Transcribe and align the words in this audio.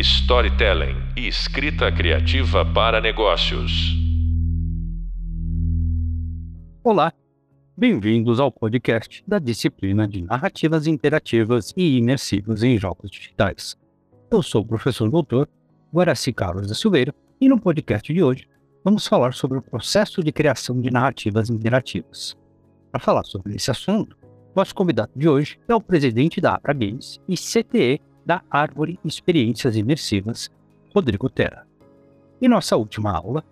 storytelling 0.00 0.96
e 1.14 1.28
escrita 1.28 1.92
criativa 1.92 2.64
para 2.64 3.02
negócios. 3.02 3.70
Olá, 6.82 7.12
bem-vindos 7.76 8.40
ao 8.40 8.50
podcast 8.50 9.22
da 9.28 9.38
disciplina 9.38 10.08
de 10.08 10.22
narrativas 10.22 10.86
interativas 10.86 11.74
e 11.76 11.98
imersivas 11.98 12.62
em 12.62 12.78
jogos 12.78 13.10
digitais. 13.10 13.76
Eu 14.30 14.42
sou 14.42 14.62
o 14.62 14.66
professor 14.66 15.10
doutor 15.10 15.46
Guaraci 15.92 16.32
Carlos 16.32 16.66
da 16.66 16.74
Silveira 16.74 17.14
e 17.38 17.46
no 17.46 17.60
podcast 17.60 18.10
de 18.10 18.22
hoje 18.22 18.48
vamos 18.82 19.06
falar 19.06 19.34
sobre 19.34 19.58
o 19.58 19.62
processo 19.62 20.24
de 20.24 20.32
criação 20.32 20.80
de 20.80 20.90
narrativas 20.90 21.50
interativas. 21.50 22.34
Para 22.90 23.00
falar 23.02 23.24
sobre 23.24 23.54
esse 23.54 23.70
assunto, 23.70 24.16
nosso 24.56 24.74
convidado 24.74 25.12
de 25.14 25.28
hoje 25.28 25.60
é 25.68 25.74
o 25.74 25.80
presidente 25.80 26.40
da 26.40 26.54
Abra 26.54 26.72
Games 26.72 27.20
e 27.28 27.34
CTE 27.34 28.00
da 28.30 28.44
Árvore 28.48 28.96
Experiências 29.04 29.74
Imersivas, 29.74 30.48
Rodrigo 30.94 31.28
Terra. 31.28 31.66
Em 32.40 32.46
nossa 32.46 32.76
última 32.76 33.10
aula, 33.10 33.42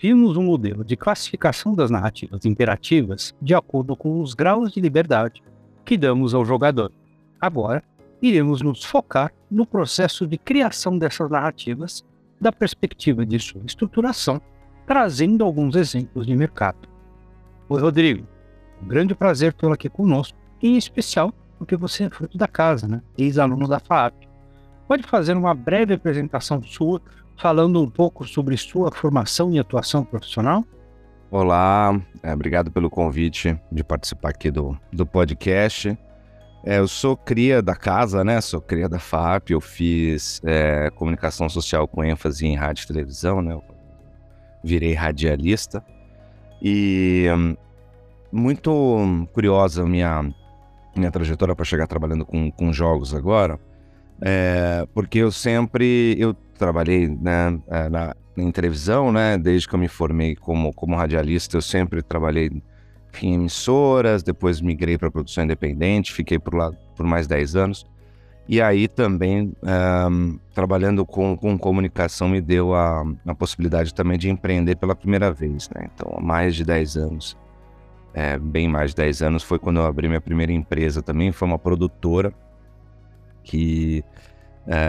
vimos 0.00 0.36
um 0.36 0.44
modelo 0.44 0.84
de 0.84 0.96
classificação 0.96 1.74
das 1.74 1.90
narrativas 1.90 2.44
interativas 2.44 3.34
de 3.42 3.52
acordo 3.52 3.96
com 3.96 4.20
os 4.20 4.34
graus 4.34 4.70
de 4.70 4.80
liberdade 4.80 5.42
que 5.84 5.96
damos 5.98 6.34
ao 6.34 6.44
jogador. 6.44 6.92
Agora, 7.40 7.82
iremos 8.22 8.62
nos 8.62 8.84
focar 8.84 9.32
no 9.50 9.66
processo 9.66 10.24
de 10.24 10.38
criação 10.38 10.96
dessas 10.96 11.28
narrativas 11.28 12.04
da 12.40 12.52
perspectiva 12.52 13.26
de 13.26 13.40
sua 13.40 13.62
estruturação, 13.66 14.40
trazendo 14.86 15.42
alguns 15.42 15.74
exemplos 15.74 16.28
de 16.28 16.36
mercado. 16.36 16.88
Oi, 17.68 17.80
Rodrigo. 17.80 18.24
Um 18.80 18.86
grande 18.86 19.16
prazer 19.16 19.52
tê-lo 19.52 19.72
aqui 19.72 19.88
conosco, 19.88 20.38
em 20.62 20.76
especial 20.76 21.34
porque 21.58 21.76
você 21.76 22.04
é 22.04 22.10
fruto 22.10 22.38
da 22.38 22.46
casa, 22.46 22.86
né? 22.86 23.02
Ex-aluno 23.18 23.66
da 23.66 23.80
FAAP. 23.80 24.27
Pode 24.88 25.02
fazer 25.02 25.36
uma 25.36 25.54
breve 25.54 25.92
apresentação 25.92 26.62
sua, 26.62 27.02
falando 27.36 27.82
um 27.82 27.90
pouco 27.90 28.26
sobre 28.26 28.56
sua 28.56 28.90
formação 28.90 29.52
e 29.52 29.58
atuação 29.58 30.02
profissional? 30.02 30.64
Olá, 31.30 32.00
é, 32.22 32.32
obrigado 32.32 32.70
pelo 32.70 32.88
convite 32.88 33.60
de 33.70 33.84
participar 33.84 34.30
aqui 34.30 34.50
do, 34.50 34.74
do 34.90 35.04
podcast. 35.04 35.96
É, 36.64 36.78
eu 36.78 36.88
sou 36.88 37.18
cria 37.18 37.60
da 37.60 37.76
casa, 37.76 38.24
né? 38.24 38.40
Sou 38.40 38.62
cria 38.62 38.88
da 38.88 38.98
FAP. 38.98 39.50
Eu 39.50 39.60
fiz 39.60 40.40
é, 40.42 40.88
comunicação 40.92 41.50
social 41.50 41.86
com 41.86 42.02
ênfase 42.02 42.46
em 42.46 42.56
rádio 42.56 42.84
e 42.84 42.86
televisão, 42.86 43.42
né? 43.42 43.52
Eu 43.52 43.62
virei 44.64 44.94
radialista. 44.94 45.84
E 46.62 47.26
hum, 47.36 47.54
muito 48.32 49.28
curiosa 49.34 49.84
minha 49.84 50.34
minha 50.96 51.10
trajetória 51.10 51.54
para 51.54 51.64
chegar 51.64 51.86
trabalhando 51.86 52.24
com, 52.24 52.50
com 52.50 52.72
jogos 52.72 53.14
agora, 53.14 53.60
é, 54.20 54.86
porque 54.92 55.18
eu 55.18 55.30
sempre 55.30 56.16
eu 56.18 56.34
trabalhei 56.58 57.08
né, 57.08 57.58
é, 57.68 57.88
na, 57.88 58.14
em 58.36 58.50
televisão, 58.50 59.12
né? 59.12 59.38
Desde 59.38 59.68
que 59.68 59.74
eu 59.74 59.78
me 59.78 59.88
formei 59.88 60.34
como, 60.34 60.72
como 60.72 60.96
radialista, 60.96 61.56
eu 61.56 61.62
sempre 61.62 62.02
trabalhei 62.02 62.50
em 63.22 63.34
emissoras, 63.34 64.22
depois 64.22 64.60
migrei 64.60 64.98
para 64.98 65.10
produção 65.10 65.44
independente, 65.44 66.12
fiquei 66.12 66.38
por 66.38 66.54
lá 66.54 66.72
por 66.96 67.06
mais 67.06 67.26
10 67.26 67.56
anos. 67.56 67.86
E 68.48 68.62
aí 68.62 68.88
também, 68.88 69.52
um, 70.10 70.38
trabalhando 70.54 71.04
com, 71.04 71.36
com 71.36 71.58
comunicação, 71.58 72.28
me 72.28 72.40
deu 72.40 72.74
a, 72.74 73.04
a 73.26 73.34
possibilidade 73.34 73.92
também 73.92 74.18
de 74.18 74.30
empreender 74.30 74.76
pela 74.76 74.96
primeira 74.96 75.30
vez, 75.30 75.68
né? 75.74 75.88
Então, 75.94 76.14
há 76.16 76.20
mais 76.20 76.56
de 76.56 76.64
10 76.64 76.96
anos, 76.96 77.36
é, 78.14 78.38
bem 78.38 78.66
mais 78.66 78.92
de 78.92 78.96
10 78.96 79.22
anos, 79.22 79.42
foi 79.42 79.58
quando 79.58 79.80
eu 79.80 79.86
abri 79.86 80.08
minha 80.08 80.20
primeira 80.20 80.52
empresa 80.52 81.02
também, 81.02 81.30
foi 81.30 81.46
uma 81.46 81.58
produtora 81.58 82.32
que 83.48 84.04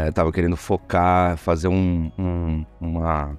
estava 0.09 0.29
é, 0.29 0.31
querendo 0.33 0.57
focar, 0.57 1.38
fazer 1.38 1.69
um, 1.69 2.11
um, 2.19 2.65
uma 2.81 3.38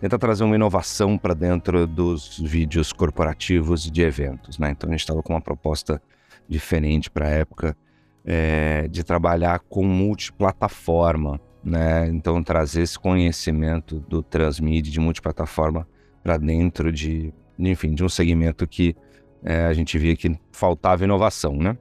tentar 0.00 0.18
trazer 0.18 0.42
uma 0.44 0.54
inovação 0.54 1.16
para 1.18 1.34
dentro 1.34 1.86
dos 1.86 2.38
vídeos 2.38 2.92
corporativos 2.92 3.88
de 3.88 4.02
eventos, 4.02 4.58
né? 4.58 4.70
Então 4.70 4.88
a 4.88 4.92
gente 4.92 5.00
estava 5.00 5.22
com 5.22 5.32
uma 5.32 5.40
proposta 5.40 6.02
diferente 6.48 7.10
para 7.10 7.26
a 7.26 7.30
época 7.30 7.76
é, 8.24 8.88
de 8.88 9.04
trabalhar 9.04 9.60
com 9.60 9.84
multiplataforma, 9.84 11.40
né? 11.62 12.08
Então 12.08 12.42
trazer 12.42 12.82
esse 12.82 12.98
conhecimento 12.98 14.00
do 14.00 14.22
transmídia 14.22 14.92
de 14.92 14.98
multiplataforma 15.00 15.86
para 16.22 16.36
dentro 16.36 16.92
de, 16.92 17.32
enfim, 17.58 17.94
de 17.94 18.04
um 18.04 18.08
segmento 18.08 18.66
que 18.66 18.96
é, 19.44 19.66
a 19.66 19.72
gente 19.72 19.98
via 19.98 20.16
que 20.16 20.36
faltava 20.52 21.04
inovação, 21.04 21.56
né? 21.56 21.76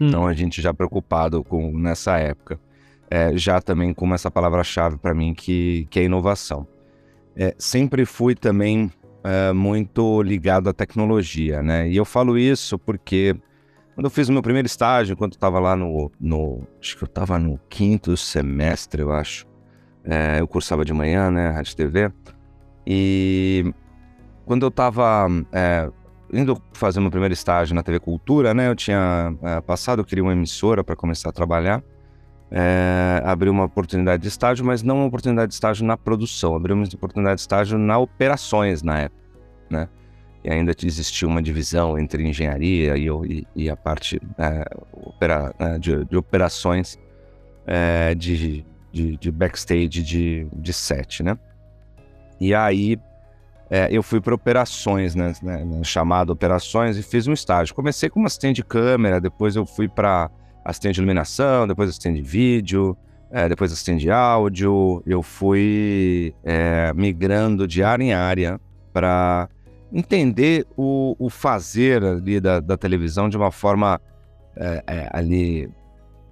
Hum. 0.00 0.08
Então 0.08 0.26
a 0.26 0.34
gente 0.34 0.60
já 0.60 0.72
preocupado 0.74 1.42
com 1.44 1.76
nessa 1.76 2.18
época, 2.18 2.58
é, 3.10 3.36
já 3.36 3.60
também 3.60 3.94
com 3.94 4.12
essa 4.12 4.30
palavra-chave 4.30 4.98
para 4.98 5.14
mim 5.14 5.32
que, 5.34 5.86
que 5.90 6.00
é 6.00 6.04
inovação 6.04 6.66
é, 7.36 7.54
sempre 7.58 8.06
fui 8.06 8.34
também 8.34 8.90
é, 9.22 9.52
muito 9.52 10.22
ligado 10.22 10.70
à 10.70 10.72
tecnologia, 10.72 11.62
né? 11.62 11.88
E 11.88 11.96
eu 11.96 12.04
falo 12.04 12.38
isso 12.38 12.78
porque 12.78 13.36
quando 13.94 14.06
eu 14.06 14.10
fiz 14.10 14.28
o 14.28 14.32
meu 14.32 14.42
primeiro 14.42 14.66
estágio, 14.66 15.12
enquanto 15.12 15.34
estava 15.34 15.60
lá 15.60 15.76
no, 15.76 16.10
no, 16.18 16.66
Acho 16.80 16.96
que 16.96 17.04
eu 17.04 17.06
estava 17.06 17.38
no 17.38 17.60
quinto 17.68 18.16
semestre, 18.16 19.02
eu 19.02 19.12
acho. 19.12 19.46
É, 20.02 20.40
eu 20.40 20.48
cursava 20.48 20.84
de 20.84 20.92
manhã, 20.92 21.30
né? 21.30 21.50
Rádio 21.50 21.76
TV. 21.76 22.10
E 22.86 23.74
quando 24.46 24.62
eu 24.64 24.68
estava 24.68 25.26
é, 25.52 25.90
indo 26.32 26.60
fazer 26.72 27.00
meu 27.00 27.10
primeiro 27.10 27.34
estágio 27.34 27.74
na 27.74 27.82
TV 27.82 28.00
Cultura, 28.00 28.52
né? 28.54 28.68
Eu 28.68 28.74
tinha 28.74 29.34
é, 29.42 29.60
passado, 29.60 30.00
eu 30.00 30.04
queria 30.04 30.24
uma 30.24 30.32
emissora 30.32 30.82
para 30.82 30.96
começar 30.96 31.30
a 31.30 31.32
trabalhar 31.32 31.82
é, 32.50 33.20
abriu 33.24 33.52
uma 33.52 33.64
oportunidade 33.64 34.22
de 34.22 34.28
estágio, 34.28 34.64
mas 34.64 34.82
não 34.82 34.96
uma 34.96 35.06
oportunidade 35.06 35.48
de 35.48 35.54
estágio 35.54 35.84
na 35.84 35.96
produção, 35.96 36.54
abriu 36.54 36.76
uma 36.76 36.84
oportunidade 36.84 37.36
de 37.36 37.40
estágio 37.40 37.78
na 37.78 37.98
operações 37.98 38.82
na 38.82 39.00
época, 39.00 39.22
né? 39.70 39.88
E 40.44 40.50
ainda 40.50 40.72
existia 40.84 41.26
uma 41.26 41.42
divisão 41.42 41.98
entre 41.98 42.22
engenharia 42.22 42.96
e, 42.96 43.08
e, 43.08 43.46
e 43.56 43.70
a 43.70 43.76
parte 43.76 44.20
é, 44.38 44.64
opera, 44.92 45.52
é, 45.58 45.78
de, 45.78 46.04
de, 46.04 46.16
operações 46.16 46.96
é, 47.66 48.14
de, 48.14 48.64
de, 48.92 49.16
de, 49.16 49.32
backstage 49.32 50.04
de, 50.04 50.46
de 50.52 50.72
set, 50.72 51.24
né? 51.24 51.36
E 52.40 52.54
aí 52.54 52.96
é, 53.68 53.88
eu 53.90 54.02
fui 54.02 54.20
para 54.20 54.34
operações, 54.34 55.14
né, 55.14 55.32
né, 55.42 55.64
chamado 55.82 56.30
operações, 56.30 56.96
e 56.96 57.02
fiz 57.02 57.26
um 57.26 57.32
estágio. 57.32 57.74
Comecei 57.74 58.08
como 58.08 58.26
assistente 58.26 58.56
de 58.56 58.64
câmera, 58.64 59.20
depois 59.20 59.56
eu 59.56 59.66
fui 59.66 59.88
para 59.88 60.30
assistente 60.64 60.94
de 60.94 61.00
iluminação, 61.00 61.66
depois 61.66 61.88
assistente 61.90 62.22
de 62.22 62.28
vídeo, 62.28 62.96
é, 63.30 63.48
depois 63.48 63.72
assistente 63.72 64.02
de 64.02 64.10
áudio. 64.10 65.02
Eu 65.04 65.22
fui 65.22 66.32
é, 66.44 66.92
migrando 66.94 67.66
de 67.66 67.82
área 67.82 68.04
em 68.04 68.12
área 68.12 68.60
para 68.92 69.48
entender 69.92 70.64
o, 70.76 71.16
o, 71.18 71.28
fazer 71.28 72.04
ali 72.04 72.40
da, 72.40 72.60
da, 72.60 72.76
televisão 72.76 73.28
de 73.28 73.36
uma 73.36 73.50
forma 73.50 74.00
é, 74.56 74.82
é 74.86 75.10
ali 75.12 75.70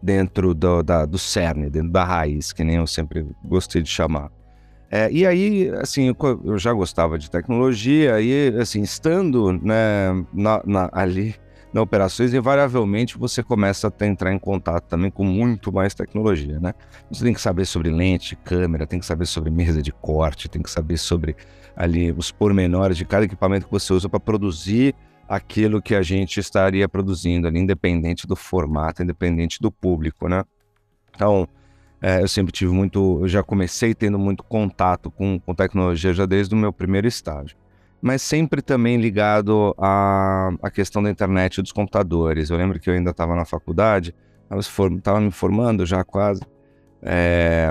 dentro 0.02 0.54
do, 0.54 0.82
da, 0.82 1.04
do 1.04 1.18
cerne, 1.18 1.70
dentro 1.70 1.90
da 1.90 2.04
raiz, 2.04 2.52
que 2.52 2.62
nem 2.62 2.76
eu 2.76 2.86
sempre 2.86 3.26
gostei 3.44 3.82
de 3.82 3.88
chamar. 3.88 4.30
É, 4.96 5.10
e 5.10 5.26
aí, 5.26 5.72
assim, 5.80 6.14
eu, 6.44 6.56
já 6.56 6.72
gostava 6.72 7.18
de 7.18 7.28
tecnologia 7.28 8.20
e, 8.20 8.56
assim, 8.60 8.80
estando 8.80 9.52
né, 9.52 10.24
na, 10.32 10.62
na, 10.64 10.88
ali 10.92 11.34
na 11.72 11.82
operações, 11.82 12.32
invariavelmente 12.32 13.18
você 13.18 13.42
começa 13.42 13.88
a 13.88 14.06
entrar 14.06 14.32
em 14.32 14.38
contato 14.38 14.84
também 14.84 15.10
com 15.10 15.24
muito 15.24 15.72
mais 15.72 15.96
tecnologia, 15.96 16.60
né? 16.60 16.74
Você 17.10 17.24
tem 17.24 17.34
que 17.34 17.40
saber 17.40 17.64
sobre 17.64 17.90
lente, 17.90 18.36
câmera, 18.36 18.86
tem 18.86 19.00
que 19.00 19.04
saber 19.04 19.26
sobre 19.26 19.50
mesa 19.50 19.82
de 19.82 19.90
corte, 19.90 20.48
tem 20.48 20.62
que 20.62 20.70
saber 20.70 20.96
sobre 20.96 21.34
ali 21.74 22.12
os 22.12 22.30
pormenores 22.30 22.96
de 22.96 23.04
cada 23.04 23.24
equipamento 23.24 23.66
que 23.66 23.72
você 23.72 23.92
usa 23.92 24.08
para 24.08 24.20
produzir 24.20 24.94
aquilo 25.28 25.82
que 25.82 25.96
a 25.96 26.02
gente 26.02 26.38
estaria 26.38 26.88
produzindo 26.88 27.48
ali, 27.48 27.58
independente 27.58 28.28
do 28.28 28.36
formato, 28.36 29.02
independente 29.02 29.60
do 29.60 29.72
público, 29.72 30.28
né? 30.28 30.44
Então, 31.12 31.48
é, 32.04 32.22
eu 32.22 32.28
sempre 32.28 32.52
tive 32.52 32.72
muito, 32.72 33.20
eu 33.22 33.28
já 33.28 33.42
comecei 33.42 33.94
tendo 33.94 34.18
muito 34.18 34.44
contato 34.44 35.10
com, 35.10 35.40
com 35.40 35.54
tecnologia 35.54 36.12
já 36.12 36.26
desde 36.26 36.54
o 36.54 36.58
meu 36.58 36.72
primeiro 36.72 37.08
estágio 37.08 37.56
mas 38.04 38.20
sempre 38.20 38.60
também 38.60 38.98
ligado 38.98 39.74
à, 39.78 40.50
à 40.62 40.70
questão 40.70 41.02
da 41.02 41.08
internet 41.08 41.56
e 41.56 41.62
dos 41.62 41.72
computadores. 41.72 42.50
Eu 42.50 42.58
lembro 42.58 42.78
que 42.78 42.90
eu 42.90 42.92
ainda 42.92 43.12
estava 43.12 43.34
na 43.34 43.46
faculdade, 43.46 44.14
estava 44.58 45.22
me 45.22 45.30
formando 45.30 45.86
já 45.86 46.04
quase. 46.04 46.42
É, 47.00 47.70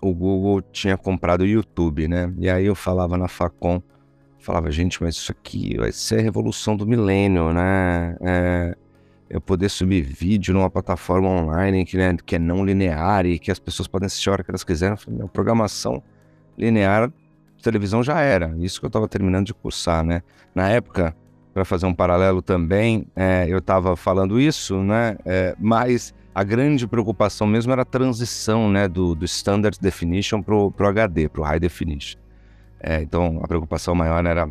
o 0.00 0.12
Google 0.12 0.60
tinha 0.60 0.96
comprado 0.96 1.42
o 1.42 1.46
YouTube, 1.46 2.08
né? 2.08 2.34
E 2.38 2.50
aí 2.50 2.66
eu 2.66 2.74
falava 2.74 3.16
na 3.16 3.28
Facom, 3.28 3.80
falava, 4.40 4.72
gente, 4.72 5.00
mas 5.00 5.14
isso 5.14 5.30
aqui 5.30 5.76
vai 5.76 5.92
ser 5.92 6.18
a 6.18 6.22
revolução 6.22 6.76
do 6.76 6.84
milênio, 6.84 7.52
né? 7.52 8.16
É, 8.20 8.76
eu 9.30 9.40
poder 9.40 9.68
subir 9.68 10.02
vídeo 10.02 10.52
numa 10.52 10.68
plataforma 10.68 11.28
online 11.28 11.84
que, 11.84 11.96
né, 11.96 12.16
que 12.26 12.34
é 12.34 12.38
não 12.38 12.64
linear 12.64 13.24
e 13.24 13.38
que 13.38 13.50
as 13.50 13.60
pessoas 13.60 13.86
podem 13.86 14.06
assistir 14.06 14.28
a 14.28 14.32
hora 14.32 14.44
que 14.44 14.50
elas 14.50 14.64
quiserem. 14.64 14.94
Eu 14.94 14.98
falei, 14.98 15.28
programação 15.32 16.02
linear 16.58 17.10
televisão 17.62 18.02
já 18.02 18.20
era, 18.20 18.54
isso 18.58 18.80
que 18.80 18.86
eu 18.86 18.88
estava 18.88 19.06
terminando 19.06 19.46
de 19.46 19.54
cursar, 19.54 20.02
né? 20.02 20.22
Na 20.54 20.68
época, 20.68 21.14
para 21.52 21.64
fazer 21.64 21.86
um 21.86 21.94
paralelo 21.94 22.42
também, 22.42 23.06
é, 23.14 23.46
eu 23.48 23.58
estava 23.58 23.96
falando 23.96 24.40
isso, 24.40 24.82
né? 24.82 25.16
É, 25.24 25.54
mas 25.58 26.14
a 26.34 26.42
grande 26.42 26.86
preocupação 26.86 27.46
mesmo 27.46 27.72
era 27.72 27.82
a 27.82 27.84
transição 27.84 28.70
né, 28.70 28.88
do, 28.88 29.14
do 29.14 29.24
Standard 29.24 29.78
Definition 29.80 30.42
para 30.42 30.54
o 30.54 30.72
HD, 30.78 31.28
para 31.28 31.40
o 31.40 31.44
High 31.44 31.60
Definition. 31.60 32.18
É, 32.80 33.02
então, 33.02 33.40
a 33.42 33.48
preocupação 33.48 33.94
maior 33.94 34.24
era 34.24 34.48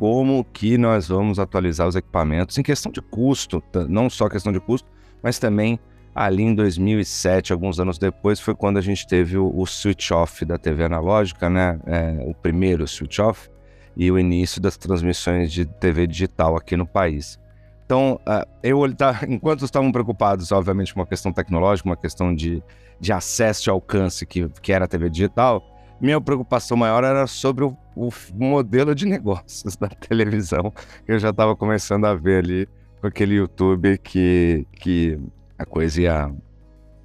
como 0.00 0.42
que 0.44 0.78
nós 0.78 1.08
vamos 1.08 1.38
atualizar 1.38 1.86
os 1.86 1.94
equipamentos 1.94 2.56
em 2.56 2.62
questão 2.62 2.90
de 2.90 3.02
custo, 3.02 3.62
não 3.86 4.08
só 4.08 4.30
questão 4.30 4.50
de 4.50 4.58
custo, 4.58 4.88
mas 5.22 5.38
também 5.38 5.78
ali 6.14 6.42
em 6.42 6.54
2007, 6.54 7.52
alguns 7.52 7.78
anos 7.78 7.98
depois, 7.98 8.40
foi 8.40 8.54
quando 8.54 8.78
a 8.78 8.80
gente 8.80 9.06
teve 9.06 9.36
o, 9.36 9.52
o 9.54 9.66
switch 9.66 10.10
off 10.10 10.42
da 10.46 10.56
TV 10.56 10.84
analógica, 10.84 11.50
né? 11.50 11.78
É, 11.84 12.24
o 12.26 12.32
primeiro 12.32 12.88
switch 12.88 13.18
off 13.18 13.50
e 13.94 14.10
o 14.10 14.18
início 14.18 14.58
das 14.58 14.78
transmissões 14.78 15.52
de 15.52 15.66
TV 15.66 16.06
digital 16.06 16.56
aqui 16.56 16.78
no 16.78 16.86
país. 16.86 17.38
Então, 17.84 18.18
uh, 18.26 18.48
eu 18.62 18.90
tá, 18.94 19.20
enquanto 19.28 19.66
estavam 19.66 19.92
preocupados, 19.92 20.50
obviamente, 20.50 20.94
com 20.94 21.00
uma 21.00 21.06
questão 21.06 21.30
tecnológica, 21.30 21.86
uma 21.86 21.96
questão 21.96 22.34
de, 22.34 22.62
de 22.98 23.12
acesso 23.12 23.68
e 23.68 23.70
alcance 23.70 24.24
que, 24.24 24.48
que 24.62 24.72
era 24.72 24.86
a 24.86 24.88
TV 24.88 25.10
digital, 25.10 25.62
minha 26.00 26.20
preocupação 26.20 26.76
maior 26.76 27.04
era 27.04 27.26
sobre 27.26 27.64
o, 27.64 27.76
o 27.94 28.10
modelo 28.34 28.94
de 28.94 29.06
negócios 29.06 29.76
da 29.78 29.88
televisão, 29.88 30.72
eu 31.06 31.18
já 31.18 31.30
estava 31.30 31.54
começando 31.54 32.06
a 32.06 32.14
ver 32.14 32.44
ali 32.44 32.68
com 33.00 33.06
aquele 33.06 33.34
YouTube 33.34 33.98
que, 33.98 34.66
que 34.72 35.18
a 35.58 35.64
coisa 35.64 36.02
ia 36.02 36.34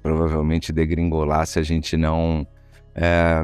provavelmente 0.02 0.72
degringolar 0.72 1.46
se 1.46 1.58
a 1.58 1.62
gente 1.62 1.96
não 1.96 2.46
é, 2.94 3.42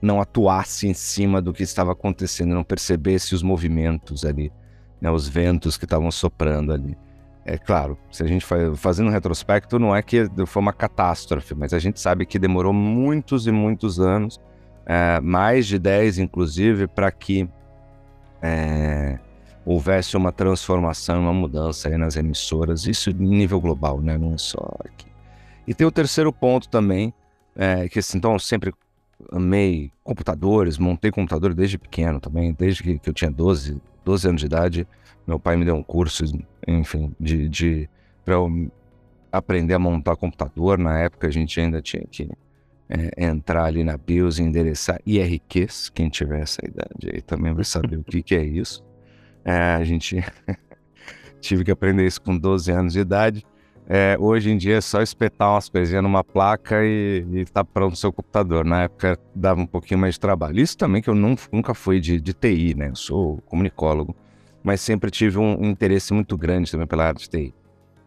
não 0.00 0.20
atuasse 0.20 0.86
em 0.86 0.94
cima 0.94 1.40
do 1.40 1.52
que 1.52 1.62
estava 1.62 1.92
acontecendo, 1.92 2.54
não 2.54 2.64
percebesse 2.64 3.34
os 3.34 3.42
movimentos 3.42 4.24
ali, 4.24 4.52
né, 5.00 5.10
os 5.10 5.28
ventos 5.28 5.76
que 5.76 5.84
estavam 5.84 6.10
soprando 6.10 6.72
ali. 6.72 6.96
É 7.48 7.56
claro, 7.56 7.96
se 8.10 8.24
a 8.24 8.26
gente 8.26 8.44
faz, 8.44 8.76
fazendo 8.76 9.06
um 9.06 9.12
retrospecto, 9.12 9.78
não 9.78 9.94
é 9.94 10.02
que 10.02 10.28
foi 10.46 10.60
uma 10.60 10.72
catástrofe, 10.72 11.54
mas 11.54 11.72
a 11.72 11.78
gente 11.78 12.00
sabe 12.00 12.26
que 12.26 12.40
demorou 12.40 12.72
muitos 12.72 13.46
e 13.46 13.52
muitos 13.52 14.00
anos, 14.00 14.40
é, 14.84 15.20
mais 15.20 15.64
de 15.64 15.78
10 15.78 16.18
inclusive, 16.18 16.88
para 16.88 17.08
que 17.12 17.48
é, 18.42 19.20
houvesse 19.64 20.16
uma 20.16 20.32
transformação, 20.32 21.20
uma 21.20 21.32
mudança 21.32 21.88
nas 21.96 22.16
emissoras, 22.16 22.84
isso 22.84 23.10
em 23.10 23.14
nível 23.14 23.60
global, 23.60 24.00
né? 24.00 24.18
não 24.18 24.34
é 24.34 24.38
só 24.38 24.68
aqui. 24.84 25.06
E 25.68 25.72
tem 25.72 25.86
o 25.86 25.92
terceiro 25.92 26.32
ponto 26.32 26.68
também, 26.68 27.14
é, 27.54 27.88
que 27.88 28.00
assim, 28.00 28.18
então 28.18 28.32
eu 28.32 28.40
sempre 28.40 28.74
amei 29.30 29.92
computadores, 30.02 30.78
montei 30.78 31.12
computador 31.12 31.54
desde 31.54 31.78
pequeno 31.78 32.18
também, 32.18 32.52
desde 32.52 32.82
que, 32.82 32.98
que 32.98 33.08
eu 33.08 33.14
tinha 33.14 33.30
12, 33.30 33.80
12 34.04 34.28
anos 34.28 34.40
de 34.40 34.46
idade. 34.46 34.88
Meu 35.26 35.40
pai 35.40 35.56
me 35.56 35.64
deu 35.64 35.74
um 35.74 35.82
curso, 35.82 36.24
enfim, 36.66 37.14
de, 37.18 37.48
de 37.48 37.90
para 38.24 38.34
eu 38.34 38.70
aprender 39.32 39.74
a 39.74 39.78
montar 39.78 40.16
computador. 40.16 40.78
Na 40.78 40.98
época 41.00 41.26
a 41.26 41.30
gente 41.30 41.58
ainda 41.60 41.82
tinha 41.82 42.04
que 42.10 42.28
é, 42.88 43.24
entrar 43.26 43.64
ali 43.64 43.82
na 43.82 43.96
BIOS 43.96 44.38
e 44.38 44.42
endereçar 44.42 45.00
IRQs. 45.04 45.90
Quem 45.90 46.08
tiver 46.08 46.40
essa 46.40 46.60
idade 46.64 47.10
aí 47.12 47.20
também 47.20 47.52
vai 47.52 47.64
saber 47.64 47.96
o 47.96 48.04
que, 48.04 48.22
que 48.22 48.34
é 48.34 48.44
isso. 48.44 48.84
É, 49.44 49.74
a 49.74 49.84
gente 49.84 50.24
tive 51.40 51.64
que 51.64 51.70
aprender 51.70 52.06
isso 52.06 52.20
com 52.22 52.36
12 52.36 52.70
anos 52.70 52.92
de 52.92 53.00
idade. 53.00 53.44
É, 53.88 54.16
hoje 54.18 54.50
em 54.50 54.56
dia 54.56 54.78
é 54.78 54.80
só 54.80 55.00
espetar 55.00 55.52
umas 55.52 55.68
coisinhas 55.68 56.02
numa 56.02 56.24
placa 56.24 56.84
e, 56.84 57.24
e 57.32 57.44
tá 57.44 57.64
pronto 57.64 57.94
o 57.94 57.96
seu 57.96 58.12
computador. 58.12 58.64
Na 58.64 58.84
época 58.84 59.18
dava 59.34 59.60
um 59.60 59.66
pouquinho 59.66 60.00
mais 60.00 60.14
de 60.14 60.20
trabalho. 60.20 60.60
Isso 60.60 60.76
também 60.76 61.00
que 61.00 61.10
eu 61.10 61.14
não, 61.14 61.36
nunca 61.52 61.74
fui 61.74 62.00
de, 62.00 62.20
de 62.20 62.32
TI, 62.32 62.74
né? 62.74 62.88
Eu 62.90 62.96
sou 62.96 63.38
comunicólogo 63.46 64.14
mas 64.66 64.80
sempre 64.80 65.12
tive 65.12 65.38
um 65.38 65.64
interesse 65.64 66.12
muito 66.12 66.36
grande 66.36 66.72
também 66.72 66.88
pela 66.88 67.04
área 67.04 67.20
de 67.20 67.30
TI. 67.30 67.54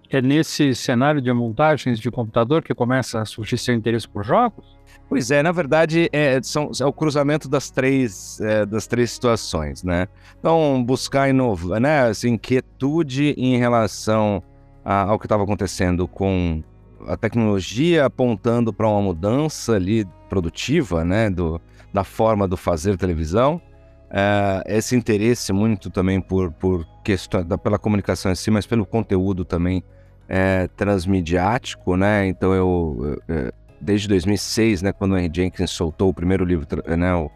É 0.10 0.22
nesse 0.22 0.76
cenário 0.76 1.22
de 1.22 1.32
montagens 1.32 1.98
de 1.98 2.12
computador 2.12 2.62
que 2.62 2.76
começa 2.76 3.22
a 3.22 3.26
surgir 3.26 3.58
seu 3.58 3.74
interesse 3.74 4.10
por 4.10 4.26
jogos? 4.26 4.78
Pois 5.08 5.32
é, 5.32 5.42
na 5.42 5.54
verdade 5.54 6.10
é, 6.12 6.38
são, 6.44 6.70
é 6.82 6.86
o 6.86 6.92
cruzamento 6.92 7.48
das 7.48 7.72
três, 7.72 8.42
é, 8.42 8.66
das 8.66 8.88
três 8.88 9.10
situações, 9.10 9.84
né? 9.84 10.10
Então, 10.38 10.84
buscar 10.84 11.30
inovar, 11.30 11.80
né? 11.80 12.10
Essa 12.10 12.28
inquietude 12.28 13.34
em 13.38 13.58
relação 13.58 14.44
a, 14.84 15.04
ao 15.04 15.18
que 15.18 15.28
estava 15.28 15.44
acontecendo 15.44 16.10
com 16.10 16.62
a 17.08 17.16
tecnologia 17.16 18.06
apontando 18.06 18.74
para 18.74 18.86
uma 18.86 19.02
mudança 19.02 19.76
ali 19.76 20.06
produtiva, 20.28 21.06
né? 21.06 21.30
Do, 21.30 21.62
da 21.94 22.04
forma 22.04 22.50
do 22.50 22.58
fazer 22.58 22.98
televisão 22.98 23.62
Uh, 24.10 24.66
esse 24.66 24.96
interesse 24.96 25.54
muito 25.54 25.92
também 25.92 26.20
por, 26.20 26.52
por 26.52 26.84
questão 27.04 27.44
da, 27.46 27.60
pela 27.60 27.78
comunicação 27.78 28.32
em 28.32 28.36
si, 28.36 28.50
mas 28.50 28.66
pelo 28.66 28.84
conteúdo 28.84 29.46
também 29.46 29.84
é, 30.28 30.68
transmediático, 30.76 31.96
né? 31.96 32.28
Então 32.28 32.54
eu, 32.54 33.20
eu, 33.28 33.52
desde 33.80 34.08
2006, 34.08 34.82
né, 34.82 34.92
quando 34.92 35.14
o 35.14 35.18
Henry 35.18 35.32
Jenkins 35.34 35.70
soltou 35.72 36.10
o 36.10 36.14
primeiro 36.14 36.44
livro, 36.44 36.68
né, 36.98 37.14
o, 37.14 37.30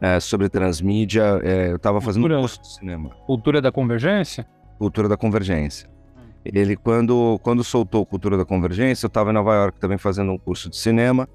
é, 0.00 0.20
sobre 0.20 0.48
transmídia, 0.48 1.40
é, 1.42 1.70
eu 1.70 1.76
estava 1.76 2.00
fazendo 2.00 2.26
um 2.26 2.40
curso 2.40 2.60
de 2.60 2.68
cinema. 2.68 3.10
Cultura 3.26 3.60
da 3.60 3.72
convergência? 3.72 4.46
Cultura 4.78 5.08
da 5.08 5.16
convergência. 5.16 5.88
Hum. 6.16 6.20
Ele 6.44 6.76
quando 6.76 7.38
quando 7.42 7.64
soltou 7.64 8.04
Cultura 8.04 8.36
da 8.36 8.44
Convergência, 8.44 9.06
eu 9.06 9.08
estava 9.08 9.30
em 9.30 9.34
Nova 9.34 9.54
York 9.54 9.80
também 9.80 9.98
fazendo 9.98 10.32
um 10.32 10.38
curso 10.38 10.68
de 10.68 10.76
cinema. 10.76 11.28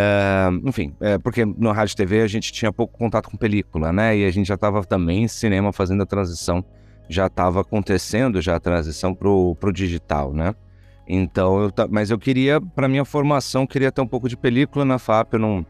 É, 0.00 0.48
enfim, 0.64 0.94
é, 1.00 1.18
porque 1.18 1.44
no 1.44 1.72
rádio 1.72 1.94
e 1.94 1.96
TV 1.96 2.22
a 2.22 2.28
gente 2.28 2.52
tinha 2.52 2.72
pouco 2.72 2.96
contato 2.96 3.28
com 3.28 3.36
película, 3.36 3.92
né? 3.92 4.16
E 4.16 4.24
a 4.24 4.30
gente 4.30 4.46
já 4.46 4.54
estava 4.54 4.84
também 4.84 5.24
em 5.24 5.28
cinema 5.28 5.72
fazendo 5.72 6.04
a 6.04 6.06
transição, 6.06 6.64
já 7.08 7.26
estava 7.26 7.62
acontecendo 7.62 8.40
já 8.40 8.54
a 8.54 8.60
transição 8.60 9.12
pro, 9.12 9.56
pro 9.56 9.72
digital, 9.72 10.32
né? 10.32 10.54
Então, 11.08 11.64
eu, 11.64 11.72
mas 11.90 12.12
eu 12.12 12.18
queria, 12.18 12.60
para 12.60 12.86
minha 12.86 13.04
formação, 13.04 13.66
queria 13.66 13.90
ter 13.90 14.00
um 14.00 14.06
pouco 14.06 14.28
de 14.28 14.36
película 14.36 14.84
na 14.84 15.00
FAP. 15.00 15.32
Eu 15.32 15.40
não, 15.40 15.66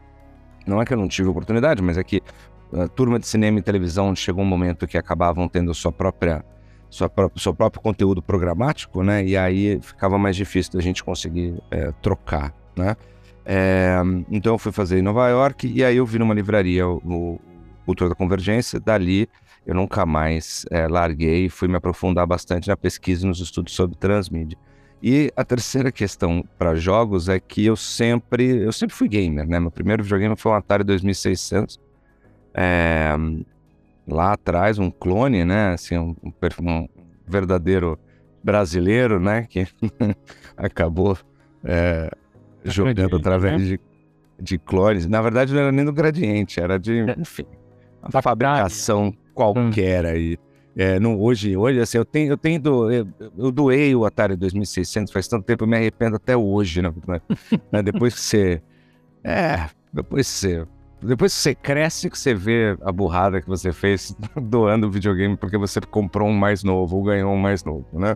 não 0.67 0.79
é 0.79 0.85
que 0.85 0.93
eu 0.93 0.97
não 0.97 1.07
tive 1.07 1.29
oportunidade, 1.29 1.81
mas 1.81 1.97
é 1.97 2.03
que 2.03 2.21
a 2.71 2.87
turma 2.87 3.17
de 3.17 3.25
cinema 3.25 3.57
e 3.57 3.63
televisão 3.63 4.15
chegou 4.15 4.43
um 4.43 4.47
momento 4.47 4.85
que 4.85 4.97
acabavam 4.97 5.47
tendo 5.47 5.73
sua 5.73 5.91
própria, 5.91 6.45
sua 6.87 7.09
própria, 7.09 7.41
seu 7.41 7.55
próprio 7.55 7.81
conteúdo 7.81 8.21
programático, 8.21 9.01
né? 9.01 9.25
E 9.25 9.35
aí 9.35 9.79
ficava 9.81 10.19
mais 10.19 10.35
difícil 10.35 10.73
da 10.73 10.81
gente 10.81 11.03
conseguir 11.03 11.59
é, 11.71 11.91
trocar, 11.99 12.53
né? 12.77 12.95
É, 13.51 13.97
então 14.29 14.53
eu 14.53 14.59
fui 14.59 14.71
fazer 14.71 14.99
em 14.99 15.01
Nova 15.01 15.27
York 15.27 15.67
e 15.67 15.83
aí 15.83 15.97
eu 15.97 16.05
vi 16.05 16.19
numa 16.19 16.35
livraria 16.35 16.87
o, 16.87 17.41
Cultura 17.83 18.11
da 18.11 18.15
Convergência. 18.15 18.79
Dali 18.79 19.27
eu 19.65 19.73
nunca 19.73 20.05
mais 20.05 20.67
é, 20.69 20.87
larguei, 20.87 21.49
fui 21.49 21.67
me 21.67 21.75
aprofundar 21.75 22.27
bastante 22.27 22.67
na 22.67 22.77
pesquisa 22.77 23.25
e 23.25 23.27
nos 23.27 23.39
estudos 23.39 23.73
sobre 23.73 23.97
transmídia. 23.97 24.55
E 25.01 25.33
a 25.35 25.43
terceira 25.43 25.91
questão 25.91 26.45
para 26.59 26.75
jogos 26.75 27.27
é 27.27 27.39
que 27.39 27.65
eu 27.65 27.75
sempre, 27.75 28.45
eu 28.57 28.71
sempre 28.71 28.95
fui 28.95 29.07
gamer, 29.07 29.47
né? 29.47 29.59
Meu 29.59 29.71
primeiro 29.71 30.03
videogame 30.03 30.35
foi 30.37 30.51
um 30.51 30.55
Atari 30.55 30.83
2600. 30.83 31.79
É, 32.53 33.15
lá 34.07 34.33
atrás, 34.33 34.77
um 34.77 34.91
clone, 34.91 35.43
né? 35.43 35.73
Assim, 35.73 35.97
um, 35.97 36.15
um 36.23 36.87
verdadeiro 37.25 37.97
brasileiro, 38.43 39.19
né? 39.19 39.47
Que 39.49 39.67
acabou 40.55 41.17
é, 41.63 42.11
jogando 42.63 43.15
através 43.15 43.61
né? 43.61 43.67
de, 43.67 43.79
de 44.39 44.57
clones. 44.57 45.07
Na 45.07 45.21
verdade, 45.21 45.53
não 45.53 45.61
era 45.61 45.71
nem 45.71 45.85
do 45.85 45.93
gradiente, 45.93 46.59
era 46.59 46.77
de, 46.77 46.99
é. 46.99 47.15
enfim, 47.17 47.45
uma 48.01 48.21
fabricação 48.21 49.13
qualquer 49.33 50.05
hum. 50.05 50.09
aí. 50.09 50.37
É, 50.75 50.99
não, 50.99 51.19
hoje, 51.19 51.57
hoje, 51.57 51.79
assim, 51.81 51.97
eu 51.97 52.05
tenho, 52.05 52.31
eu 52.31 52.37
tenho, 52.37 52.59
do, 52.59 52.91
eu, 52.91 53.07
eu, 53.37 53.51
doei 53.51 53.93
o 53.95 54.05
Atari 54.05 54.35
2600 54.37 55.11
faz 55.11 55.27
tanto 55.27 55.43
tempo, 55.43 55.63
eu 55.63 55.67
me 55.67 55.75
arrependo 55.75 56.15
até 56.15 56.37
hoje, 56.37 56.81
né? 56.81 56.93
né? 57.71 57.81
Depois 57.83 58.13
que 58.13 58.21
você, 58.21 58.61
é, 59.23 59.67
depois 59.91 60.27
que 60.27 60.33
você, 60.33 60.67
depois 61.01 61.33
que 61.33 61.39
você 61.41 61.55
cresce, 61.55 62.09
que 62.09 62.17
você 62.17 62.33
vê 62.33 62.77
a 62.81 62.91
burrada 62.91 63.41
que 63.41 63.47
você 63.47 63.73
fez 63.73 64.15
doando 64.41 64.87
o 64.87 64.91
videogame 64.91 65.35
porque 65.35 65.57
você 65.57 65.81
comprou 65.81 66.29
um 66.29 66.33
mais 66.33 66.63
novo 66.63 66.97
ou 66.97 67.03
ganhou 67.03 67.33
um 67.33 67.37
mais 67.37 67.63
novo, 67.63 67.87
né? 67.93 68.15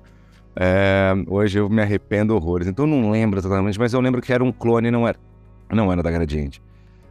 É, 0.56 1.14
hoje 1.28 1.60
eu 1.60 1.70
me 1.70 1.82
arrependo 1.82 2.36
horrores. 2.36 2.68
Então 2.68 2.86
eu 2.86 2.90
não 2.90 3.12
lembro 3.12 3.40
exatamente, 3.40 3.80
mas 3.80 3.94
eu 3.94 4.02
lembro 4.02 4.22
que 4.22 4.32
era 4.32 4.44
um 4.44 4.52
clone, 4.52 4.92
não 4.92 5.08
era, 5.08 5.18
não 5.72 5.92
era 5.92 6.04
da 6.04 6.12
Gradiente. 6.12 6.62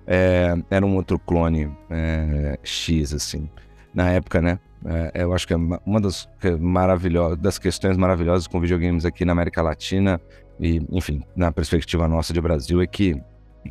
É, 0.06 0.54
era 0.70 0.84
um 0.84 0.96
outro 0.96 1.18
clone 1.18 1.70
é, 1.90 2.58
X, 2.62 3.14
assim. 3.14 3.49
Na 3.94 4.11
época, 4.11 4.40
né? 4.40 4.58
É, 4.84 5.22
eu 5.22 5.32
acho 5.32 5.46
que 5.46 5.52
é 5.52 5.56
uma 5.56 6.00
das, 6.00 6.28
maravilhosas, 6.58 7.38
das 7.38 7.58
questões 7.58 7.96
maravilhosas 7.96 8.46
com 8.49 8.61
videogames 8.61 9.04
aqui 9.04 9.25
na 9.25 9.32
América 9.32 9.62
Latina 9.62 10.20
e, 10.58 10.84
enfim, 10.90 11.22
na 11.37 11.52
perspectiva 11.52 12.08
nossa 12.08 12.32
de 12.32 12.40
Brasil 12.40 12.82
é 12.82 12.87
que 12.87 13.20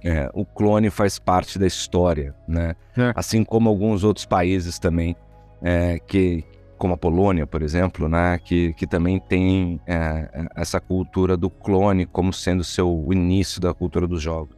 é, 0.05 0.29
o 0.33 0.45
clone 0.45 0.89
faz 0.89 1.19
parte 1.19 1.59
da 1.59 1.67
história, 1.67 2.33
né? 2.47 2.75
É. 2.97 3.11
Assim 3.13 3.43
como 3.43 3.67
alguns 3.67 4.05
outros 4.05 4.25
países 4.25 4.79
também 4.79 5.15
que, 6.07 6.43
como 6.81 6.95
a 6.95 6.97
Polônia, 6.97 7.45
por 7.45 7.61
exemplo, 7.61 8.09
né, 8.09 8.39
que, 8.43 8.73
que 8.73 8.88
também 8.88 9.19
tem 9.19 9.79
é, 9.85 10.27
é, 10.33 10.47
essa 10.55 10.81
cultura 10.81 11.38
do 11.38 11.47
clone 11.47 12.07
como 12.07 12.33
sendo 12.33 12.63
seu 12.63 12.91
o 12.91 13.13
início 13.13 13.61
da 13.61 13.71
cultura 13.71 14.07
dos 14.07 14.19
jogos. 14.19 14.57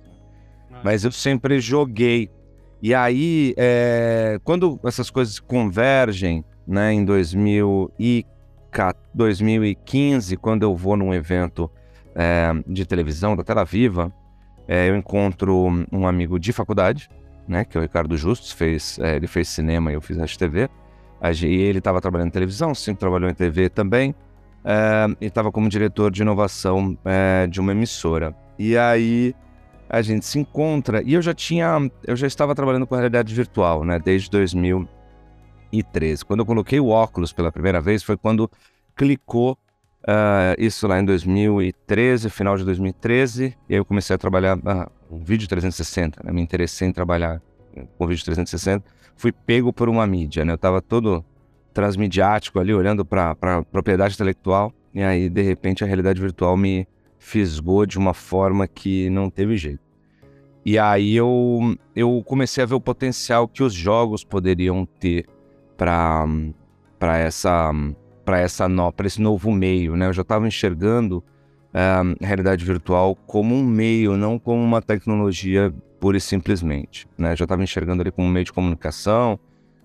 Ah. 0.71 0.79
Mas 0.85 1.03
eu 1.03 1.11
sempre 1.11 1.59
joguei. 1.59 2.31
E 2.81 2.95
aí, 2.95 3.53
é, 3.57 4.39
quando 4.41 4.79
essas 4.85 5.09
coisas 5.09 5.37
convergem, 5.37 6.45
né, 6.65 6.93
em 6.93 7.03
2004, 7.03 9.03
2015, 9.13 10.37
quando 10.37 10.63
eu 10.63 10.73
vou 10.77 10.95
num 10.95 11.13
evento 11.13 11.69
é, 12.15 12.53
de 12.65 12.85
televisão 12.85 13.35
da 13.35 13.43
Tela 13.43 13.65
Viva, 13.65 14.13
é, 14.65 14.89
eu 14.89 14.95
encontro 14.95 15.67
um 15.91 16.07
amigo 16.07 16.39
de 16.39 16.53
faculdade, 16.53 17.09
né, 17.45 17.65
que 17.65 17.75
é 17.75 17.81
o 17.81 17.83
Ricardo 17.83 18.15
Justus, 18.15 18.53
fez, 18.53 18.97
é, 18.99 19.17
ele 19.17 19.27
fez 19.27 19.49
cinema 19.49 19.91
e 19.91 19.95
eu 19.95 20.01
fiz 20.01 20.37
TV. 20.37 20.69
E 21.31 21.45
ele 21.45 21.77
estava 21.77 22.01
trabalhando 22.01 22.27
em 22.27 22.31
televisão, 22.31 22.75
sempre 22.75 22.99
trabalhou 22.99 23.29
em 23.29 23.33
TV 23.33 23.69
também, 23.69 24.13
é, 24.65 25.05
e 25.21 25.25
estava 25.27 25.51
como 25.51 25.69
diretor 25.69 26.11
de 26.11 26.21
inovação 26.21 26.97
é, 27.05 27.47
de 27.47 27.59
uma 27.61 27.71
emissora. 27.71 28.35
E 28.59 28.77
aí 28.77 29.33
a 29.89 30.01
gente 30.01 30.25
se 30.25 30.39
encontra, 30.39 31.01
e 31.03 31.13
eu 31.13 31.21
já 31.21 31.33
tinha, 31.33 31.89
eu 32.05 32.15
já 32.15 32.27
estava 32.27 32.53
trabalhando 32.53 32.85
com 32.87 32.95
realidade 32.95 33.33
virtual, 33.33 33.85
né, 33.85 33.99
desde 33.99 34.29
2013. 34.29 36.25
Quando 36.25 36.41
eu 36.41 36.45
coloquei 36.45 36.79
o 36.79 36.87
óculos 36.87 37.31
pela 37.31 37.51
primeira 37.51 37.79
vez 37.79 38.03
foi 38.03 38.17
quando 38.17 38.49
clicou 38.95 39.57
Uh, 40.03 40.51
isso 40.57 40.85
lá 40.85 40.99
em 40.99 41.05
2013, 41.05 42.29
final 42.29 42.57
de 42.57 42.65
2013, 42.65 43.55
e 43.69 43.73
aí 43.73 43.79
eu 43.79 43.85
comecei 43.85 44.13
a 44.13 44.17
trabalhar 44.17 44.57
uh, 44.57 45.17
vídeo 45.17 45.47
360, 45.47 46.21
né? 46.25 46.33
me 46.33 46.41
interessei 46.41 46.89
em 46.89 46.91
trabalhar 46.91 47.41
com 47.97 48.05
vídeo 48.05 48.25
360, 48.25 48.83
fui 49.15 49.31
pego 49.31 49.71
por 49.71 49.89
uma 49.89 50.05
mídia, 50.05 50.43
né? 50.43 50.53
eu 50.53 50.55
estava 50.55 50.81
todo 50.81 51.23
transmediático 51.73 52.59
ali, 52.59 52.73
olhando 52.73 53.03
para 53.03 53.63
propriedade 53.71 54.13
intelectual, 54.13 54.71
e 54.93 55.01
aí 55.01 55.29
de 55.29 55.41
repente 55.41 55.83
a 55.83 55.87
realidade 55.87 56.21
virtual 56.21 56.55
me 56.55 56.87
fisgou 57.17 57.85
de 57.85 57.97
uma 57.97 58.13
forma 58.13 58.67
que 58.67 59.09
não 59.09 59.29
teve 59.29 59.57
jeito. 59.57 59.81
E 60.65 60.77
aí 60.77 61.15
eu, 61.15 61.75
eu 61.95 62.23
comecei 62.25 62.63
a 62.63 62.67
ver 62.67 62.75
o 62.75 62.79
potencial 62.79 63.47
que 63.47 63.63
os 63.63 63.73
jogos 63.73 64.23
poderiam 64.23 64.85
ter 64.85 65.25
para 65.77 66.27
essa 67.17 67.71
para 68.23 68.39
essa 68.39 68.69
para 68.95 69.07
esse 69.07 69.21
novo 69.21 69.51
meio, 69.51 69.97
né? 69.97 70.07
Eu 70.07 70.13
já 70.13 70.21
estava 70.21 70.47
enxergando 70.47 71.17
uh, 71.73 72.15
a 72.21 72.25
realidade 72.25 72.63
virtual 72.63 73.15
como 73.27 73.53
um 73.55 73.65
meio, 73.65 74.15
não 74.15 74.39
como 74.39 74.63
uma 74.63 74.81
tecnologia 74.81 75.73
pura 76.03 76.17
e 76.17 76.19
simplesmente, 76.19 77.07
né? 77.17 77.33
Já 77.33 77.45
estava 77.45 77.63
enxergando 77.63 78.03
ele 78.03 78.11
como 78.11 78.27
meio 78.27 78.43
de 78.43 78.51
comunicação, 78.51 79.39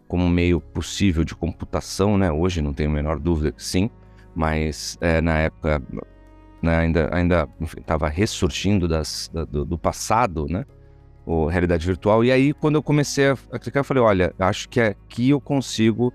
como 0.09 0.29
meio 0.29 0.61
possível 0.61 1.23
de 1.23 1.33
computação, 1.33 2.19
né? 2.19 2.29
Hoje 2.33 2.61
não 2.61 2.73
tenho 2.73 2.91
a 2.91 2.93
menor 2.93 3.21
dúvida 3.21 3.53
que 3.53 3.63
sim, 3.63 3.89
mas 4.35 4.99
é, 5.01 5.21
na 5.21 5.39
época 5.39 5.81
né, 6.61 6.77
ainda 6.77 7.09
ainda 7.15 7.49
estava 7.77 8.09
ressurgindo 8.09 8.89
das, 8.89 9.31
da, 9.33 9.45
do, 9.45 9.65
do, 9.65 9.79
passado, 9.79 10.47
né? 10.51 10.65
O 11.25 11.47
realidade 11.47 11.87
virtual. 11.87 12.25
E 12.25 12.33
aí 12.33 12.53
quando 12.53 12.75
eu 12.75 12.83
comecei 12.83 13.29
a, 13.29 13.37
a 13.53 13.59
clicar, 13.61 13.83
eu 13.83 13.85
falei, 13.85 14.03
olha, 14.03 14.35
acho 14.41 14.69
que 14.69 14.81
aqui 14.81 15.31
eu 15.31 15.41
consigo 15.41 16.13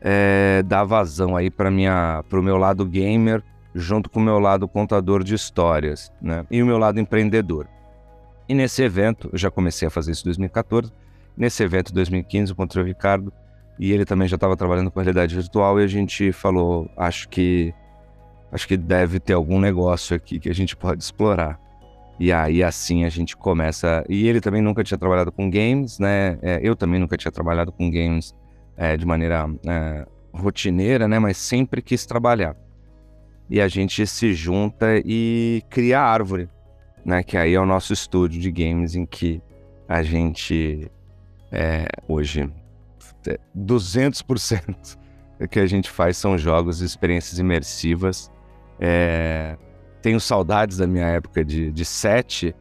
é, 0.00 0.62
dar 0.62 0.84
vazão 0.84 1.36
aí 1.36 1.50
para 1.50 1.70
minha 1.70 2.24
para 2.26 2.40
o 2.40 2.42
meu 2.42 2.56
lado 2.56 2.86
gamer 2.86 3.42
junto 3.74 4.08
com 4.08 4.18
o 4.18 4.22
meu 4.22 4.38
lado 4.38 4.66
contador 4.66 5.22
de 5.22 5.34
histórias, 5.34 6.10
né? 6.22 6.46
E 6.50 6.62
o 6.62 6.64
meu 6.64 6.78
lado 6.78 6.98
empreendedor. 6.98 7.68
E 8.48 8.54
nesse 8.54 8.82
evento, 8.82 9.30
eu 9.32 9.38
já 9.38 9.50
comecei 9.50 9.86
a 9.88 9.90
fazer 9.90 10.12
isso 10.12 10.22
em 10.22 10.30
2014. 10.30 10.92
Nesse 11.36 11.62
evento, 11.62 11.90
em 11.90 11.94
2015, 11.94 12.52
encontrei 12.52 12.82
o 12.82 12.86
Ricardo 12.86 13.32
e 13.78 13.92
ele 13.92 14.04
também 14.04 14.28
já 14.28 14.36
estava 14.36 14.56
trabalhando 14.56 14.90
com 14.90 15.00
realidade 15.00 15.34
virtual 15.34 15.80
e 15.80 15.84
a 15.84 15.86
gente 15.86 16.30
falou, 16.32 16.90
acho 16.96 17.28
que 17.28 17.72
acho 18.50 18.68
que 18.68 18.76
deve 18.76 19.18
ter 19.18 19.32
algum 19.32 19.58
negócio 19.58 20.14
aqui 20.14 20.38
que 20.38 20.50
a 20.50 20.54
gente 20.54 20.76
pode 20.76 21.02
explorar. 21.02 21.58
E 22.20 22.30
aí 22.30 22.62
assim 22.62 23.04
a 23.04 23.08
gente 23.08 23.36
começa. 23.36 24.04
E 24.08 24.28
ele 24.28 24.40
também 24.40 24.60
nunca 24.60 24.84
tinha 24.84 24.98
trabalhado 24.98 25.32
com 25.32 25.50
games, 25.50 25.98
né? 25.98 26.38
É, 26.42 26.60
eu 26.62 26.76
também 26.76 27.00
nunca 27.00 27.16
tinha 27.16 27.32
trabalhado 27.32 27.72
com 27.72 27.90
games 27.90 28.34
é, 28.76 28.96
de 28.96 29.06
maneira 29.06 29.48
é, 29.66 30.06
rotineira, 30.32 31.08
né? 31.08 31.18
Mas 31.18 31.38
sempre 31.38 31.80
quis 31.80 32.04
trabalhar. 32.04 32.54
E 33.48 33.60
a 33.60 33.68
gente 33.68 34.06
se 34.06 34.32
junta 34.32 35.02
e 35.04 35.62
cria 35.68 36.00
a 36.00 36.04
árvore, 36.04 36.48
né? 37.04 37.22
Que 37.22 37.36
aí 37.36 37.54
é 37.54 37.60
o 37.60 37.66
nosso 37.66 37.92
estúdio 37.92 38.40
de 38.40 38.50
games 38.50 38.94
em 38.94 39.04
que 39.06 39.42
a 39.88 40.02
gente 40.02 40.90
é, 41.50 41.86
hoje 42.08 42.50
200% 43.56 44.98
é, 45.38 45.46
que 45.48 45.60
a 45.60 45.66
gente 45.66 45.90
faz 45.90 46.16
são 46.16 46.38
jogos 46.38 46.80
e 46.80 46.84
experiências 46.84 47.38
imersivas. 47.38 48.30
É, 48.80 49.56
tenho 50.00 50.18
saudades 50.18 50.78
da 50.78 50.86
minha 50.86 51.06
época 51.06 51.44
de, 51.44 51.70
de 51.70 51.84
set. 51.84 52.54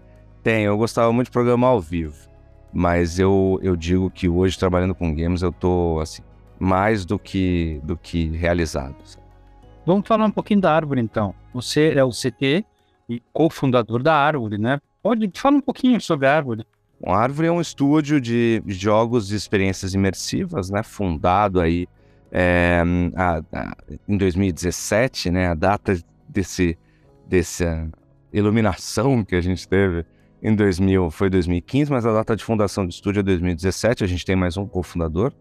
Tenho, 0.44 0.68
eu 0.68 0.78
gostava 0.78 1.12
muito 1.12 1.28
de 1.28 1.32
programar 1.32 1.72
ao 1.72 1.82
vivo. 1.82 2.30
Mas 2.74 3.20
eu, 3.20 3.60
eu 3.62 3.76
digo 3.76 4.10
que 4.10 4.30
hoje, 4.30 4.58
trabalhando 4.58 4.96
com 4.96 5.14
games, 5.14 5.42
eu 5.42 5.52
tô, 5.52 6.00
assim, 6.00 6.22
mais 6.60 7.04
do 7.04 7.20
que, 7.20 7.82
do 7.84 7.98
que 7.98 8.30
realizado. 8.30 8.96
Vamos 9.86 10.08
falar 10.08 10.26
um 10.26 10.32
pouquinho 10.32 10.62
da 10.62 10.74
Árvore, 10.74 11.02
então. 11.02 11.34
Você 11.54 11.94
é 11.96 12.04
o 12.04 12.12
CT 12.12 12.66
e 13.12 13.22
cofundador 13.34 14.02
da 14.02 14.16
Árvore, 14.16 14.58
né? 14.58 14.80
Pode 15.04 15.30
falar 15.36 15.58
um 15.58 15.62
pouquinho 15.62 16.00
sobre 16.00 16.28
a 16.28 16.36
Árvore. 16.36 16.66
A 17.06 17.16
Árvore 17.16 17.48
é 17.48 17.52
um 17.52 17.60
estúdio 17.60 18.22
de 18.22 18.64
jogos 18.68 19.32
e 19.32 19.36
experiências 19.36 19.94
imersivas, 19.94 20.70
né? 20.70 20.82
Fundado 20.84 21.60
aí 21.60 21.88
é, 22.32 22.84
a, 23.16 23.42
a, 23.52 23.76
em 24.08 24.18
2017, 24.18 25.30
né? 25.30 25.48
A 25.48 25.54
data 25.54 26.00
desse, 26.30 26.78
dessa 27.28 27.90
iluminação 28.32 29.26
que 29.26 29.36
a 29.36 29.42
gente 29.42 29.68
teve 29.68 30.06
em 30.42 30.56
2000 30.56 31.12
foi 31.12 31.30
2015, 31.30 31.92
mas 31.92 32.06
a 32.06 32.14
data 32.14 32.36
de 32.36 32.44
fundação 32.44 32.86
do 32.86 32.92
estúdio 32.92 33.20
é 33.20 33.24
2017. 33.24 34.04
A 34.04 34.08
gente 34.08 34.26
tem 34.26 34.36
mais 34.36 34.56
um 34.56 34.66
cofundador, 34.66 35.34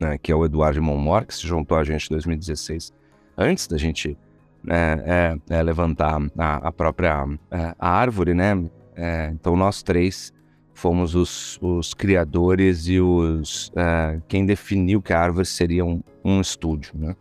né, 0.00 0.16
que 0.16 0.32
é 0.32 0.34
o 0.34 0.44
Eduardo 0.44 0.82
Monmor, 0.82 1.26
que 1.26 1.34
se 1.34 1.46
juntou 1.46 1.76
a 1.76 1.84
gente 1.84 2.06
em 2.06 2.14
2016, 2.14 2.92
antes 3.36 3.66
da 3.66 3.76
gente 3.76 4.16
é, 4.66 5.36
é, 5.50 5.56
é, 5.56 5.62
levantar 5.62 6.20
a, 6.36 6.68
a 6.68 6.72
própria 6.72 7.26
é, 7.50 7.74
a 7.78 7.90
árvore, 7.90 8.34
né? 8.34 8.64
É, 8.96 9.30
então 9.32 9.56
nós 9.56 9.82
três 9.82 10.32
fomos 10.74 11.14
os, 11.14 11.58
os 11.60 11.94
criadores 11.94 12.86
e 12.86 13.00
os 13.00 13.72
quem 14.28 14.46
definiu 14.46 15.02
que 15.02 15.12
a 15.12 15.20
árvore 15.20 15.46
seria 15.46 15.84
um, 15.84 16.02
um 16.24 16.40
estúdio, 16.40 16.92
né? 16.94 17.16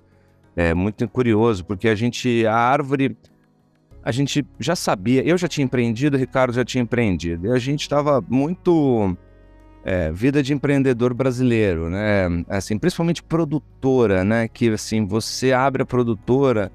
É 0.55 0.73
muito 0.73 1.07
curioso 1.07 1.63
porque 1.65 1.87
a 1.87 1.95
gente 1.95 2.45
a 2.45 2.55
árvore 2.55 3.15
a 4.03 4.11
gente 4.11 4.45
já 4.57 4.73
sabia, 4.73 5.21
eu 5.27 5.37
já 5.37 5.49
tinha 5.49 5.65
empreendido, 5.65 6.15
o 6.15 6.19
Ricardo 6.19 6.53
já 6.53 6.63
tinha 6.63 6.81
empreendido, 6.81 7.47
e 7.47 7.51
a 7.51 7.59
gente 7.59 7.81
estava 7.81 8.23
muito 8.29 9.17
é, 9.83 10.11
vida 10.11 10.41
de 10.41 10.53
empreendedor 10.53 11.13
brasileiro, 11.13 11.89
né? 11.89 12.27
Assim, 12.47 12.77
principalmente 12.77 13.21
produtora, 13.21 14.23
né? 14.23 14.47
Que 14.47 14.69
assim, 14.69 15.05
você 15.05 15.51
abre 15.51 15.83
a 15.83 15.85
produtora, 15.85 16.71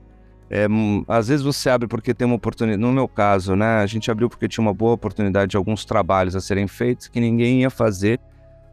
é, 0.55 0.67
às 1.09 1.29
vezes 1.29 1.43
você 1.43 1.71
abre 1.71 1.89
porque 1.89 2.13
tem 2.13 2.27
uma 2.27 2.37
oportunidade. 2.37 2.79
No 2.79 2.93
meu 2.93 3.09
caso, 3.09 3.57
né? 3.57 3.79
A 3.79 3.87
gente 3.87 4.11
abriu 4.11 4.29
porque 4.29 4.47
tinha 4.47 4.61
uma 4.61 4.75
boa 4.75 4.93
oportunidade 4.93 5.53
de 5.53 5.57
alguns 5.57 5.87
trabalhos 5.87 6.37
a 6.37 6.43
serem 6.43 6.69
feitos 6.69 7.09
que 7.09 7.19
ninguém 7.19 7.63
ia 7.63 7.71
fazer 7.71 8.21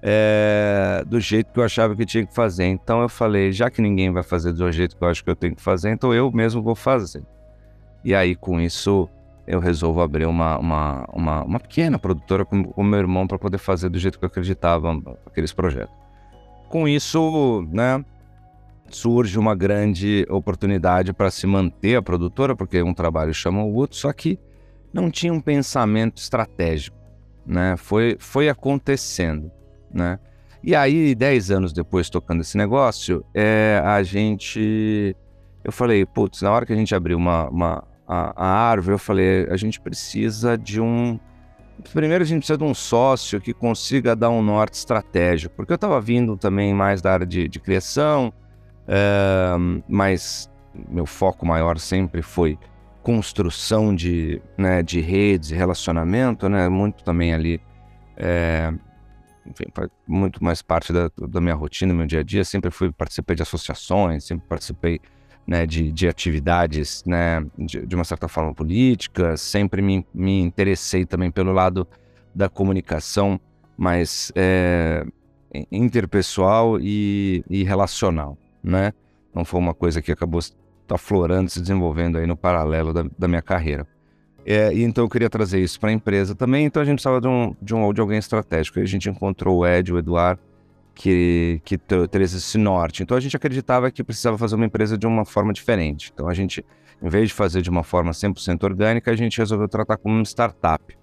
é, 0.02 1.06
do 1.08 1.22
jeito 1.22 1.54
que 1.54 1.60
eu 1.60 1.64
achava 1.64 1.96
que 1.96 2.06
tinha 2.06 2.26
que 2.26 2.36
fazer. 2.36 2.66
Então 2.66 3.02
eu 3.02 3.08
falei, 3.08 3.54
já 3.54 3.70
que 3.70 3.82
ninguém 3.82 4.12
vai 4.12 4.24
fazer 4.24 4.52
do 4.52 4.70
jeito 4.74 4.98
que 4.98 5.02
eu 5.02 5.08
acho 5.08 5.24
que 5.24 5.30
eu 5.30 5.36
tenho 5.38 5.56
que 5.56 5.62
fazer, 5.62 5.90
então 5.92 6.14
eu 6.14 6.30
mesmo 6.34 6.62
vou 6.62 6.76
fazer. 6.76 7.24
E 8.04 8.14
aí, 8.14 8.36
com 8.36 8.60
isso, 8.60 9.08
eu 9.48 9.62
resolvo 9.62 10.02
abrir 10.02 10.26
uma, 10.26 10.58
uma, 10.58 11.06
uma, 11.14 11.44
uma 11.44 11.60
pequena 11.62 11.98
produtora 11.98 12.44
com 12.44 12.74
o 12.76 12.84
meu 12.84 13.00
irmão 13.00 13.26
para 13.26 13.40
poder 13.40 13.58
fazer 13.58 13.88
do 13.88 13.98
jeito 13.98 14.20
que 14.20 14.26
eu 14.26 14.28
acreditava 14.28 15.02
aqueles 15.26 15.54
projetos. 15.54 15.96
Com 16.68 16.90
isso, 16.90 17.66
né, 17.72 18.04
surge 18.92 19.38
uma 19.38 19.56
grande 19.56 20.26
oportunidade 20.30 21.14
para 21.14 21.32
se 21.32 21.46
manter 21.48 21.96
a 21.96 22.02
produtora, 22.02 22.56
porque 22.56 22.82
um 22.82 22.94
trabalho 22.94 23.34
chama 23.34 23.64
o 23.64 23.74
outro, 23.74 23.98
só 23.98 24.12
que 24.14 24.40
não 24.94 25.10
tinha 25.10 25.34
um 25.34 25.42
pensamento 25.42 26.18
estratégico, 26.18 26.98
né? 27.46 27.76
Foi, 27.78 28.16
foi 28.20 28.50
acontecendo, 28.50 29.52
né? 29.94 30.20
E 30.64 30.76
aí, 30.76 31.16
dez 31.16 31.52
anos 31.52 31.72
depois, 31.72 32.10
tocando 32.10 32.42
esse 32.42 32.58
negócio, 32.58 33.24
é, 33.34 33.82
a 33.84 34.04
gente... 34.04 35.16
Eu 35.64 35.72
falei, 35.72 36.06
putz, 36.06 36.42
na 36.42 36.52
hora 36.52 36.66
que 36.66 36.74
a 36.74 36.76
gente 36.76 36.94
abriu 36.96 37.18
uma, 37.18 37.50
uma, 37.50 37.84
a, 38.08 38.34
a 38.36 38.48
árvore, 38.48 38.96
eu 38.96 39.00
falei, 39.00 39.48
a 39.50 39.56
gente 39.56 39.80
precisa 39.80 40.58
de 40.58 40.82
um. 40.82 41.20
Primeiro, 41.94 42.24
a 42.24 42.28
gente 42.28 42.40
precisa 42.40 42.58
de 42.58 42.64
um 42.64 42.74
sócio 42.74 43.40
que 43.40 43.54
consiga 43.54 44.16
dar 44.16 44.30
um 44.32 44.42
norte 44.42 44.74
estratégico, 44.74 45.56
porque 45.56 45.72
eu 45.72 45.76
estava 45.76 46.02
vindo 46.02 46.36
também 46.36 46.74
mais 46.74 47.02
da 47.02 47.14
área 47.14 47.26
de, 47.26 47.48
de 47.48 47.60
criação, 47.60 48.34
é, 48.90 49.56
mas 49.88 50.50
meu 50.90 51.06
foco 51.06 51.46
maior 51.46 51.78
sempre 51.78 52.24
foi 52.24 52.58
construção 53.04 53.96
de, 53.96 54.42
né, 54.58 54.82
de 54.82 55.00
redes, 55.00 55.52
relacionamento, 55.52 56.50
né, 56.50 56.68
muito 56.68 57.04
também 57.04 57.34
ali, 57.34 57.62
é, 58.18 58.74
enfim, 59.46 59.66
muito 60.08 60.44
mais 60.44 60.62
parte 60.62 60.92
da, 60.92 61.10
da 61.28 61.40
minha 61.40 61.56
rotina, 61.56 61.94
meu 61.94 62.08
dia 62.08 62.20
a 62.20 62.24
dia, 62.24 62.44
sempre 62.44 62.72
fui, 62.72 62.92
participei 62.92 63.36
de 63.36 63.44
associações, 63.44 64.26
sempre 64.26 64.48
participei 64.48 65.00
né, 65.46 65.66
de, 65.66 65.92
de 65.92 66.08
atividades, 66.08 67.04
né, 67.06 67.46
de, 67.58 67.86
de, 67.86 67.96
uma 67.96 68.04
certa 68.04 68.28
forma 68.28 68.54
política, 68.54 69.38
sempre 69.38 69.82
me, 69.82 70.06
me 70.14 70.42
interessei 70.42 71.06
também 71.06 71.32
pelo 71.32 71.52
lado 71.52 71.88
da 72.36 72.50
comunicação 72.50 73.40
mais 73.78 74.32
é, 74.36 75.06
interpessoal 75.72 76.80
e, 76.80 77.44
e, 77.50 77.64
relacional, 77.64 78.38
né? 78.64 78.94
Não 79.34 79.46
foi 79.46 79.60
uma 79.60 79.74
coisa 79.74 80.02
que 80.02 80.12
acabou 80.12 80.42
aflorando, 80.90 81.50
se 81.50 81.62
desenvolvendo 81.62 82.18
aí 82.18 82.26
no 82.26 82.36
paralelo 82.36 82.94
da, 82.94 83.06
da 83.18 83.28
minha 83.28 83.42
carreira. 83.42 83.88
É, 84.46 84.74
e 84.74 84.84
então 84.84 85.04
eu 85.04 85.10
queria 85.10 85.30
trazer 85.30 85.60
isso 85.60 85.80
para 85.80 85.90
a 85.90 85.94
empresa 85.94 86.34
também, 86.34 86.66
então 86.66 86.82
a 86.82 86.86
gente 86.86 86.96
precisava 86.96 87.22
de, 87.22 87.28
um, 87.28 87.56
de, 87.62 87.76
um, 87.76 87.94
de 87.94 88.02
alguém 88.02 88.18
estratégico. 88.18 88.80
E 88.80 88.82
a 88.82 88.86
gente 88.86 89.10
encontrou 89.10 89.60
o 89.60 89.68
Ed, 89.68 89.94
o 89.94 89.98
Eduardo, 89.98 90.42
que, 90.96 91.62
que 91.64 91.78
traz 91.78 92.34
esse 92.34 92.58
norte. 92.58 93.04
Então 93.04 93.16
a 93.16 93.20
gente 93.20 93.36
acreditava 93.36 93.92
que 93.92 94.04
precisava 94.04 94.38
fazer 94.38 94.56
uma 94.56 94.66
empresa 94.66 94.98
de 94.98 95.06
uma 95.06 95.24
forma 95.26 95.54
diferente. 95.54 96.12
Então 96.14 96.28
a 96.28 96.34
gente, 96.34 96.66
em 97.02 97.10
vez 97.10 97.30
de 97.30 97.34
fazer 97.34 97.62
de 97.62 97.70
uma 97.70 97.84
forma 97.84 98.12
100% 98.12 98.64
orgânica, 98.64 99.12
a 99.12 99.16
gente 99.16 99.38
resolveu 99.38 99.68
tratar 99.68 99.98
como 99.98 100.16
uma 100.16 100.26
startup. 100.26 100.98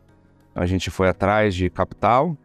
Então, 0.50 0.62
a 0.62 0.66
gente 0.66 0.90
foi 0.90 1.08
atrás 1.08 1.54
de 1.54 1.70
capital 1.70 2.36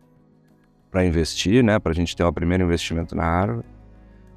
para 0.91 1.05
investir, 1.05 1.63
né, 1.63 1.79
para 1.79 1.93
a 1.93 1.95
gente 1.95 2.15
ter 2.15 2.23
o 2.23 2.33
primeiro 2.33 2.63
investimento 2.65 3.15
na 3.15 3.23
Harvard. 3.23 3.65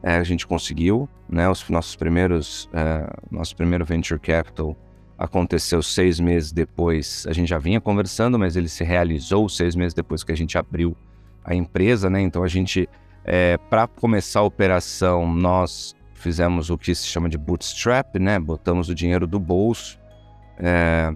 É, 0.06 0.16
a 0.16 0.23
gente 0.23 0.46
conseguiu, 0.46 1.08
né, 1.26 1.49
os 1.49 1.66
nossos 1.70 1.96
primeiros, 1.96 2.68
é, 2.75 3.11
nosso 3.30 3.56
primeiro 3.56 3.87
venture 3.87 4.20
capital 4.20 4.76
aconteceu 5.16 5.82
seis 5.82 6.20
meses 6.20 6.52
depois. 6.52 7.25
A 7.26 7.32
gente 7.32 7.49
já 7.49 7.58
vinha 7.58 7.80
conversando, 7.80 8.38
mas 8.38 8.54
ele 8.54 8.68
se 8.68 8.84
realizou 8.84 9.49
seis 9.49 9.75
meses 9.75 9.94
depois 9.94 10.23
que 10.23 10.30
a 10.30 10.37
gente 10.37 10.58
abriu 10.58 10.94
a 11.42 11.54
empresa, 11.54 12.11
né? 12.11 12.20
Então 12.20 12.42
a 12.42 12.49
gente, 12.49 12.87
é, 13.25 13.56
para 13.70 13.87
começar 13.87 14.40
a 14.40 14.42
operação, 14.42 15.26
nós 15.32 15.96
fizemos 16.12 16.68
o 16.68 16.76
que 16.76 16.94
se 16.94 17.06
chama 17.06 17.28
de 17.28 17.38
bootstrap, 17.38 18.16
né? 18.18 18.38
Botamos 18.38 18.90
o 18.90 18.94
dinheiro 18.94 19.26
do 19.26 19.40
bolso, 19.40 19.99
é, 20.58 21.14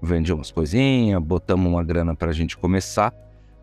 umas 0.00 0.50
coisinhas, 0.50 1.22
botamos 1.22 1.70
uma 1.70 1.84
grana 1.84 2.14
para 2.14 2.30
a 2.30 2.34
gente 2.34 2.56
começar. 2.56 3.12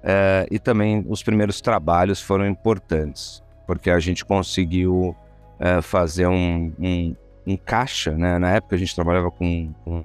É, 0.04 0.46
e 0.52 0.60
também 0.60 1.04
os 1.08 1.24
primeiros 1.24 1.62
trabalhos 1.62 2.22
foram 2.22 2.46
importantes, 2.46 3.42
porque 3.66 3.90
a 3.90 4.00
gente 4.00 4.24
conseguiu 4.24 5.16
é, 5.60 5.82
fazer 5.82 6.28
um, 6.28 6.72
um, 6.80 7.16
um, 7.46 7.58
caixa, 7.58 8.12
né? 8.12 8.38
Na 8.38 8.52
época 8.52 8.76
a 8.76 8.80
gente 8.80 8.94
trabalhava 8.94 9.32
com, 9.32 9.74
com, 9.84 10.04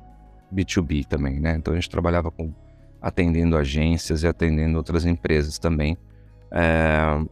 B2B 0.52 1.06
também, 1.06 1.40
né? 1.40 1.56
Então 1.56 1.72
a 1.72 1.76
gente 1.76 1.90
trabalhava 1.90 2.30
com 2.30 2.52
atendendo 3.00 3.56
agências 3.56 4.22
e 4.22 4.26
atendendo 4.26 4.76
outras 4.76 5.06
empresas 5.06 5.58
também. 5.58 5.96
É, 6.50 7.24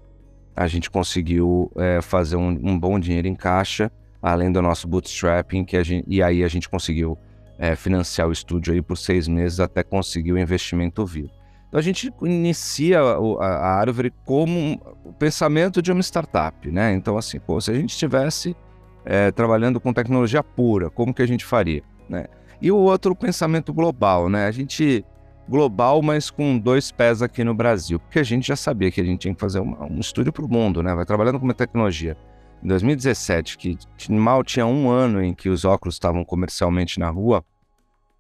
a 0.57 0.67
gente 0.67 0.91
conseguiu 0.91 1.71
é, 1.77 2.01
fazer 2.01 2.37
um, 2.37 2.49
um, 2.49 2.79
bom 2.79 2.99
dinheiro 2.99 3.29
em 3.29 3.35
caixa, 3.35 3.91
além 4.21 4.51
do 4.51 4.61
nosso 4.63 4.89
bootstrapping, 4.89 5.65
que 5.65 5.83
gente, 5.85 6.05
e 6.09 6.23
aí 6.23 6.43
a 6.43 6.49
gente 6.49 6.69
conseguiu 6.69 7.19
é, 7.59 7.77
financiar 7.77 8.29
o 8.29 8.33
estúdio 8.33 8.73
aí 8.73 8.81
por 8.81 8.97
seis 8.97 9.29
meses 9.29 9.61
até 9.61 9.83
conseguir 9.83 10.33
o 10.33 10.39
investimento 10.39 11.05
vivo. 11.05 11.38
Então 11.69 11.79
a 11.79 11.83
gente 11.83 12.13
inicia 12.23 13.01
a, 13.01 13.79
árvore 13.79 14.13
como 14.25 14.81
o 15.05 15.13
pensamento 15.13 15.83
de 15.83 15.93
uma 15.93 16.01
startup, 16.01 16.71
né? 16.71 16.95
Então 16.95 17.17
assim, 17.19 17.39
pô, 17.39 17.61
se 17.61 17.71
a 17.71 17.75
gente 17.75 17.91
estivesse 17.91 18.57
é, 19.05 19.31
trabalhando 19.31 19.79
com 19.79 19.93
tecnologia 19.93 20.43
pura, 20.43 20.91
como 20.91 21.13
que 21.13 21.23
a 21.23 21.27
gente 21.27 21.45
faria, 21.45 21.83
né? 22.09 22.27
E 22.61 22.73
o 22.73 22.77
outro 22.77 23.15
pensamento 23.15 23.73
global, 23.73 24.29
né? 24.29 24.47
A 24.47 24.51
gente 24.51 25.05
global, 25.49 26.03
mas 26.03 26.31
com 26.31 26.59
dois 26.59 26.91
pés 26.91 27.23
aqui 27.23 27.43
no 27.43 27.55
Brasil, 27.55 27.99
porque 27.99 28.19
a 28.19 28.23
gente 28.23 28.49
já 28.49 28.57
sabia 28.57 28.91
que 28.91 29.01
a 29.01 29.05
gente 29.05 29.21
tinha 29.21 29.35
que 29.35 29.41
fazer 29.41 29.61
uma, 29.61 29.85
um 29.85 29.99
estúdio 29.99 30.33
para 30.33 30.45
o 30.45 30.49
mundo, 30.49 30.83
né? 30.83 30.95
Vai 30.95 31.05
trabalhando 31.05 31.39
com 31.39 31.45
uma 31.45 31.55
tecnologia. 31.55 32.17
Em 32.63 32.69
2017, 32.69 33.57
que 33.57 33.79
mal 34.11 34.43
tinha 34.43 34.67
um 34.67 34.91
ano 34.91 35.23
em 35.23 35.33
que 35.33 35.49
os 35.49 35.65
óculos 35.65 35.95
estavam 35.95 36.25
comercialmente 36.25 36.99
na 36.99 37.09
rua, 37.09 37.45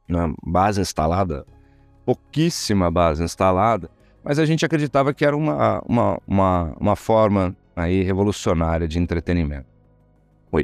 na 0.08 0.32
base 0.42 0.80
instalada, 0.80 1.44
pouquíssima 2.08 2.90
base 2.90 3.22
instalada, 3.22 3.90
mas 4.24 4.38
a 4.38 4.46
gente 4.46 4.64
acreditava 4.64 5.12
que 5.12 5.26
era 5.26 5.36
uma, 5.36 5.82
uma, 5.86 6.18
uma, 6.26 6.76
uma 6.80 6.96
forma 6.96 7.54
aí 7.76 8.02
revolucionária 8.02 8.88
de 8.88 8.98
entretenimento. 8.98 9.66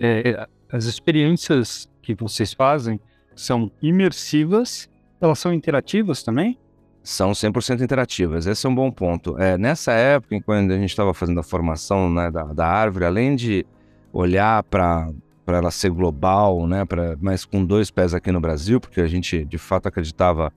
É, 0.01 0.49
as 0.73 0.87
experiências 0.87 1.87
que 2.01 2.15
vocês 2.15 2.55
fazem 2.55 2.99
são 3.37 3.71
imersivas, 3.83 4.89
elas 5.21 5.39
são 5.39 5.53
interativas 5.53 6.23
também? 6.23 6.59
São 7.03 7.33
100% 7.33 7.83
interativas, 7.83 8.47
esse 8.47 8.65
é 8.65 8.71
um 8.71 8.75
bom 8.75 8.91
ponto. 8.91 9.37
É, 9.39 9.59
nessa 9.59 9.93
época, 9.93 10.41
quando 10.47 10.71
a 10.71 10.79
gente 10.79 10.89
estava 10.89 11.13
fazendo 11.13 11.41
a 11.41 11.43
formação 11.43 12.11
né, 12.11 12.31
da, 12.31 12.45
da 12.45 12.67
árvore, 12.67 13.05
além 13.05 13.37
de 13.37 13.67
olhar 14.15 14.63
para 14.63 15.11
para 15.45 15.59
ela 15.59 15.71
ser 15.71 15.91
global, 15.91 16.67
né, 16.67 16.87
pra, 16.87 17.19
mas 17.21 17.45
com 17.45 17.63
dois 17.63 17.91
pés 17.91 18.15
aqui 18.15 18.33
no 18.33 18.41
Brasil, 18.41 18.81
porque 18.81 18.99
a 18.99 19.07
gente 19.07 19.45
de 19.45 19.59
fato 19.59 19.87
acreditava 19.87 20.51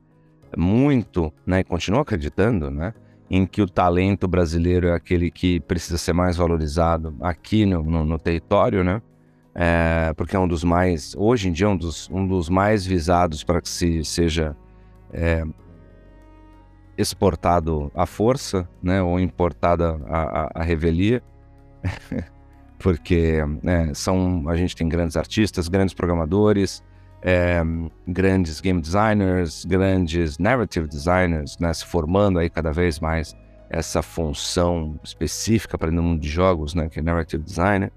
muito, 0.55 1.33
né, 1.45 1.61
e 1.61 1.63
continua 1.63 2.01
acreditando, 2.01 2.69
né, 2.69 2.93
em 3.29 3.45
que 3.45 3.61
o 3.61 3.67
talento 3.67 4.27
brasileiro 4.27 4.87
é 4.87 4.93
aquele 4.93 5.29
que 5.29 5.59
precisa 5.61 5.97
ser 5.97 6.13
mais 6.13 6.37
valorizado 6.37 7.15
aqui 7.19 7.65
no, 7.65 7.83
no, 7.83 8.05
no 8.05 8.19
território, 8.19 8.83
né, 8.83 9.01
é, 9.53 10.13
porque 10.15 10.35
é 10.35 10.39
um 10.39 10.47
dos 10.47 10.63
mais, 10.63 11.15
hoje 11.17 11.49
em 11.49 11.51
dia, 11.51 11.67
um 11.67 11.75
dos, 11.75 12.09
um 12.09 12.27
dos 12.27 12.47
mais 12.47 12.85
visados 12.85 13.43
para 13.43 13.59
que 13.59 13.67
se 13.67 14.05
seja 14.05 14.55
é, 15.11 15.43
exportado 16.97 17.91
à 17.95 18.05
força, 18.05 18.69
né, 18.81 19.01
ou 19.01 19.19
importada 19.19 19.99
à, 20.07 20.61
à 20.61 20.63
revelia. 20.63 21.23
porque 22.79 23.39
é, 23.63 23.93
são 23.93 24.47
a 24.47 24.55
gente 24.55 24.75
tem 24.75 24.87
grandes 24.87 25.17
artistas, 25.17 25.67
grandes 25.67 25.93
programadores, 25.93 26.83
é, 27.21 27.61
grandes 28.07 28.61
game 28.61 28.81
designers, 28.81 29.65
grandes 29.65 30.37
narrative 30.37 30.87
designers, 30.87 31.57
né, 31.59 31.73
se 31.73 31.85
formando 31.85 32.39
aí 32.39 32.49
cada 32.49 32.71
vez 32.71 32.99
mais 32.99 33.35
essa 33.69 34.01
função 34.01 34.97
específica 35.03 35.77
para 35.77 35.89
o 35.89 35.93
mundo 35.93 36.21
de 36.21 36.29
jogos, 36.29 36.73
né, 36.73 36.89
que 36.89 36.99
é 36.99 37.01
narrative 37.01 37.43
designer. 37.43 37.91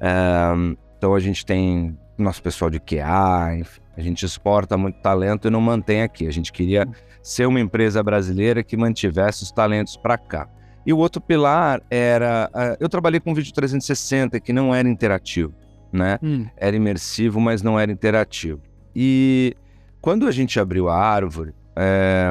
É, 0.00 0.76
então 0.96 1.14
a 1.14 1.20
gente 1.20 1.44
tem 1.44 1.96
nosso 2.16 2.42
pessoal 2.42 2.70
de 2.70 2.80
QA, 2.80 3.56
enfim, 3.58 3.80
a 3.96 4.00
gente 4.00 4.24
exporta 4.24 4.76
muito 4.76 5.00
talento 5.00 5.48
e 5.48 5.50
não 5.50 5.60
mantém 5.60 6.02
aqui. 6.02 6.26
A 6.28 6.32
gente 6.32 6.52
queria 6.52 6.86
ser 7.20 7.46
uma 7.46 7.58
empresa 7.58 8.00
brasileira 8.00 8.62
que 8.62 8.76
mantivesse 8.76 9.42
os 9.42 9.50
talentos 9.50 9.96
para 9.96 10.16
cá. 10.16 10.48
E 10.86 10.92
o 10.92 10.98
outro 10.98 11.20
pilar 11.20 11.82
era. 11.90 12.48
Uh, 12.54 12.76
eu 12.80 12.88
trabalhei 12.88 13.20
com 13.20 13.34
vídeo 13.34 13.52
360 13.52 14.38
que 14.40 14.52
não 14.52 14.74
era 14.74 14.88
interativo, 14.88 15.52
né? 15.92 16.18
Hum. 16.22 16.46
Era 16.56 16.76
imersivo, 16.76 17.40
mas 17.40 17.62
não 17.62 17.78
era 17.78 17.90
interativo. 17.90 18.60
E 18.94 19.54
quando 20.00 20.26
a 20.26 20.30
gente 20.30 20.58
abriu 20.58 20.88
a 20.88 20.96
árvore, 20.96 21.54
é, 21.76 22.30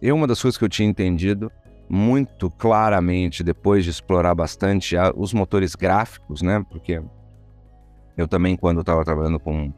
eu, 0.00 0.14
uma 0.14 0.26
das 0.26 0.40
coisas 0.40 0.58
que 0.58 0.64
eu 0.64 0.68
tinha 0.68 0.88
entendido 0.88 1.50
muito 1.88 2.50
claramente 2.50 3.44
depois 3.44 3.84
de 3.84 3.90
explorar 3.90 4.34
bastante 4.34 4.96
a, 4.96 5.12
os 5.14 5.32
motores 5.32 5.74
gráficos, 5.74 6.42
né? 6.42 6.64
Porque 6.70 7.02
eu 8.16 8.26
também, 8.26 8.56
quando 8.56 8.80
estava 8.80 9.04
trabalhando 9.04 9.38
com, 9.38 9.72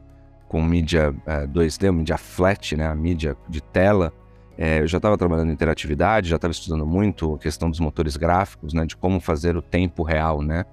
com 0.47 0.61
mídia 0.61 1.13
é, 1.25 1.45
2D, 1.47 1.91
mídia 1.91 2.17
flat, 2.17 2.75
né? 2.75 2.87
A 2.87 2.95
mídia 2.95 3.35
de 3.49 3.61
tela 3.61 4.13
é, 4.57 4.79
eu 4.79 4.87
já 4.87 4.97
estava 4.97 5.15
trabalhando 5.17 5.49
em 5.51 5.53
interatividade, 5.53 6.29
já 6.29 6.35
estava 6.35 6.51
estudando 6.51 6.85
muito 6.85 7.35
a 7.35 7.37
questão 7.37 7.69
dos 7.69 7.79
motores 7.79 8.17
gráficos, 8.17 8.73
né, 8.73 8.85
de 8.85 8.97
como 8.97 9.19
fazer 9.19 9.55
o 9.55 9.61
tempo 9.61 10.01
real, 10.01 10.41
né, 10.41 10.65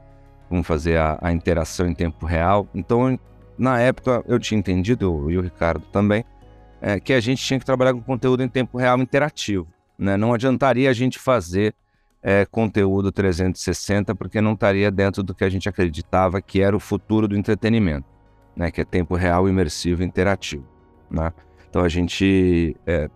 como 0.49 0.63
fazer 0.63 0.99
a, 0.99 1.19
a 1.21 1.33
interação 1.33 1.87
em 1.87 1.95
tempo 1.95 2.27
real. 2.27 2.69
Então, 2.75 3.19
na 3.59 3.81
época, 3.81 4.23
eu 4.27 4.39
tinha 4.39 4.59
entendido, 4.59 5.31
e 5.31 5.39
o 5.39 5.41
Ricardo 5.41 5.85
também, 5.93 6.25
é, 6.81 7.01
que 7.01 7.13
a 7.13 7.21
gente 7.21 7.43
tinha 7.43 7.59
que 7.59 7.65
trabalhar 7.65 7.95
com 7.95 8.01
conteúdo 8.03 8.43
em 8.43 8.49
tempo 8.49 8.77
real 8.77 8.99
interativo. 8.99 9.67
Né? 9.99 10.17
Não 10.17 10.35
adiantaria 10.35 10.91
a 10.91 10.93
gente 10.93 11.19
fazer 11.19 11.75
é, 12.23 12.45
conteúdo 12.45 13.13
360 13.13 14.15
porque 14.15 14.41
não 14.41 14.55
estaria 14.55 14.91
dentro 14.91 15.23
do 15.23 15.35
que 15.35 15.45
a 15.45 15.49
gente 15.49 15.69
acreditava 15.69 16.41
que 16.41 16.61
era 16.61 16.77
o 16.77 16.81
futuro 16.81 17.29
do 17.29 17.37
entretenimento, 17.37 18.07
né? 18.57 18.71
que 18.71 18.81
é 18.81 18.85
tempo 18.85 19.15
real, 19.15 19.49
imersivo 19.49 20.03
e 20.03 20.07
interativo. 20.07 20.67
Né? 21.11 21.33
Então 21.69 21.83
a 21.83 21.89
gente 21.89 22.77
é, 22.87 23.09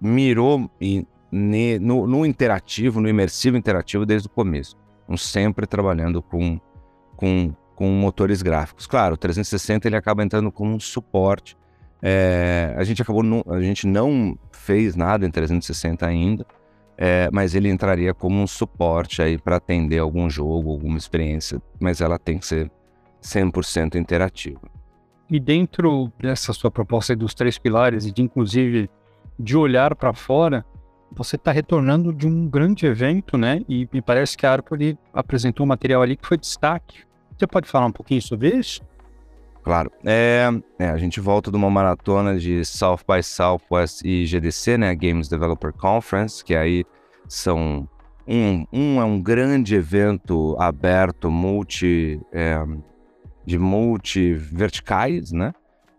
mirou 0.00 0.70
em, 0.80 1.06
ne, 1.30 1.78
no, 1.78 2.06
no, 2.06 2.26
interativo, 2.26 3.00
no 3.00 3.08
imersivo 3.08 3.56
interativo 3.56 4.04
desde 4.04 4.28
o 4.28 4.30
começo. 4.30 4.76
Sempre 5.16 5.66
trabalhando 5.66 6.22
com, 6.22 6.60
com, 7.16 7.52
com 7.74 7.88
motores 7.90 8.42
gráficos. 8.42 8.86
Claro, 8.86 9.14
o 9.14 9.16
360 9.16 9.88
ele 9.88 9.96
acaba 9.96 10.22
entrando 10.22 10.52
como 10.52 10.74
um 10.74 10.80
suporte. 10.80 11.56
É, 12.02 12.74
a 12.76 12.84
gente 12.84 13.02
acabou, 13.02 13.22
no, 13.22 13.44
a 13.48 13.60
gente 13.60 13.86
não 13.86 14.38
fez 14.52 14.94
nada 14.94 15.26
em 15.26 15.30
360 15.30 16.06
ainda, 16.06 16.46
é, 16.96 17.28
mas 17.32 17.54
ele 17.54 17.68
entraria 17.68 18.14
como 18.14 18.40
um 18.40 18.46
suporte 18.46 19.22
aí 19.22 19.38
para 19.38 19.56
atender 19.56 19.98
algum 19.98 20.28
jogo, 20.28 20.70
alguma 20.70 20.98
experiência, 20.98 21.60
mas 21.80 22.00
ela 22.00 22.18
tem 22.18 22.38
que 22.38 22.46
ser 22.46 22.70
100% 23.22 23.96
interativa. 23.96 24.60
E 25.30 25.38
dentro 25.38 26.12
dessa 26.18 26.52
sua 26.52 26.70
proposta 26.70 27.14
dos 27.14 27.34
três 27.34 27.58
pilares, 27.58 28.06
e 28.06 28.12
de 28.12 28.22
inclusive 28.22 28.88
de 29.38 29.56
olhar 29.56 29.94
para 29.94 30.12
fora, 30.12 30.64
você 31.10 31.36
está 31.36 31.50
retornando 31.52 32.12
de 32.12 32.26
um 32.26 32.48
grande 32.48 32.86
evento, 32.86 33.36
né? 33.36 33.62
E 33.68 33.88
me 33.92 34.00
parece 34.00 34.36
que 34.36 34.46
a 34.46 34.52
Arpoli 34.52 34.98
apresentou 35.12 35.64
um 35.64 35.68
material 35.68 36.02
ali 36.02 36.16
que 36.16 36.26
foi 36.26 36.36
destaque. 36.36 37.02
Você 37.36 37.46
pode 37.46 37.68
falar 37.68 37.86
um 37.86 37.92
pouquinho 37.92 38.20
sobre 38.20 38.48
isso? 38.50 38.82
Claro. 39.62 39.90
É, 40.04 40.48
é, 40.78 40.88
a 40.88 40.96
gente 40.96 41.20
volta 41.20 41.50
de 41.50 41.56
uma 41.56 41.70
maratona 41.70 42.38
de 42.38 42.64
South 42.64 43.00
by 43.06 43.22
Southwest 43.22 44.02
e 44.04 44.24
GDC, 44.24 44.78
né? 44.78 44.94
Games 44.94 45.28
Developer 45.28 45.72
Conference, 45.72 46.44
que 46.44 46.54
aí 46.54 46.84
são 47.28 47.88
um, 48.26 48.66
um 48.72 49.00
é 49.00 49.04
um 49.04 49.20
grande 49.20 49.74
evento 49.74 50.56
aberto, 50.58 51.30
multi, 51.30 52.20
é, 52.32 52.62
de 53.44 53.58
multiverticais, 53.58 55.32
né? 55.32 55.52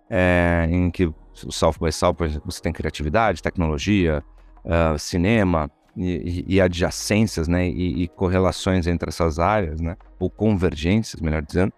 É, 0.10 0.67
em 0.69 0.89
que 0.89 1.06
o 1.06 1.15
South 1.34 1.76
by 1.80 1.91
Southwest 1.91 2.39
você 2.43 2.62
tem 2.62 2.74
criatividade, 2.74 3.41
tecnologia, 3.41 4.24
uh, 4.65 4.98
cinema 4.98 5.69
e, 5.95 6.45
e, 6.48 6.62
adjacências, 6.62 7.48
né? 7.48 7.67
E, 7.67 8.04
e, 8.04 8.08
correlações 8.08 8.88
entre 8.88 9.10
essas 9.10 9.39
áreas, 9.39 9.82
né? 9.82 9.98
Ou 10.19 10.30
convergências, 10.30 11.22
melhor 11.22 11.41
dizendo. 11.41 11.74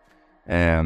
É, 0.45 0.81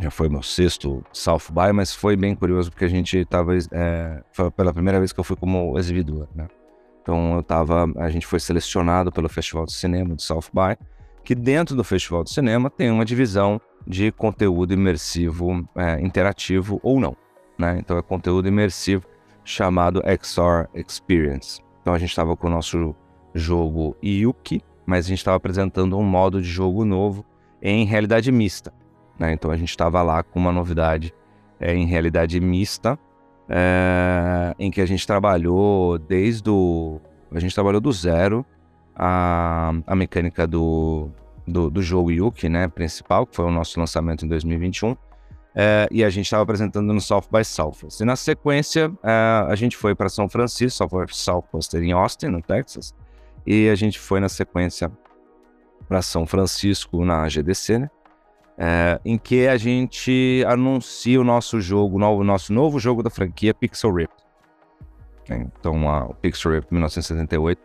já 0.00 0.10
foi 0.10 0.28
meu 0.28 0.42
sexto 0.42 1.04
South 1.12 1.50
by, 1.50 1.72
mas 1.72 1.94
foi 1.94 2.16
bem 2.16 2.34
curioso 2.34 2.70
porque 2.70 2.84
a 2.84 2.88
gente 2.88 3.18
estava 3.18 3.56
é, 3.56 4.22
foi 4.32 4.50
pela 4.50 4.72
primeira 4.72 4.98
vez 4.98 5.12
que 5.12 5.20
eu 5.20 5.24
fui 5.24 5.36
como 5.36 5.78
exibidor, 5.78 6.28
né? 6.34 6.48
Então 7.02 7.36
eu 7.36 7.42
tava, 7.42 7.86
a 7.96 8.08
gente 8.08 8.26
foi 8.26 8.40
selecionado 8.40 9.12
pelo 9.12 9.28
Festival 9.28 9.66
de 9.66 9.72
Cinema 9.72 10.14
de 10.14 10.22
South 10.22 10.50
by, 10.52 10.76
que 11.22 11.34
dentro 11.34 11.76
do 11.76 11.84
Festival 11.84 12.24
de 12.24 12.30
Cinema 12.30 12.70
tem 12.70 12.90
uma 12.90 13.04
divisão 13.04 13.60
de 13.86 14.10
conteúdo 14.10 14.72
imersivo 14.72 15.68
é, 15.76 16.00
interativo 16.00 16.80
ou 16.82 16.98
não, 16.98 17.16
né? 17.58 17.76
Então 17.78 17.98
é 17.98 18.02
conteúdo 18.02 18.48
imersivo 18.48 19.06
chamado 19.44 20.02
XR 20.06 20.68
Experience. 20.74 21.60
Então 21.80 21.92
a 21.92 21.98
gente 21.98 22.10
estava 22.10 22.36
com 22.36 22.46
o 22.46 22.50
nosso 22.50 22.94
jogo 23.34 23.96
Yuki, 24.02 24.62
mas 24.86 25.06
a 25.06 25.08
gente 25.08 25.18
estava 25.18 25.36
apresentando 25.36 25.98
um 25.98 26.02
modo 26.02 26.40
de 26.40 26.48
jogo 26.48 26.84
novo 26.84 27.24
em 27.60 27.84
realidade 27.84 28.30
mista. 28.32 28.72
Né? 29.18 29.32
Então 29.32 29.50
a 29.50 29.56
gente 29.56 29.70
estava 29.70 30.02
lá 30.02 30.22
com 30.22 30.38
uma 30.38 30.52
novidade 30.52 31.12
é, 31.60 31.74
em 31.74 31.86
realidade 31.86 32.40
mista, 32.40 32.98
é, 33.48 34.54
em 34.58 34.70
que 34.70 34.80
a 34.80 34.86
gente 34.86 35.06
trabalhou 35.06 35.98
desde 35.98 36.48
o. 36.48 37.00
A 37.32 37.40
gente 37.40 37.54
trabalhou 37.54 37.80
do 37.80 37.92
zero 37.92 38.44
a, 38.94 39.72
a 39.86 39.96
mecânica 39.96 40.46
do, 40.46 41.10
do, 41.46 41.68
do 41.68 41.82
jogo 41.82 42.10
Yuki, 42.10 42.48
né, 42.48 42.68
principal, 42.68 43.26
que 43.26 43.34
foi 43.34 43.44
o 43.44 43.50
nosso 43.50 43.78
lançamento 43.78 44.24
em 44.24 44.28
2021. 44.28 44.96
É, 45.54 45.86
e 45.90 46.04
a 46.04 46.10
gente 46.10 46.24
estava 46.24 46.42
apresentando 46.42 46.92
no 46.92 47.00
South 47.00 47.24
by 47.30 47.44
Southwest. 47.44 48.00
E 48.00 48.04
na 48.04 48.16
sequência, 48.16 48.92
é, 49.02 49.46
a 49.48 49.54
gente 49.54 49.76
foi 49.76 49.94
para 49.94 50.08
São 50.08 50.28
Francisco, 50.28 50.76
South 50.78 51.06
by 51.06 51.14
Southwest 51.14 51.74
em 51.74 51.92
Austin, 51.92 52.26
no 52.26 52.42
Texas. 52.42 52.94
E 53.46 53.68
a 53.68 53.74
gente 53.74 53.98
foi 53.98 54.18
na 54.20 54.28
sequência 54.28 54.90
para 55.88 56.02
São 56.02 56.26
Francisco, 56.26 57.04
na 57.04 57.28
GDC, 57.28 57.78
né? 57.78 57.90
é, 58.58 59.00
em 59.04 59.18
que 59.18 59.46
a 59.46 59.56
gente 59.56 60.44
anuncia 60.48 61.20
o 61.20 61.24
nosso 61.24 61.60
jogo, 61.60 61.98
o 62.02 62.24
nosso 62.24 62.52
novo 62.52 62.78
jogo 62.78 63.02
da 63.02 63.10
franquia 63.10 63.52
Pixel 63.52 63.92
Rip. 63.92 64.12
Então, 65.28 65.88
a, 65.88 66.04
o 66.04 66.14
Pixel 66.14 66.52
Rip 66.52 66.66
1978 66.70 67.60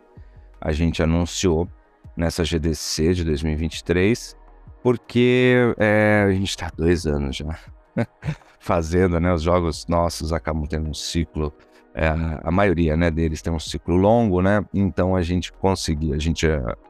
a 0.60 0.72
gente 0.72 1.02
anunciou 1.02 1.68
nessa 2.16 2.44
GDC 2.44 3.14
de 3.14 3.24
2023, 3.24 4.36
porque 4.82 5.56
é, 5.78 6.24
a 6.26 6.32
gente 6.32 6.50
está 6.50 6.70
dois 6.76 7.06
anos 7.06 7.36
já 7.36 7.56
fazendo, 8.58 9.18
né? 9.18 9.32
Os 9.32 9.42
jogos 9.42 9.86
nossos 9.86 10.32
acabam 10.32 10.66
tendo 10.66 10.88
um 10.88 10.94
ciclo, 10.94 11.52
é, 11.94 12.08
a 12.42 12.50
maioria 12.50 12.96
né, 12.96 13.10
deles 13.10 13.42
tem 13.42 13.52
um 13.52 13.58
ciclo 13.58 13.96
longo, 13.96 14.40
né? 14.40 14.64
Então 14.72 15.16
a 15.16 15.22
gente 15.22 15.52
conseguiu, 15.52 16.14
a 16.14 16.18
gente, 16.18 16.46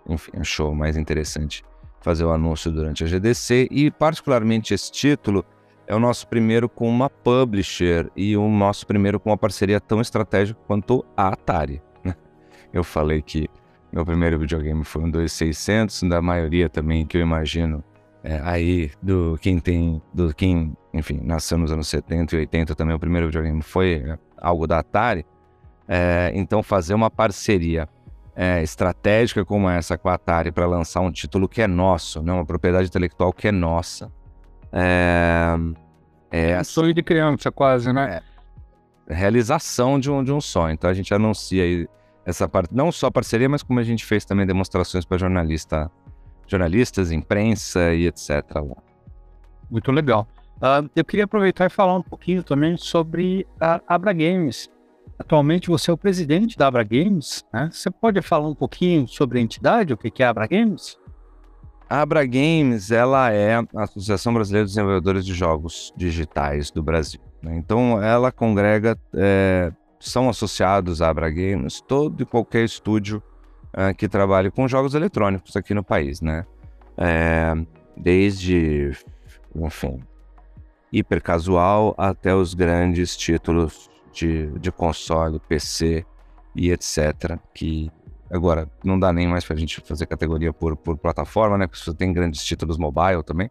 enfim, 0.09 0.33
achou 0.39 0.75
mais 0.75 0.97
interessante 0.97 1.63
fazer 2.01 2.25
o 2.25 2.33
anúncio 2.33 2.71
durante 2.71 3.05
a 3.05 3.07
GDC 3.07 3.69
e, 3.71 3.91
particularmente, 3.91 4.75
esse 4.75 4.91
título 4.91 5.45
é 5.87 5.95
o 5.95 5.99
nosso 5.99 6.27
primeiro 6.29 6.69
com 6.69 6.89
uma 6.89 7.11
publisher 7.11 8.11
e 8.17 8.37
o 8.37 8.49
nosso 8.49 8.87
primeiro 8.87 9.19
com 9.19 9.31
uma 9.31 9.37
parceria 9.37 9.81
tão 9.81 10.01
estratégica 10.01 10.59
quanto 10.67 11.05
a 11.17 11.29
Atari. 11.29 11.83
Né? 12.05 12.15
Eu 12.73 12.85
falei 12.85 13.21
que 13.21 13.49
meu 13.93 14.05
primeiro 14.05 14.39
videogame 14.39 14.85
foi 14.85 15.03
um 15.03 15.11
2600, 15.11 16.05
da 16.05 16.23
maioria 16.23 16.69
também 16.69 17.05
que 17.05 17.17
eu 17.17 17.21
imagino 17.21 17.83
é, 18.23 18.41
aí 18.45 18.91
do 19.03 19.39
quem 19.41 19.59
tem, 19.59 20.03
do 20.13 20.35
quem, 20.35 20.77
enfim, 20.93 21.21
nasceu 21.23 21.57
nos 21.57 21.73
anos 21.73 21.89
70 21.89 22.35
e 22.35 22.39
80 22.41 22.75
também, 22.75 22.95
o 22.95 22.99
primeiro 22.99 23.27
videogame 23.27 23.63
foi 23.63 23.95
é, 23.95 24.19
algo 24.37 24.67
da 24.67 24.79
Atari. 24.79 25.25
É, 25.89 26.31
então 26.35 26.63
fazer 26.63 26.95
uma 26.95 27.11
parceria 27.11 27.89
é, 28.37 28.63
estratégica 28.63 29.45
como 29.45 29.69
essa 29.69 29.99
com 29.99 30.09
a 30.09 30.15
Atari 30.15 30.53
para 30.53 30.67
lançar 30.67 31.01
um 31.01 31.11
título 31.11 31.49
que 31.49 31.63
é 31.63 31.67
nosso, 31.67 32.23
né? 32.23 32.33
uma 32.33 32.45
propriedade 32.45 32.89
intelectual 32.89 33.33
que 33.33 33.49
é 33.49 33.53
nossa. 33.53 34.13
É, 34.73 35.57
é 36.31 36.61
um 36.61 36.65
sonho 36.65 36.95
de 36.95 37.03
criança, 37.03 37.51
quase, 37.51 37.93
né? 37.93 38.21
É, 39.09 39.15
realização 39.15 39.99
de 39.99 40.11
um, 40.11 40.23
de 40.23 40.33
um 40.33 40.41
sonho. 40.41 40.73
Então 40.73 40.89
a 40.89 40.95
gente 40.95 41.13
anuncia 41.13 41.65
aí 41.65 41.89
essa 42.25 42.49
parte, 42.49 42.73
não 42.73 42.93
só 42.93 43.11
parceria, 43.11 43.49
mas 43.49 43.63
como 43.63 43.81
a 43.81 43.83
gente 43.83 44.05
fez 44.05 44.25
também 44.25 44.47
demonstrações 44.47 45.05
para 45.05 45.19
jornalista, 45.19 45.91
jornalistas, 46.51 47.13
imprensa 47.13 47.95
e 47.95 48.07
etc. 48.07 48.43
Muito 49.71 49.93
legal. 49.93 50.27
Uh, 50.57 50.91
eu 50.95 51.05
queria 51.05 51.25
aproveitar 51.25 51.67
e 51.67 51.71
falar 51.71 51.97
um 51.97 52.03
pouquinho 52.03 52.43
também 52.43 52.77
sobre 52.77 53.47
a 53.61 53.81
Abra 53.87 54.13
Games. 54.13 54.69
Atualmente 55.19 55.69
você 55.69 55.91
é 55.91 55.95
o 55.95 55.97
presidente 55.97 56.57
da 56.57 56.67
Abra 56.67 56.83
Games, 56.83 57.45
né? 57.53 57.71
Você 57.73 57.91
pode 57.91 58.21
falar 58.23 58.49
um 58.49 58.55
pouquinho 58.55 59.07
sobre 59.07 59.39
a 59.39 59.43
entidade, 59.43 59.93
o 59.93 59.97
que 59.97 60.23
é 60.23 60.27
a 60.27 60.31
Abra 60.31 60.47
Games? 60.47 60.99
A 61.89 62.03
Abra 62.03 62.25
Games, 62.25 62.91
ela 62.91 63.33
é 63.33 63.57
a 63.57 63.83
Associação 63.83 64.33
Brasileira 64.33 64.67
de 64.67 64.73
Desenvolvedores 64.73 65.25
de 65.25 65.35
Jogos 65.35 65.93
Digitais 65.97 66.71
do 66.71 66.83
Brasil. 66.83 67.21
Né? 67.43 67.57
Então, 67.57 68.03
ela 68.03 68.31
congrega, 68.31 68.99
é, 69.15 69.73
são 69.99 70.29
associados 70.29 71.03
à 71.03 71.09
Abra 71.09 71.29
Games 71.31 71.81
todo 71.81 72.23
e 72.23 72.27
qualquer 72.27 72.65
estúdio 72.65 73.23
é, 73.73 73.95
que 73.95 74.09
trabalhe 74.09 74.51
com 74.51 74.67
jogos 74.67 74.95
eletrônicos 74.95 75.57
aqui 75.57 75.75
no 75.75 75.85
país, 75.85 76.21
né? 76.21 76.45
É, 76.97 77.55
desde, 77.97 78.91
enfim, 79.55 80.03
hiper 80.93 81.23
casual 81.23 81.95
até 81.97 82.35
os 82.35 82.55
grandes 82.55 83.17
títulos 83.17 83.91
de, 84.13 84.47
de 84.59 84.73
console, 84.73 85.41
PC 85.49 86.05
e 86.55 86.71
etc. 86.71 87.39
Que 87.55 87.91
agora 88.31 88.69
não 88.85 88.99
dá 88.99 89.13
nem 89.13 89.29
mais 89.29 89.45
para 89.45 89.57
a 89.57 89.59
gente 89.59 89.81
fazer 89.81 90.07
categoria 90.07 90.53
por, 90.53 90.77
por 90.77 90.97
plataforma, 90.97 91.57
né? 91.57 91.67
Porque 91.67 91.83
você 91.83 91.95
tem 91.95 92.13
grandes 92.13 92.45
títulos 92.45 92.77
mobile 92.77 93.23
também. 93.23 93.51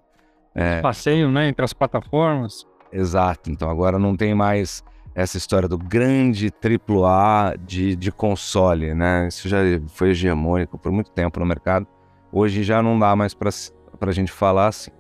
É... 0.54 0.82
Passeio, 0.82 1.32
né? 1.32 1.48
Entre 1.48 1.64
as 1.64 1.74
plataformas. 1.74 2.68
Exato. 2.92 3.52
Então 3.52 3.70
agora 3.70 3.98
não 4.00 4.16
tem 4.16 4.34
mais 4.34 4.84
essa 5.14 5.38
história 5.38 5.68
do 5.68 5.78
grande 5.78 6.52
AAA 6.52 7.56
de, 7.58 7.96
de 7.96 8.12
console, 8.12 8.94
né? 8.94 9.28
Isso 9.28 9.50
já 9.50 9.58
foi 9.88 10.12
hegemônico 10.12 10.78
por 10.78 10.92
muito 10.92 11.12
tempo 11.12 11.40
no 11.40 11.46
mercado. 11.46 11.88
Hoje 12.32 12.64
já 12.64 12.82
não 12.82 12.98
dá 12.98 13.16
mais 13.16 13.34
para 13.34 13.50
a 13.50 14.12
gente 14.12 14.32
falar 14.32 14.68
assim. 14.68 14.92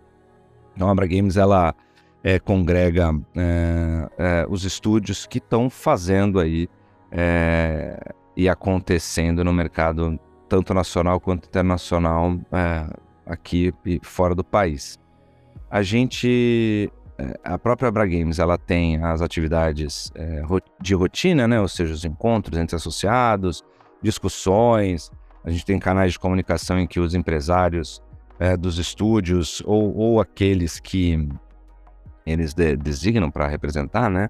A 0.79 0.89
Abra 0.89 1.05
Games, 1.05 1.37
ela 1.37 1.75
é, 2.23 2.39
congrega 2.39 3.13
é, 3.35 4.09
é, 4.17 4.45
os 4.49 4.63
estúdios 4.63 5.25
que 5.25 5.37
estão 5.37 5.69
fazendo 5.69 6.39
aí 6.39 6.69
é, 7.11 8.13
e 8.35 8.47
acontecendo 8.47 9.43
no 9.43 9.53
mercado 9.53 10.19
tanto 10.47 10.73
nacional 10.73 11.19
quanto 11.19 11.47
internacional 11.47 12.37
é, 12.51 12.87
aqui 13.25 13.73
e 13.85 13.99
fora 14.01 14.33
do 14.33 14.43
país. 14.43 14.99
A 15.69 15.83
gente, 15.83 16.91
a 17.43 17.57
própria 17.57 17.91
Bra 17.91 18.05
Games, 18.05 18.39
ela 18.39 18.57
tem 18.57 19.03
as 19.03 19.21
atividades 19.21 20.11
de 20.81 20.93
rotina, 20.93 21.47
né? 21.47 21.59
ou 21.59 21.67
seja, 21.67 21.93
os 21.93 22.05
encontros 22.05 22.57
entre 22.57 22.75
associados, 22.75 23.63
discussões, 24.01 25.11
a 25.43 25.49
gente 25.49 25.65
tem 25.65 25.79
canais 25.79 26.13
de 26.13 26.19
comunicação 26.19 26.79
em 26.79 26.87
que 26.87 26.99
os 26.99 27.13
empresários 27.13 28.01
dos 28.59 28.77
estúdios 28.77 29.61
ou, 29.65 29.95
ou 29.95 30.21
aqueles 30.21 30.79
que 30.79 31.27
eles 32.25 32.53
de, 32.53 32.75
designam 32.75 33.29
para 33.29 33.47
representar, 33.47 34.09
né? 34.09 34.29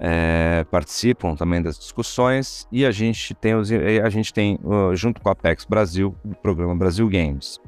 É, 0.00 0.64
participam 0.70 1.34
também 1.34 1.60
das 1.60 1.76
discussões 1.76 2.68
e 2.70 2.86
a 2.86 2.90
gente 2.92 3.34
tem, 3.34 3.56
os, 3.56 3.68
a 3.72 4.08
gente 4.08 4.32
tem 4.32 4.56
junto 4.94 5.20
com 5.20 5.28
a 5.28 5.32
Apex 5.32 5.64
Brasil, 5.64 6.14
o 6.24 6.36
programa 6.36 6.76
Brasil 6.76 7.08
Games, 7.08 7.58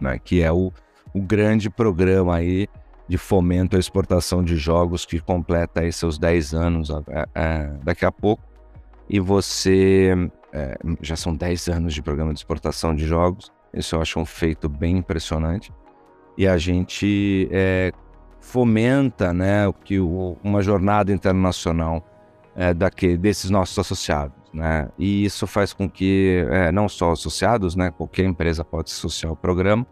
né, 0.00 0.18
que 0.18 0.42
é 0.42 0.50
o, 0.50 0.72
o 1.12 1.20
grande 1.20 1.68
programa 1.68 2.36
aí 2.36 2.66
de 3.08 3.18
fomento 3.18 3.76
à 3.76 3.78
exportação 3.78 4.42
de 4.42 4.56
jogos 4.56 5.04
que 5.04 5.20
completa 5.20 5.80
aí 5.80 5.92
seus 5.92 6.18
10 6.18 6.54
anos 6.54 6.88
é, 7.34 7.70
daqui 7.82 8.04
a 8.04 8.12
pouco. 8.12 8.42
E 9.08 9.20
você, 9.20 10.14
é, 10.52 10.78
já 11.00 11.16
são 11.16 11.34
10 11.34 11.68
anos 11.68 11.94
de 11.94 12.02
programa 12.02 12.32
de 12.32 12.38
exportação 12.38 12.94
de 12.94 13.06
jogos, 13.06 13.50
isso 13.74 13.94
eu 13.94 14.00
acho 14.00 14.18
um 14.18 14.24
feito 14.24 14.68
bem 14.68 14.98
impressionante. 14.98 15.72
E 16.36 16.46
a 16.46 16.56
gente 16.56 17.48
é, 17.50 17.92
fomenta 18.40 19.32
né, 19.32 19.66
o 19.66 19.72
que 19.72 20.00
o, 20.00 20.36
uma 20.42 20.62
jornada 20.62 21.12
internacional 21.12 22.06
é, 22.54 22.72
daquele, 22.72 23.16
desses 23.16 23.50
nossos 23.50 23.78
associados. 23.78 24.36
Né? 24.52 24.88
E 24.98 25.24
isso 25.24 25.46
faz 25.46 25.72
com 25.72 25.88
que 25.88 26.46
é, 26.50 26.70
não 26.70 26.88
só 26.88 27.12
associados, 27.12 27.74
né, 27.74 27.90
qualquer 27.90 28.24
empresa 28.24 28.64
pode 28.64 28.90
se 28.90 28.98
associar 28.98 29.30
ao 29.30 29.36
programa, 29.36 29.86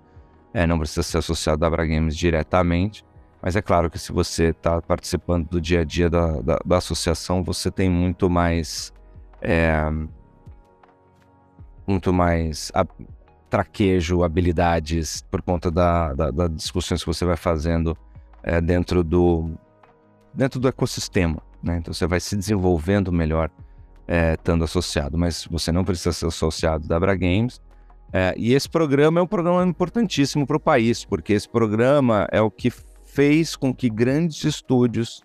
é, 0.53 0.67
não 0.67 0.79
precisa 0.79 1.03
ser 1.03 1.19
associado 1.19 1.59
da 1.59 1.67
Abra 1.67 1.87
Games 1.87 2.17
diretamente, 2.17 3.05
mas 3.43 3.57
é 3.57 3.63
claro 3.63 3.91
que 3.91 3.99
se 3.99 4.13
você 4.13 4.51
está 4.51 4.83
participando 4.83 5.49
do 5.49 5.61
dia 5.61 5.81
a 5.81 5.85
dia 5.85 6.11
da, 6.11 6.41
da, 6.41 6.59
da 6.65 6.77
associação, 6.77 7.43
você 7.43 7.71
tem 7.71 7.89
muito 7.89 8.29
mais. 8.29 8.93
É, 9.41 9.91
muito 11.87 12.13
mais 12.13 12.71
traquejo, 13.49 14.23
habilidades, 14.23 15.23
por 15.29 15.43
conta 15.43 15.71
da, 15.71 16.15
da, 16.15 16.31
das 16.31 16.55
discussões 16.55 17.03
que 17.03 17.07
você 17.07 17.25
vai 17.25 17.37
fazendo 17.37 17.97
é, 18.45 18.61
dentro, 18.61 19.03
do, 19.03 19.51
dentro 20.33 20.61
do 20.61 20.69
ecossistema. 20.69 21.43
Né? 21.61 21.79
Então 21.79 21.93
você 21.93 22.07
vai 22.07 22.21
se 22.21 22.37
desenvolvendo 22.37 23.11
melhor 23.11 23.51
é, 24.07 24.35
estando 24.35 24.63
associado, 24.63 25.19
mas 25.19 25.47
você 25.51 25.73
não 25.73 25.85
precisa 25.85 26.13
ser 26.13 26.27
associado 26.27 26.87
da 26.87 26.97
Abra 26.97 27.17
Games. 27.17 27.61
É, 28.12 28.35
e 28.37 28.55
esse 28.55 28.68
programa 28.68 29.20
é 29.20 29.23
um 29.23 29.27
programa 29.27 29.64
importantíssimo 29.64 30.46
para 30.46 30.57
o 30.57 30.61
país, 30.61 31.05
porque 31.05 31.33
esse 31.33 31.49
programa 31.49 32.27
é 32.33 32.40
o 32.40 32.51
que 32.51 32.70
fez 33.05 33.57
com 33.57 33.75
que 33.75 33.88
grandes 33.88 34.44
estúdios, 34.44 35.23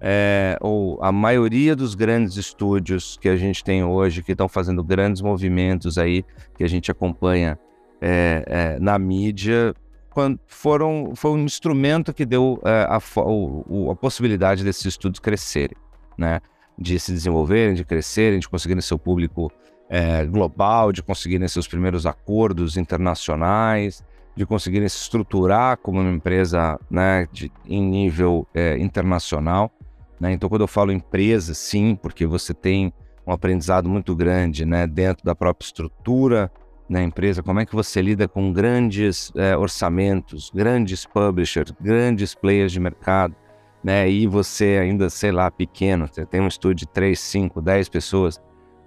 é, 0.00 0.56
ou 0.60 0.98
a 1.02 1.12
maioria 1.12 1.76
dos 1.76 1.94
grandes 1.94 2.36
estúdios 2.36 3.16
que 3.20 3.28
a 3.28 3.36
gente 3.36 3.62
tem 3.62 3.84
hoje, 3.84 4.22
que 4.22 4.32
estão 4.32 4.48
fazendo 4.48 4.82
grandes 4.82 5.20
movimentos 5.20 5.98
aí, 5.98 6.24
que 6.56 6.64
a 6.64 6.68
gente 6.68 6.90
acompanha 6.90 7.58
é, 8.00 8.44
é, 8.46 8.78
na 8.80 8.98
mídia, 8.98 9.74
quando 10.10 10.38
foram, 10.46 11.12
foi 11.14 11.30
um 11.32 11.38
instrumento 11.38 12.12
que 12.12 12.24
deu 12.24 12.60
é, 12.64 12.86
a, 12.88 12.96
a, 12.96 13.94
possibilidade 13.96 14.64
desses 14.64 14.84
estudos 14.84 15.20
crescerem, 15.20 15.76
né? 16.18 16.40
de 16.78 16.98
se 16.98 17.12
desenvolverem, 17.12 17.74
de 17.74 17.84
crescerem, 17.84 18.38
de 18.38 18.48
conseguirem 18.48 18.80
seu 18.80 18.98
público 18.98 19.52
é, 19.92 20.24
global, 20.24 20.90
de 20.90 21.02
conseguirem 21.02 21.46
seus 21.46 21.68
primeiros 21.68 22.06
acordos 22.06 22.78
internacionais, 22.78 24.02
de 24.34 24.46
conseguirem 24.46 24.88
se 24.88 24.96
estruturar 24.96 25.76
como 25.76 26.00
uma 26.00 26.10
empresa 26.10 26.80
né, 26.90 27.28
de, 27.30 27.52
em 27.66 27.82
nível 27.82 28.48
é, 28.54 28.78
internacional. 28.78 29.70
Né? 30.18 30.32
Então, 30.32 30.48
quando 30.48 30.62
eu 30.62 30.66
falo 30.66 30.90
empresa, 30.92 31.52
sim, 31.52 31.94
porque 31.94 32.24
você 32.24 32.54
tem 32.54 32.90
um 33.26 33.32
aprendizado 33.32 33.86
muito 33.86 34.16
grande 34.16 34.64
né, 34.64 34.86
dentro 34.86 35.22
da 35.26 35.34
própria 35.34 35.66
estrutura 35.66 36.50
da 36.88 37.02
empresa, 37.02 37.42
como 37.42 37.60
é 37.60 37.66
que 37.66 37.74
você 37.74 38.00
lida 38.00 38.26
com 38.26 38.50
grandes 38.50 39.30
é, 39.36 39.54
orçamentos, 39.54 40.50
grandes 40.54 41.04
publishers, 41.04 41.70
grandes 41.78 42.34
players 42.34 42.72
de 42.72 42.80
mercado, 42.80 43.36
né? 43.84 44.08
E 44.08 44.26
você 44.26 44.78
ainda, 44.80 45.08
sei 45.10 45.32
lá, 45.32 45.50
pequeno, 45.50 46.06
você 46.06 46.26
tem 46.26 46.40
um 46.40 46.48
estúdio 46.48 46.86
de 46.86 46.92
3, 46.92 47.18
5, 47.18 47.60
10 47.60 47.88
pessoas, 47.88 48.40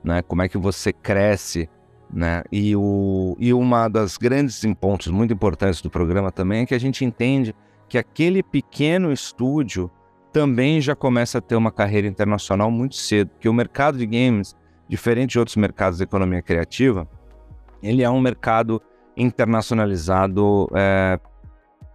né? 0.05 0.21
Como 0.21 0.43
é 0.43 0.47
que 0.47 0.57
você 0.57 0.93
cresce, 0.93 1.67
né? 2.13 2.43
E, 2.51 2.75
o, 2.75 3.35
e 3.39 3.51
uma 3.53 3.87
das 3.87 4.17
grandes 4.17 4.61
pontos 4.79 5.07
muito 5.07 5.33
importantes 5.33 5.81
do 5.81 5.89
programa 5.89 6.31
também 6.31 6.61
é 6.61 6.65
que 6.65 6.75
a 6.75 6.79
gente 6.79 7.03
entende 7.03 7.55
que 7.89 7.97
aquele 7.97 8.43
pequeno 8.43 9.11
estúdio 9.11 9.89
também 10.31 10.79
já 10.79 10.95
começa 10.95 11.39
a 11.39 11.41
ter 11.41 11.55
uma 11.55 11.71
carreira 11.71 12.07
internacional 12.07 12.69
muito 12.69 12.95
cedo, 12.95 13.31
que 13.39 13.49
o 13.49 13.53
mercado 13.53 13.97
de 13.97 14.05
games, 14.05 14.55
diferente 14.87 15.31
de 15.31 15.39
outros 15.39 15.55
mercados 15.55 15.97
de 15.97 16.03
economia 16.03 16.41
criativa, 16.41 17.07
ele 17.81 18.03
é 18.03 18.09
um 18.09 18.19
mercado 18.19 18.81
internacionalizado 19.15 20.67
é, 20.75 21.19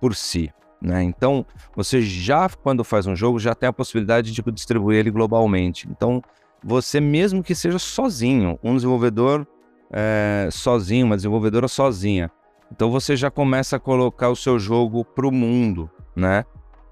por 0.00 0.14
si. 0.14 0.50
Né? 0.80 1.02
Então, 1.02 1.44
você 1.76 2.00
já, 2.00 2.48
quando 2.48 2.82
faz 2.82 3.06
um 3.06 3.14
jogo, 3.14 3.38
já 3.38 3.54
tem 3.54 3.68
a 3.68 3.72
possibilidade 3.72 4.32
de 4.32 4.42
distribuir 4.52 4.98
ele 4.98 5.10
globalmente. 5.10 5.86
Então, 5.90 6.22
você 6.62 7.00
mesmo 7.00 7.42
que 7.42 7.54
seja 7.54 7.78
sozinho, 7.78 8.58
um 8.62 8.74
desenvolvedor 8.74 9.46
é, 9.92 10.48
sozinho, 10.50 11.06
uma 11.06 11.16
desenvolvedora 11.16 11.68
sozinha, 11.68 12.30
então 12.72 12.90
você 12.90 13.16
já 13.16 13.30
começa 13.30 13.76
a 13.76 13.80
colocar 13.80 14.28
o 14.28 14.36
seu 14.36 14.58
jogo 14.58 15.04
para 15.04 15.26
o 15.26 15.32
mundo, 15.32 15.90
né? 16.14 16.44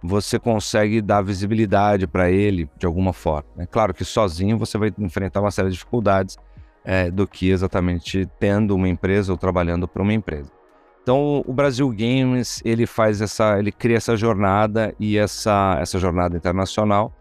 Você 0.03 0.39
consegue 0.39 1.01
dar 1.01 1.23
visibilidade 1.23 2.07
para 2.07 2.31
ele 2.31 2.69
de 2.79 2.87
alguma 2.87 3.13
forma. 3.13 3.49
É 3.59 3.67
claro 3.67 3.93
que 3.93 4.05
sozinho 4.05 4.57
você 4.59 4.79
vai 4.79 4.93
enfrentar 4.99 5.41
uma 5.41 5.51
série 5.51 5.69
de 5.69 5.75
dificuldades 5.75 6.37
é, 6.85 7.11
do 7.11 7.27
que 7.27 7.51
exatamente 7.51 8.29
tendo 8.39 8.75
uma 8.75 8.89
empresa 8.89 9.33
ou 9.33 9.39
trabalhando 9.39 9.87
para 9.89 10.03
uma 10.03 10.13
empresa. 10.13 10.51
Então, 11.03 11.43
o 11.47 11.53
Brasil 11.53 11.89
Games, 11.89 12.61
ele 12.65 12.87
faz 12.87 13.21
essa, 13.21 13.59
ele 13.59 13.73
cria 13.73 13.97
essa 13.97 14.17
jornada 14.17 14.95
e 15.01 15.17
essa, 15.17 15.79
essa 15.81 15.99
jornada 15.99 16.37
internacional 16.37 17.13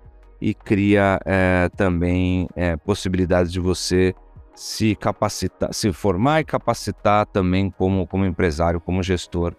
e 0.42 0.54
cria 0.54 1.20
é, 1.26 1.70
também 1.76 2.48
é, 2.56 2.76
possibilidades 2.78 3.52
de 3.52 3.60
você 3.60 4.14
se 4.56 4.96
capacitar, 4.96 5.74
se 5.74 5.92
formar 5.92 6.42
e 6.42 6.44
capacitar 6.46 7.26
também 7.28 7.70
como, 7.70 8.08
como 8.08 8.26
empresário, 8.26 8.80
como 8.80 9.04
gestor 9.04 9.56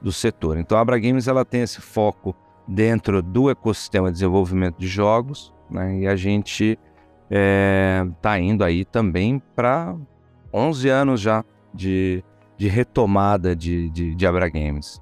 do 0.00 0.12
setor. 0.12 0.58
Então, 0.58 0.76
a 0.76 0.80
Abra 0.80 0.98
Games 0.98 1.28
ela 1.28 1.44
tem 1.44 1.62
esse 1.62 1.80
foco 1.80 2.34
dentro 2.66 3.22
do 3.22 3.50
ecossistema 3.50 4.08
de 4.08 4.14
desenvolvimento 4.14 4.78
de 4.78 4.86
jogos, 4.86 5.52
né? 5.70 6.00
E 6.00 6.06
a 6.06 6.16
gente 6.16 6.78
está 7.30 8.38
é, 8.38 8.40
indo 8.40 8.62
aí 8.62 8.84
também 8.84 9.42
para 9.54 9.96
11 10.52 10.88
anos 10.88 11.20
já 11.20 11.44
de 11.72 12.22
de 12.56 12.68
retomada 12.68 13.54
de, 13.54 13.90
de, 13.90 14.14
de 14.14 14.26
Abra 14.26 14.48
Games? 14.48 15.00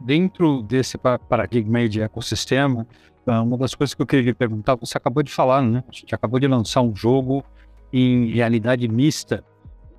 Dentro 0.00 0.62
desse 0.62 0.98
paradigma 0.98 1.88
de 1.88 2.02
ecossistema, 2.02 2.86
uma 3.26 3.56
das 3.56 3.74
coisas 3.74 3.94
que 3.94 4.02
eu 4.02 4.06
queria 4.06 4.34
perguntar, 4.34 4.74
você 4.76 4.96
acabou 4.96 5.22
de 5.22 5.32
falar, 5.32 5.62
né? 5.62 5.82
A 5.88 5.92
gente 5.92 6.14
acabou 6.14 6.38
de 6.38 6.46
lançar 6.46 6.82
um 6.82 6.94
jogo 6.94 7.44
em 7.92 8.30
realidade 8.30 8.86
mista. 8.88 9.44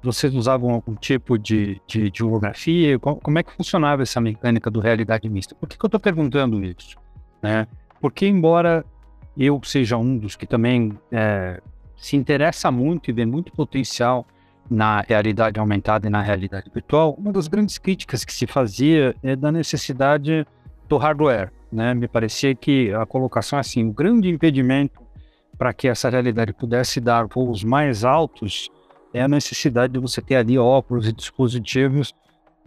Vocês 0.04 0.34
usavam 0.36 0.72
algum 0.72 0.96
tipo 0.96 1.38
de, 1.38 1.82
de, 1.88 2.12
de 2.12 2.24
holografia? 2.24 3.00
Como 3.00 3.40
é 3.40 3.44
que 3.44 3.52
funcionava 3.52 4.04
essa 4.04 4.22
mecânica 4.22 4.70
do 4.70 4.80
realidade 4.80 5.28
mista? 5.28 5.56
Por 5.56 5.68
que, 5.68 5.78
que 5.78 5.84
eu 5.84 5.88
estou 5.88 6.00
perguntando 6.00 6.64
isso? 6.64 6.98
Né? 7.42 7.68
Porque, 8.00 8.28
embora 8.28 8.86
eu 9.38 9.60
seja 9.64 9.98
um 9.98 10.18
dos 10.18 10.36
que 10.36 10.46
também 10.46 10.98
é, 11.12 11.60
se 11.98 12.16
interessa 12.16 12.70
muito 12.70 13.10
e 13.10 13.14
vê 13.14 13.26
muito 13.26 13.52
potencial 13.52 14.26
na 14.70 15.02
realidade 15.02 15.60
aumentada 15.60 16.08
e 16.08 16.10
na 16.10 16.22
realidade 16.22 16.70
virtual, 16.74 17.14
uma 17.18 17.32
das 17.32 17.48
grandes 17.48 17.78
críticas 17.78 18.26
que 18.26 18.34
se 18.34 18.48
fazia 18.48 19.16
é 19.22 19.36
da 19.36 19.52
necessidade 19.52 20.46
do 20.88 20.98
hardware. 20.98 21.52
Né? 21.76 21.94
Me 21.94 22.08
parecia 22.08 22.56
que 22.56 22.94
a 22.94 23.06
colocação 23.06 23.60
assim, 23.60 23.88
o 23.88 23.92
grande 23.92 24.30
impedimento 24.30 25.02
para 25.58 25.74
que 25.74 25.88
essa 25.88 26.10
realidade 26.10 26.54
pudesse 26.54 27.00
dar 27.00 27.28
voos 27.28 27.64
mais 27.64 28.04
altos 28.04 28.70
é 29.14 29.22
a 29.22 29.28
necessidade 29.28 29.94
de 29.94 30.00
você 30.00 30.22
ter 30.22 30.36
ali 30.36 30.58
óculos 30.58 31.08
e 31.08 31.14
dispositivos. 31.14 32.14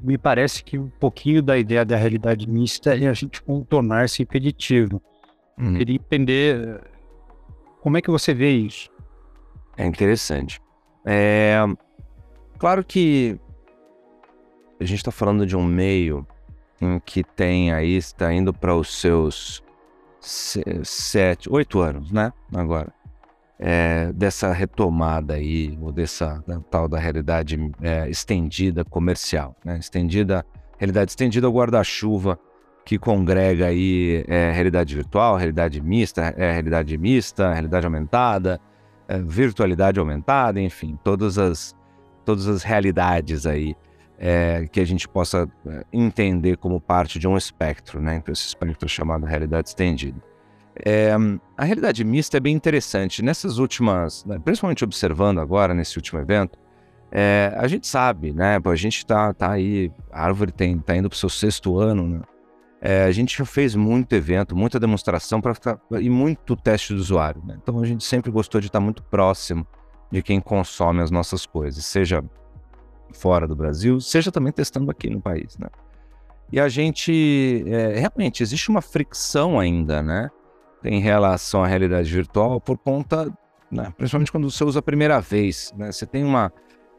Me 0.02 0.16
parece 0.16 0.62
que 0.62 0.78
um 0.78 0.88
pouquinho 0.88 1.42
da 1.42 1.58
ideia 1.58 1.84
da 1.84 1.96
realidade 1.96 2.48
mista 2.48 2.96
é 2.96 3.08
a 3.08 3.12
gente 3.12 3.42
contornar 3.42 4.04
esse 4.04 4.22
impeditivo. 4.22 5.02
Uhum. 5.58 5.76
Queria 5.76 5.96
entender 5.96 6.80
como 7.82 7.96
é 7.96 8.02
que 8.02 8.10
você 8.10 8.32
vê 8.32 8.50
isso. 8.50 8.90
É 9.76 9.84
interessante. 9.84 10.60
É, 11.04 11.62
Claro 12.58 12.84
que 12.84 13.38
a 14.80 14.84
gente 14.84 14.98
está 14.98 15.12
falando 15.12 15.46
de 15.46 15.56
um 15.56 15.62
meio 15.62 16.26
em 16.80 16.98
que 17.00 17.22
tem 17.24 17.72
aí, 17.72 17.96
está 17.96 18.32
indo 18.32 18.52
para 18.52 18.74
os 18.74 19.00
seus 19.00 19.62
sete, 20.20 21.50
oito 21.50 21.80
anos, 21.80 22.10
né? 22.12 22.32
Agora. 22.54 22.92
É, 23.60 24.12
dessa 24.12 24.52
retomada 24.52 25.34
aí, 25.34 25.76
ou 25.82 25.90
dessa 25.90 26.40
da, 26.46 26.60
tal 26.60 26.86
da 26.86 26.96
realidade 26.96 27.58
é, 27.82 28.08
estendida 28.08 28.84
comercial, 28.84 29.56
né? 29.64 29.78
Estendida, 29.78 30.46
realidade 30.78 31.10
estendida 31.10 31.44
ao 31.48 31.52
guarda-chuva 31.52 32.38
que 32.88 32.98
congrega 32.98 33.66
aí 33.66 34.24
é, 34.26 34.50
realidade 34.50 34.94
virtual, 34.94 35.36
realidade 35.36 35.78
mista, 35.78 36.32
é, 36.38 36.52
realidade 36.52 36.96
mista, 36.96 37.52
realidade 37.52 37.84
aumentada, 37.84 38.58
é, 39.06 39.18
virtualidade 39.18 40.00
aumentada, 40.00 40.58
enfim, 40.58 40.98
todas 41.04 41.36
as 41.36 41.76
todas 42.24 42.48
as 42.48 42.62
realidades 42.62 43.44
aí 43.44 43.76
é, 44.18 44.66
que 44.70 44.80
a 44.80 44.84
gente 44.84 45.08
possa 45.08 45.48
é, 45.66 45.84
entender 45.92 46.56
como 46.56 46.80
parte 46.80 47.18
de 47.18 47.28
um 47.28 47.36
espectro, 47.36 48.00
né? 48.00 48.16
Então, 48.16 48.32
esse 48.32 48.46
espectro 48.46 48.86
é 48.86 48.88
chamado 48.88 49.24
realidade 49.24 49.68
estendida. 49.68 50.20
É, 50.84 51.10
a 51.56 51.64
realidade 51.64 52.04
mista 52.04 52.36
é 52.36 52.40
bem 52.40 52.54
interessante. 52.54 53.22
Nessas 53.22 53.58
últimas, 53.58 54.24
né, 54.24 54.38
principalmente 54.44 54.84
observando 54.84 55.40
agora 55.40 55.74
nesse 55.74 55.96
último 55.96 56.20
evento, 56.20 56.58
é, 57.10 57.52
a 57.56 57.66
gente 57.66 57.86
sabe, 57.86 58.32
né? 58.32 58.58
A 58.62 58.74
gente 58.74 59.06
tá, 59.06 59.32
tá 59.32 59.52
aí, 59.52 59.90
a 60.12 60.24
árvore 60.24 60.52
tem, 60.52 60.78
tá 60.78 60.96
indo 60.96 61.08
para 61.08 61.16
o 61.16 61.18
seu 61.18 61.30
sexto 61.30 61.78
ano, 61.78 62.06
né? 62.06 62.20
É, 62.80 63.04
a 63.04 63.10
gente 63.10 63.36
já 63.36 63.44
fez 63.44 63.74
muito 63.74 64.14
evento, 64.14 64.54
muita 64.54 64.78
demonstração 64.78 65.40
para 65.40 65.54
e 66.00 66.08
muito 66.08 66.54
teste 66.54 66.94
do 66.94 67.00
usuário. 67.00 67.42
Né? 67.44 67.58
Então 67.60 67.80
a 67.80 67.84
gente 67.84 68.04
sempre 68.04 68.30
gostou 68.30 68.60
de 68.60 68.68
estar 68.68 68.78
muito 68.78 69.02
próximo 69.02 69.66
de 70.12 70.22
quem 70.22 70.40
consome 70.40 71.02
as 71.02 71.10
nossas 71.10 71.44
coisas, 71.44 71.84
seja 71.84 72.22
fora 73.12 73.46
do 73.46 73.56
Brasil, 73.56 74.00
seja 74.00 74.30
também 74.30 74.52
testando 74.52 74.90
aqui 74.90 75.10
no 75.10 75.20
país, 75.20 75.56
né? 75.58 75.68
E 76.50 76.58
a 76.58 76.68
gente, 76.68 77.64
é, 77.66 77.98
realmente, 77.98 78.42
existe 78.42 78.70
uma 78.70 78.80
fricção 78.80 79.60
ainda, 79.60 80.02
né? 80.02 80.30
Em 80.82 81.00
relação 81.00 81.62
à 81.62 81.66
realidade 81.66 82.10
virtual, 82.10 82.60
por 82.60 82.78
conta, 82.78 83.30
né, 83.70 83.92
principalmente 83.96 84.32
quando 84.32 84.50
você 84.50 84.64
usa 84.64 84.78
a 84.78 84.82
primeira 84.82 85.20
vez, 85.20 85.72
né? 85.76 85.92
Você 85.92 86.06
tem 86.06 86.24
uma, 86.24 86.52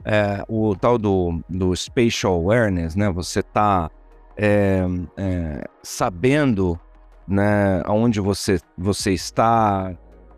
é, 0.05 0.43
o 0.47 0.75
tal 0.75 0.97
do, 0.97 1.41
do 1.49 1.75
spatial 1.75 2.33
awareness, 2.33 2.95
né? 2.95 3.09
Você 3.09 3.39
está 3.39 3.89
é, 4.37 4.85
é, 5.17 5.63
sabendo, 5.81 6.79
né, 7.27 7.81
aonde 7.85 8.19
você, 8.19 8.59
você 8.77 9.13
está, 9.13 9.95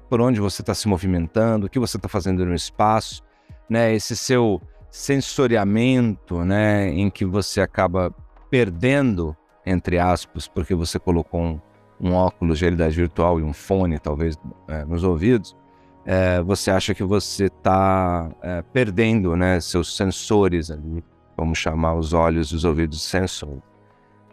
por 0.10 0.22
onde 0.22 0.40
você 0.40 0.62
está 0.62 0.74
se 0.74 0.88
movimentando, 0.88 1.66
o 1.66 1.70
que 1.70 1.80
você 1.80 1.98
está 1.98 2.08
fazendo 2.08 2.46
no 2.46 2.56
espaço, 2.56 3.22
né? 3.70 3.94
Esse 3.94 4.16
seu 4.16 4.62
sensoriamento, 4.92 6.44
né, 6.44 6.90
em 6.90 7.10
que 7.10 7.26
você 7.26 7.62
acaba 7.62 8.14
perdendo, 8.50 9.36
entre 9.66 9.98
aspas, 9.98 10.50
porque 10.50 10.76
você 10.76 11.00
colocou 11.00 11.42
um, 11.42 11.62
um 12.00 12.14
óculos 12.14 12.60
de 12.60 12.66
realidade 12.66 12.96
virtual 12.96 13.40
e 13.40 13.44
um 13.44 13.54
fone, 13.54 13.98
talvez, 13.98 14.38
é, 14.68 14.84
nos 14.84 15.06
ouvidos, 15.06 15.56
é, 16.06 16.42
você 16.42 16.70
acha 16.70 16.94
que 16.94 17.04
você 17.04 17.46
está 17.46 18.30
é, 18.42 18.62
perdendo 18.74 19.36
né, 19.36 19.62
seus 19.62 19.96
sensores 19.96 20.70
ali, 20.70 21.02
vamos 21.38 21.58
chamar 21.58 21.96
os 21.96 22.12
olhos 22.12 22.50
e 22.50 22.56
os 22.56 22.66
ouvidos 22.66 23.02
sensor. 23.02 23.62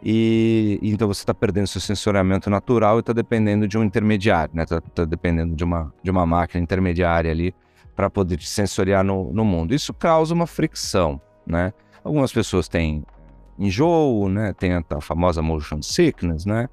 E 0.03 0.79
então 0.81 1.07
você 1.07 1.21
está 1.21 1.33
perdendo 1.33 1.67
seu 1.67 1.81
sensoriamento 1.81 2.49
natural 2.49 2.97
e 2.97 2.99
está 3.01 3.11
dependendo 3.11 3.67
de 3.67 3.77
um 3.77 3.83
intermediário, 3.83 4.55
né? 4.55 4.63
Está 4.63 4.79
tá 4.79 5.03
dependendo 5.03 5.53
de 5.53 5.63
uma, 5.63 5.93
de 6.01 6.09
uma 6.09 6.25
máquina 6.25 6.63
intermediária 6.63 7.29
ali 7.29 7.53
para 7.99 8.09
poder 8.09 8.41
sensoriar 8.41 9.03
no, 9.03 9.33
no 9.33 9.43
mundo. 9.43 9.75
Isso 9.75 9.93
causa 9.93 10.33
uma 10.33 10.47
fricção, 10.47 11.19
né? 11.45 11.73
Algumas 12.01 12.31
pessoas 12.31 12.69
têm 12.69 13.03
enjoo, 13.57 14.29
né? 14.29 14.53
Tem 14.53 14.71
a, 14.71 15.01
famosa 15.01 15.41
motion 15.41 15.81
sickness, 15.81 16.45
né? 16.45 16.69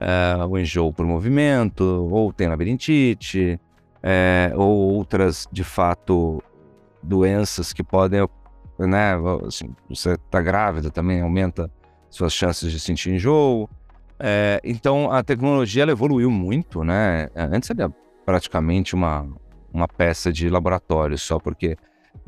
É, 0.00 0.42
o 0.42 0.58
enjoo 0.58 0.90
por 0.90 1.04
movimento, 1.04 1.84
ou 2.10 2.32
tem 2.32 2.48
labirintite, 2.48 3.60
é, 4.02 4.54
ou 4.56 4.94
outras, 4.94 5.46
de 5.52 5.62
fato, 5.62 6.42
doenças 7.02 7.74
que 7.74 7.82
podem, 7.82 8.26
né? 8.78 9.12
Assim, 9.46 9.76
você 9.86 10.12
está 10.12 10.40
grávida 10.40 10.90
também, 10.90 11.20
aumenta 11.20 11.70
suas 12.08 12.32
chances 12.32 12.72
de 12.72 12.80
sentir 12.80 13.10
enjoo. 13.12 13.68
É, 14.18 14.58
então, 14.64 15.12
a 15.12 15.22
tecnologia 15.22 15.82
evoluiu 15.82 16.30
muito, 16.30 16.82
né? 16.82 17.28
Antes 17.36 17.68
era 17.68 17.92
praticamente 18.24 18.94
uma, 18.94 19.28
uma 19.72 19.88
peça 19.88 20.32
de 20.32 20.48
laboratório 20.48 21.18
só, 21.18 21.38
porque 21.38 21.76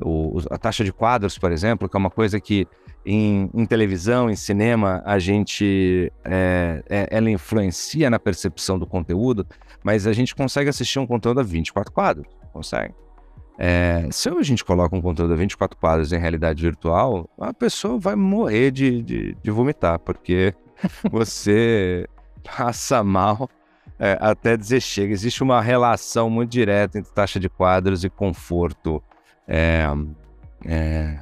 o, 0.00 0.38
a 0.50 0.58
taxa 0.58 0.84
de 0.84 0.92
quadros, 0.92 1.38
por 1.38 1.52
exemplo, 1.52 1.88
que 1.88 1.96
é 1.96 1.98
uma 1.98 2.10
coisa 2.10 2.40
que 2.40 2.66
em, 3.04 3.50
em 3.52 3.66
televisão, 3.66 4.30
em 4.30 4.36
cinema, 4.36 5.02
a 5.04 5.18
gente 5.18 6.12
é, 6.24 6.82
é, 6.88 7.08
ela 7.10 7.30
influencia 7.30 8.08
na 8.08 8.18
percepção 8.18 8.78
do 8.78 8.86
conteúdo, 8.86 9.46
mas 9.82 10.06
a 10.06 10.12
gente 10.12 10.34
consegue 10.34 10.70
assistir 10.70 10.98
um 10.98 11.06
conteúdo 11.06 11.40
a 11.40 11.42
24 11.42 11.92
quadros, 11.92 12.26
consegue. 12.52 12.94
É, 13.58 14.08
se 14.10 14.28
a 14.28 14.42
gente 14.42 14.64
coloca 14.64 14.96
um 14.96 15.00
conteúdo 15.00 15.34
a 15.34 15.36
24 15.36 15.76
quadros 15.78 16.12
em 16.12 16.18
realidade 16.18 16.62
virtual, 16.62 17.28
a 17.38 17.52
pessoa 17.52 17.98
vai 17.98 18.16
morrer 18.16 18.70
de, 18.70 19.02
de, 19.02 19.36
de 19.42 19.50
vomitar, 19.50 19.98
porque 19.98 20.54
você 21.10 22.06
passa 22.44 23.04
mal 23.04 23.48
é, 23.98 24.16
até 24.20 24.56
dizer 24.56 24.80
chega. 24.80 25.12
Existe 25.12 25.42
uma 25.42 25.60
relação 25.60 26.28
muito 26.28 26.50
direta 26.50 26.98
entre 26.98 27.12
taxa 27.12 27.38
de 27.38 27.48
quadros 27.48 28.04
e 28.04 28.10
conforto, 28.10 29.02
é, 29.46 29.86
é, 30.64 31.20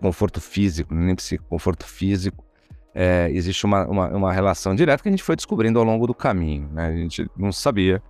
conforto 0.00 0.40
físico, 0.40 0.94
nem 0.94 1.14
psico, 1.14 1.44
conforto 1.48 1.86
físico. 1.86 2.44
É, 2.94 3.28
existe 3.30 3.64
uma, 3.64 3.86
uma, 3.86 4.08
uma, 4.08 4.32
relação 4.32 4.74
direta 4.74 5.02
que 5.02 5.08
a 5.08 5.12
gente 5.12 5.22
foi 5.22 5.36
descobrindo 5.36 5.78
ao 5.78 5.84
longo 5.84 6.06
do 6.06 6.14
caminho. 6.14 6.68
Né? 6.72 6.86
A 6.86 6.96
gente 6.96 7.30
não 7.36 7.52
sabia 7.52 8.02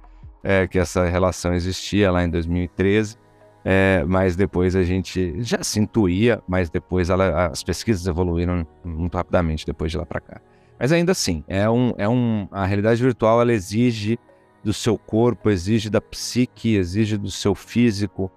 é, 0.42 0.66
que 0.66 0.78
essa 0.78 1.04
relação 1.04 1.52
existia 1.52 2.10
lá 2.10 2.24
em 2.24 2.30
2013. 2.30 3.16
É, 3.64 4.02
mas 4.06 4.36
depois 4.36 4.74
a 4.76 4.82
gente 4.82 5.42
já 5.42 5.62
se 5.62 5.78
intuía, 5.78 6.40
mas 6.48 6.70
depois 6.70 7.10
ela, 7.10 7.48
as 7.48 7.62
pesquisas 7.62 8.06
evoluíram 8.06 8.66
muito 8.82 9.14
rapidamente 9.14 9.66
depois 9.66 9.90
de 9.90 9.98
lá 9.98 10.06
para 10.06 10.20
cá. 10.20 10.40
Mas 10.78 10.92
ainda 10.92 11.12
assim, 11.12 11.42
é 11.48 11.68
um, 11.68 11.92
é 11.98 12.08
um, 12.08 12.46
a 12.52 12.64
realidade 12.64 13.02
virtual 13.02 13.40
ela 13.40 13.52
exige 13.52 14.18
do 14.62 14.72
seu 14.72 14.96
corpo, 14.96 15.50
exige 15.50 15.90
da 15.90 16.00
psique, 16.00 16.76
exige 16.76 17.16
do 17.16 17.30
seu 17.30 17.54
físico 17.54 18.30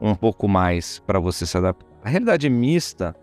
um 0.00 0.14
pouco 0.14 0.46
mais 0.46 0.98
para 1.06 1.18
você 1.18 1.46
se 1.46 1.56
adaptar. 1.56 1.86
A 2.04 2.08
realidade 2.08 2.48
mista 2.50 3.16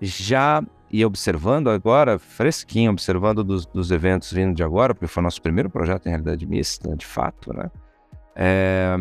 já 0.00 0.62
e 0.92 1.04
observando 1.04 1.68
agora, 1.68 2.18
fresquinho, 2.18 2.90
observando 2.90 3.44
dos, 3.44 3.66
dos, 3.66 3.90
eventos 3.90 4.32
vindo 4.32 4.54
de 4.54 4.62
agora, 4.62 4.94
porque 4.94 5.06
foi 5.06 5.22
nosso 5.22 5.40
primeiro 5.40 5.70
projeto 5.70 6.06
em 6.06 6.10
realidade 6.10 6.46
mista, 6.46 6.96
de 6.96 7.06
fato, 7.06 7.52
né? 7.52 7.70
É, 8.34 8.96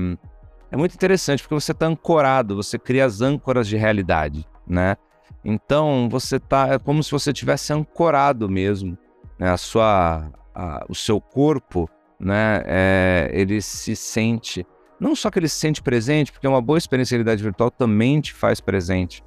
é 0.72 0.78
muito 0.78 0.94
interessante 0.94 1.42
porque 1.42 1.56
você 1.56 1.72
está 1.72 1.88
ancorado, 1.88 2.56
você 2.56 2.78
cria 2.78 3.06
as 3.06 3.22
âncoras 3.22 3.68
de 3.68 3.76
realidade, 3.76 4.46
né? 4.68 4.98
Então 5.44 6.08
você 6.12 6.40
tá 6.40 6.68
é 6.68 6.80
como 6.80 7.02
se 7.04 7.12
você 7.12 7.32
tivesse 7.34 7.74
ancorado 7.74 8.50
mesmo 8.50 8.98
né, 9.40 9.50
a 9.50 9.58
sua, 9.58 10.30
a, 10.54 10.86
o 10.90 10.94
seu 10.94 11.22
corpo, 11.22 11.90
né, 12.20 12.62
é, 12.66 13.30
ele 13.32 13.62
se 13.62 13.96
sente, 13.96 14.68
não 15.00 15.16
só 15.16 15.32
que 15.32 15.40
ele 15.40 15.48
se 15.48 15.56
sente 15.56 15.82
presente, 15.82 16.32
porque 16.32 16.48
uma 16.48 16.62
boa 16.62 16.78
experiência 16.78 17.14
de 17.14 17.24
realidade 17.24 17.42
virtual 17.42 17.72
também 17.72 18.20
te 18.20 18.34
faz 18.34 18.60
presente 18.60 19.24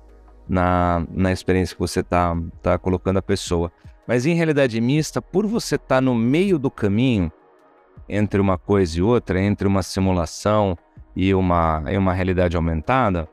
na, 0.46 1.07
na 1.11 1.33
experiência 1.33 1.75
que 1.75 1.81
você 1.81 2.01
está 2.01 2.37
tá 2.61 2.77
colocando 2.77 3.16
a 3.16 3.22
pessoa. 3.22 3.72
Mas 4.07 4.27
em 4.27 4.35
realidade 4.35 4.81
mista, 4.81 5.22
por 5.22 5.46
você 5.46 5.77
estar 5.77 5.96
tá 5.96 6.01
no 6.01 6.14
meio 6.14 6.59
do 6.59 6.70
caminho 6.70 7.33
entre 8.09 8.40
uma 8.40 8.59
coisa 8.59 8.98
e 8.98 9.03
outra, 9.03 9.40
entre 9.40 9.66
uma 9.66 9.83
simulação 9.83 10.77
e 11.16 11.33
uma, 11.35 11.85
e 11.88 11.96
uma 11.96 12.12
realidade 12.12 12.57
aumentada, 12.57 13.29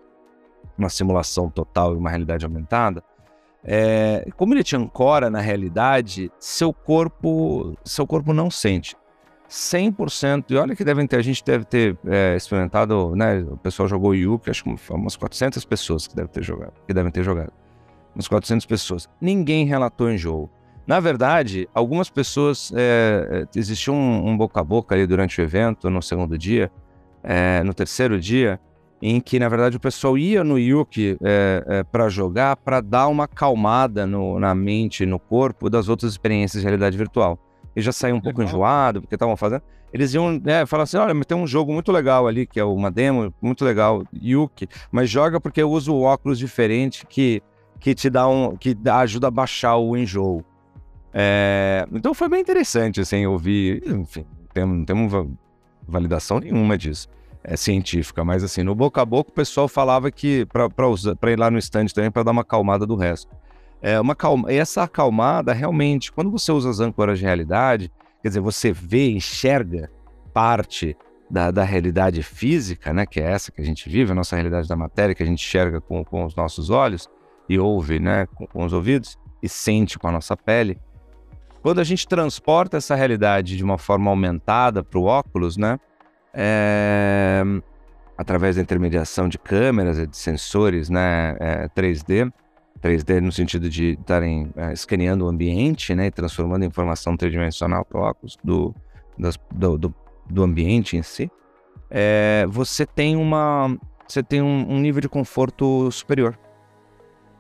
uma 0.78 0.90
simulação 0.90 1.50
total 1.50 1.94
e 1.94 1.98
uma 1.98 2.10
realidade 2.10 2.46
aumentada, 2.46 3.04
é, 3.64 4.28
como 4.38 4.54
ele 4.54 4.64
te 4.64 4.76
ancora 4.76 5.30
na 5.30 5.40
realidade, 5.40 6.32
seu 6.40 6.74
corpo, 6.74 7.78
seu 7.84 8.08
corpo 8.08 8.34
não 8.34 8.50
sente. 8.50 8.96
100%, 9.50 10.46
e 10.52 10.58
olha 10.58 10.76
que 10.76 10.84
devem 10.84 11.08
ter, 11.08 11.18
a 11.18 11.22
gente 11.24 11.44
deve 11.44 11.66
ter 11.66 11.98
é, 12.06 12.36
experimentado, 12.36 13.16
né, 13.16 13.40
o 13.40 13.58
pessoal 13.58 13.90
jogou 13.90 14.14
Yuki, 14.14 14.50
acho 14.50 14.64
que 14.64 14.78
umas 14.92 15.16
400 15.16 15.66
pessoas 15.66 16.08
que 16.08 16.16
devem 16.16 16.32
ter 16.32 16.44
jogado, 16.44 16.74
que 16.86 16.94
devem 16.94 17.12
ter 17.12 17.24
jogado. 17.24 17.52
Umas 18.14 18.28
400 18.28 18.66
pessoas. 18.66 19.10
Ninguém 19.20 19.66
relatou 19.66 20.12
enjoo. 20.12 20.50
Na 20.86 21.00
verdade, 21.00 21.68
algumas 21.74 22.10
pessoas, 22.10 22.72
é, 22.76 23.46
é, 23.54 23.60
existiu 23.60 23.94
um, 23.94 24.30
um, 24.30 24.38
boca 24.38 24.60
a 24.60 24.64
boca 24.64 24.96
ali 24.96 25.06
durante 25.06 25.40
o 25.40 25.44
evento, 25.44 25.90
no 25.90 26.02
segundo 26.02 26.38
dia, 26.38 26.72
é, 27.24 27.64
no 27.64 27.74
terceiro 27.74 28.20
dia, 28.20 28.60
em 29.02 29.22
que, 29.22 29.40
na 29.40 29.48
verdade, 29.48 29.78
o 29.78 29.80
pessoal 29.80 30.18
ia 30.18 30.44
no 30.44 30.60
Yuki 30.60 31.18
é, 31.24 31.64
é, 31.68 31.84
para 31.84 32.10
jogar 32.10 32.58
para 32.58 32.82
dar 32.82 33.08
uma 33.08 33.24
acalmada 33.24 34.06
no, 34.06 34.40
na 34.40 34.54
mente 34.54 35.06
no 35.06 35.20
corpo 35.20 35.70
das 35.70 35.88
outras 35.88 36.12
experiências 36.12 36.62
de 36.62 36.68
realidade 36.68 36.98
virtual. 36.98 37.40
E 37.76 37.82
já 37.82 37.92
saiu 37.92 38.16
um 38.16 38.22
pouco 38.22 38.44
enjoado, 38.44 39.02
porque 39.02 39.16
estavam 39.16 39.38
fazendo. 39.38 39.62
Eles 39.94 40.14
iam 40.14 40.40
né, 40.44 40.66
falar 40.66 40.84
assim: 40.84 40.98
olha, 40.98 41.14
mas 41.14 41.26
tem 41.26 41.38
um 41.38 41.48
jogo 41.48 41.72
muito 41.72 41.92
legal 41.92 42.28
ali, 42.28 42.46
que 42.46 42.60
é 42.60 42.64
uma 42.64 42.92
demo 42.92 43.34
muito 43.42 43.64
legal, 43.64 44.04
Yuki, 44.14 44.68
mas 44.92 45.10
joga 45.10 45.40
porque 45.40 45.62
eu 45.62 45.72
uso 45.72 45.96
óculos 45.96 46.38
diferente 46.38 47.06
que, 47.08 47.42
que 47.80 47.96
te 47.96 48.10
dá 48.10 48.28
um. 48.28 48.56
que 48.58 48.76
ajuda 48.86 49.28
a 49.28 49.32
baixar 49.32 49.78
o 49.78 49.96
enjoo. 49.96 50.44
É, 51.14 51.88
então 51.92 52.14
foi 52.14 52.28
bem 52.28 52.42
interessante, 52.42 53.00
assim, 53.00 53.26
ouvir. 53.26 53.82
Enfim, 53.88 54.26
não 54.56 54.84
temos 54.84 55.12
validação 55.88 56.40
nenhuma 56.40 56.78
disso 56.78 57.08
é, 57.44 57.56
científica, 57.56 58.24
mas 58.24 58.44
assim, 58.44 58.64
no 58.64 58.76
boca 58.76 59.02
a 59.02 59.06
boca 59.06 59.32
o 59.32 59.34
pessoal 59.34 59.68
falava 59.68 60.12
que 60.12 60.46
para 60.46 61.32
ir 61.32 61.40
lá 61.40 61.50
no 61.50 61.58
stand 61.58 61.88
também 61.88 62.12
para 62.12 62.24
dar 62.24 62.32
uma 62.32 62.42
acalmada 62.42 62.86
do 62.86 62.96
resto. 62.96 63.32
É 63.82 64.00
uma 64.00 64.14
calma, 64.14 64.52
essa 64.52 64.84
acalmada 64.84 65.54
realmente, 65.54 66.12
quando 66.12 66.30
você 66.30 66.52
usa 66.52 66.70
as 66.70 66.80
âncoras 66.82 67.18
de 67.18 67.26
realidade, 67.26 67.92
quer 68.22 68.28
dizer, 68.28 68.42
você 68.42 68.74
vê, 68.74 69.10
enxerga 69.12 69.90
parte 70.34 70.98
da, 71.30 71.50
da 71.50 71.64
realidade 71.64 72.22
física, 72.22 72.92
né, 72.92 73.06
que 73.06 73.22
é 73.22 73.24
essa 73.24 73.52
que 73.52 73.62
a 73.62 73.66
gente 73.66 73.88
vive, 73.90 74.12
a 74.12 74.16
nossa 74.16 74.36
realidade 74.36 74.68
da 74.68 74.76
matéria, 74.76 75.16
que 75.16 75.24
a 75.24 75.26
gente 75.26 75.46
enxerga 75.46 75.80
com, 75.80 76.04
com 76.04 76.26
os 76.26 76.36
nossos 76.36 76.70
olhos 76.70 77.08
e 77.48 77.58
ouve, 77.58 78.00
né, 78.00 78.26
com, 78.36 78.46
com 78.48 78.66
os 78.66 78.74
ouvidos 78.74 79.18
e 79.42 79.48
sente 79.48 79.98
com 79.98 80.08
a 80.08 80.12
nossa 80.12 80.36
pele. 80.36 80.78
Quando 81.62 81.80
a 81.80 81.84
gente 81.84 82.08
transporta 82.08 82.78
essa 82.78 82.96
realidade 82.96 83.56
de 83.56 83.64
uma 83.64 83.78
forma 83.78 84.10
aumentada 84.10 84.84
para 84.84 85.00
o 85.00 85.06
óculos, 85.06 85.56
né, 85.56 85.80
é, 86.34 87.44
através 88.18 88.56
da 88.56 88.62
intermediação 88.62 89.30
de 89.30 89.38
câmeras 89.38 89.98
e 89.98 90.06
de 90.08 90.18
sensores 90.18 90.90
né, 90.90 91.36
é, 91.40 91.70
3D, 91.70 92.32
3D 92.82 93.22
no 93.22 93.32
sentido 93.32 93.70
de 93.70 93.98
estarem 94.00 94.52
é, 94.56 94.74
escaneando 94.74 95.26
o 95.26 95.30
ambiente 95.30 95.94
né, 95.96 96.08
e 96.08 96.12
transformando 96.12 96.64
a 96.64 96.66
informação 96.66 97.16
tridimensional 97.16 97.86
para 97.86 98.00
óculos 98.00 98.38
do, 98.44 98.74
das, 99.18 99.38
do, 99.54 99.78
do, 99.78 99.96
do, 100.30 100.44
ambiente 100.44 100.98
em 100.98 101.04
si, 101.04 101.32
é, 101.90 102.46
você 102.50 102.86
tem, 102.86 103.16
uma, 103.16 103.78
você 104.08 104.22
tem 104.22 104.42
um, 104.42 104.70
um 104.70 104.80
nível 104.80 105.02
de 105.02 105.10
conforto 105.10 105.92
superior. 105.92 106.38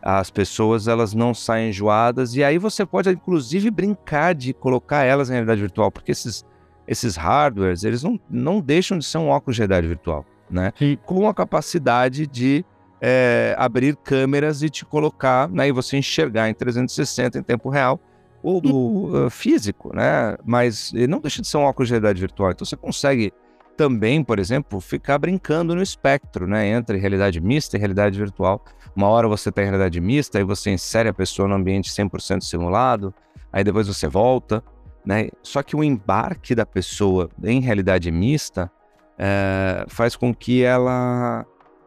As 0.01 0.31
pessoas 0.31 0.87
elas 0.87 1.13
não 1.13 1.33
saem 1.33 1.69
enjoadas 1.69 2.35
e 2.35 2.43
aí 2.43 2.57
você 2.57 2.85
pode 2.85 3.09
inclusive 3.09 3.69
brincar 3.69 4.33
de 4.33 4.53
colocar 4.53 5.03
elas 5.03 5.29
em 5.29 5.33
realidade 5.33 5.59
virtual 5.59 5.91
porque 5.91 6.13
esses 6.13 6.45
esses 6.89 7.15
hardwares, 7.15 7.83
eles 7.83 8.01
não, 8.01 8.19
não 8.27 8.59
deixam 8.59 8.97
de 8.97 9.05
ser 9.05 9.19
um 9.19 9.29
óculos 9.29 9.55
de 9.55 9.61
realidade 9.61 9.87
virtual, 9.87 10.25
né? 10.49 10.73
Sim. 10.75 10.97
Com 11.05 11.29
a 11.29 11.33
capacidade 11.35 12.25
de 12.25 12.65
é, 12.99 13.55
abrir 13.59 13.95
câmeras 13.95 14.63
e 14.63 14.71
te 14.71 14.83
colocar, 14.83 15.47
né, 15.47 15.67
e 15.67 15.71
você 15.71 15.97
enxergar 15.97 16.49
em 16.49 16.53
360 16.53 17.37
em 17.37 17.43
tempo 17.43 17.69
real 17.69 17.99
o 18.41 19.25
uh, 19.25 19.29
físico, 19.29 19.93
né? 19.93 20.35
Mas 20.43 20.91
não 21.09 21.19
deixa 21.19 21.41
de 21.41 21.47
ser 21.47 21.57
um 21.57 21.63
óculos 21.63 21.89
de 21.89 21.93
realidade 21.93 22.19
virtual. 22.19 22.51
Então 22.51 22.65
você 22.65 22.75
consegue 22.75 23.33
também, 23.75 24.23
por 24.23 24.39
exemplo, 24.39 24.79
ficar 24.79 25.17
brincando 25.19 25.75
no 25.75 25.83
espectro, 25.83 26.47
né? 26.47 26.69
Entre 26.69 26.97
realidade 26.97 27.39
mista 27.39 27.75
e 27.75 27.79
realidade 27.79 28.17
virtual. 28.17 28.63
Uma 28.95 29.09
hora 29.09 29.27
você 29.27 29.49
está 29.49 29.61
em 29.61 29.65
realidade 29.65 30.01
mista, 30.01 30.37
aí 30.37 30.43
você 30.43 30.71
insere 30.71 31.09
a 31.09 31.13
pessoa 31.13 31.47
no 31.47 31.55
ambiente 31.55 31.91
100% 31.91 32.41
simulado, 32.41 33.13
aí 33.51 33.63
depois 33.63 33.87
você 33.87 34.07
volta, 34.07 34.63
né? 35.05 35.29
Só 35.41 35.63
que 35.63 35.75
o 35.75 35.83
embarque 35.83 36.53
da 36.53 36.65
pessoa 36.65 37.29
em 37.43 37.59
realidade 37.59 38.11
mista 38.11 38.71
é, 39.17 39.85
faz 39.87 40.15
com 40.15 40.33
que 40.33 40.63
ela 40.63 41.45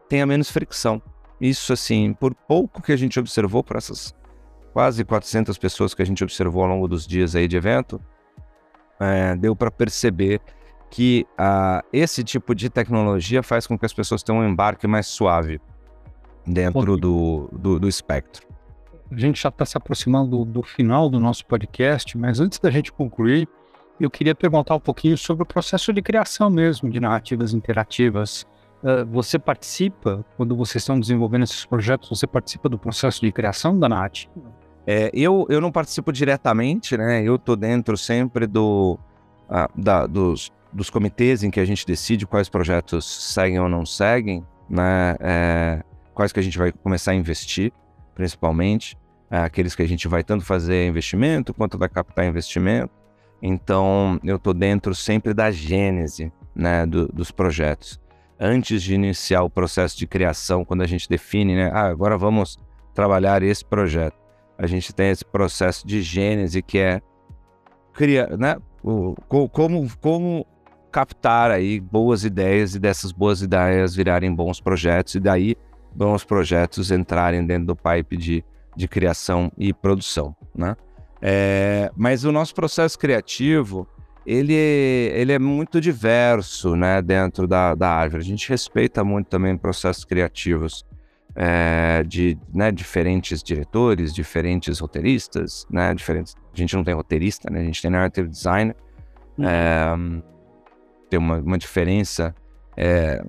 tenha 0.09 0.25
menos 0.25 0.51
fricção. 0.51 1.01
Isso, 1.39 1.73
assim, 1.73 2.13
por 2.13 2.33
pouco 2.33 2.81
que 2.81 2.91
a 2.91 2.95
gente 2.95 3.19
observou, 3.19 3.63
por 3.63 3.77
essas 3.77 4.13
quase 4.71 5.03
400 5.03 5.57
pessoas 5.57 5.93
que 5.93 6.01
a 6.01 6.05
gente 6.05 6.23
observou 6.23 6.63
ao 6.63 6.69
longo 6.69 6.87
dos 6.87 7.05
dias 7.05 7.35
aí 7.35 7.47
de 7.47 7.55
evento, 7.55 8.01
é, 8.99 9.35
deu 9.35 9.55
para 9.55 9.69
perceber 9.69 10.41
que 10.89 11.25
uh, 11.33 11.85
esse 11.91 12.23
tipo 12.23 12.53
de 12.53 12.69
tecnologia 12.69 13.41
faz 13.41 13.65
com 13.65 13.77
que 13.77 13.85
as 13.85 13.93
pessoas 13.93 14.21
tenham 14.21 14.41
um 14.41 14.47
embarque 14.47 14.85
mais 14.85 15.07
suave 15.07 15.59
dentro 16.45 16.95
do, 16.97 17.49
do, 17.51 17.79
do 17.79 17.87
espectro. 17.87 18.52
A 19.13 19.19
gente 19.19 19.41
já 19.41 19.49
está 19.49 19.63
se 19.63 19.77
aproximando 19.77 20.37
do, 20.37 20.45
do, 20.45 20.63
final 20.63 21.07
do 21.07 21.19
nosso 21.19 21.45
podcast, 21.45 22.17
mas 22.17 22.39
antes 22.39 22.57
da 22.57 22.71
gente 22.71 22.91
concluir, 22.91 23.47
eu 23.99 24.09
queria 24.09 24.33
perguntar 24.33 24.75
um 24.75 24.79
pouquinho 24.79 25.15
sobre 25.17 25.43
o 25.43 25.45
processo 25.45 25.93
de 25.93 26.01
criação 26.01 26.49
mesmo 26.49 26.89
de 26.89 26.99
narrativas 26.99 27.53
interativas. 27.53 28.45
Uh, 28.81 29.05
você 29.05 29.37
participa, 29.37 30.25
quando 30.35 30.55
vocês 30.55 30.81
estão 30.81 30.99
desenvolvendo 30.99 31.43
esses 31.43 31.63
projetos, 31.63 32.09
você 32.09 32.25
participa 32.25 32.67
do 32.67 32.77
processo 32.77 33.21
de 33.21 33.31
criação 33.31 33.77
da 33.77 33.87
narrativa? 33.87 34.33
É, 34.85 35.11
eu, 35.13 35.45
eu 35.47 35.61
não 35.61 35.71
participo 35.71 36.11
diretamente, 36.11 36.97
né? 36.97 37.23
Eu 37.23 37.37
tô 37.37 37.55
dentro 37.55 37.95
sempre 37.95 38.47
do, 38.47 38.99
uh, 39.47 39.81
da, 39.81 40.07
dos, 40.07 40.51
dos 40.73 40.89
comitês 40.89 41.43
em 41.43 41.51
que 41.51 41.59
a 41.59 41.65
gente 41.65 41.85
decide 41.85 42.25
quais 42.25 42.49
projetos 42.49 43.05
seguem 43.05 43.59
ou 43.59 43.69
não 43.69 43.85
seguem, 43.85 44.43
né? 44.67 45.15
É, 45.19 45.83
quais 46.15 46.33
que 46.33 46.39
a 46.39 46.43
gente 46.43 46.57
vai 46.57 46.71
começar 46.71 47.11
a 47.11 47.15
investir, 47.15 47.71
principalmente. 48.15 48.97
É, 49.33 49.39
aqueles 49.39 49.73
que 49.73 49.81
a 49.81 49.87
gente 49.87 50.07
vai 50.07 50.23
tanto 50.23 50.45
fazer 50.45 50.87
investimento 50.87 51.53
quanto 51.53 51.77
vai 51.77 51.89
captar 51.89 52.25
investimento. 52.25 52.91
Então, 53.41 54.19
eu 54.23 54.37
tô 54.37 54.53
dentro 54.53 54.93
sempre 54.93 55.33
da 55.33 55.49
gênese, 55.49 56.31
né, 56.55 56.85
do, 56.85 57.07
dos 57.07 57.31
projetos. 57.31 57.99
Antes 58.39 58.83
de 58.83 58.93
iniciar 58.93 59.41
o 59.41 59.49
processo 59.49 59.97
de 59.97 60.05
criação, 60.05 60.63
quando 60.63 60.81
a 60.81 60.87
gente 60.87 61.09
define, 61.09 61.55
né, 61.55 61.71
ah, 61.73 61.87
agora 61.87 62.17
vamos 62.17 62.57
trabalhar 62.93 63.41
esse 63.41 63.65
projeto 63.65 64.23
a 64.57 64.67
gente 64.67 64.93
tem 64.93 65.09
esse 65.09 65.25
processo 65.25 65.85
de 65.85 66.01
gênese 66.01 66.61
que 66.61 66.77
é 66.79 67.01
criar, 67.93 68.37
né? 68.37 68.57
O, 68.83 69.15
como, 69.27 69.87
como 69.99 70.45
captar 70.91 71.51
aí 71.51 71.79
boas 71.79 72.23
ideias 72.23 72.75
e 72.75 72.79
dessas 72.79 73.11
boas 73.11 73.41
ideias 73.41 73.95
virarem 73.95 74.33
bons 74.33 74.59
projetos 74.59 75.15
e 75.15 75.19
daí 75.19 75.55
bons 75.93 76.23
projetos 76.23 76.91
entrarem 76.91 77.45
dentro 77.45 77.67
do 77.67 77.75
pipe 77.75 78.17
de, 78.17 78.45
de 78.75 78.87
criação 78.87 79.51
e 79.57 79.73
produção, 79.73 80.35
né? 80.55 80.75
É, 81.21 81.89
mas 81.95 82.25
o 82.25 82.31
nosso 82.31 82.53
processo 82.53 82.99
criativo 82.99 83.87
ele, 84.25 84.53
ele 84.53 85.31
é 85.31 85.39
muito 85.39 85.81
diverso, 85.81 86.75
né, 86.75 87.01
dentro 87.01 87.47
da, 87.47 87.75
da 87.75 87.89
árvore. 87.89 88.21
A 88.21 88.25
gente 88.25 88.47
respeita 88.49 89.03
muito 89.03 89.27
também 89.27 89.57
processos 89.57 90.05
criativos 90.05 90.85
é, 91.35 92.03
de 92.03 92.37
né, 92.53 92.71
diferentes 92.71 93.43
diretores, 93.43 94.13
diferentes 94.13 94.79
roteiristas, 94.79 95.65
né, 95.69 95.93
diferentes. 95.93 96.35
A 96.53 96.57
gente 96.57 96.75
não 96.75 96.83
tem 96.83 96.93
roteirista, 96.93 97.49
né, 97.51 97.61
a 97.61 97.63
gente 97.63 97.81
tem 97.81 97.91
narrative 97.91 98.29
designer. 98.29 98.75
Uhum. 99.37 99.45
É, 99.47 100.23
tem 101.09 101.19
uma, 101.19 101.37
uma 101.37 101.57
diferença 101.57 102.33
é, 102.77 103.23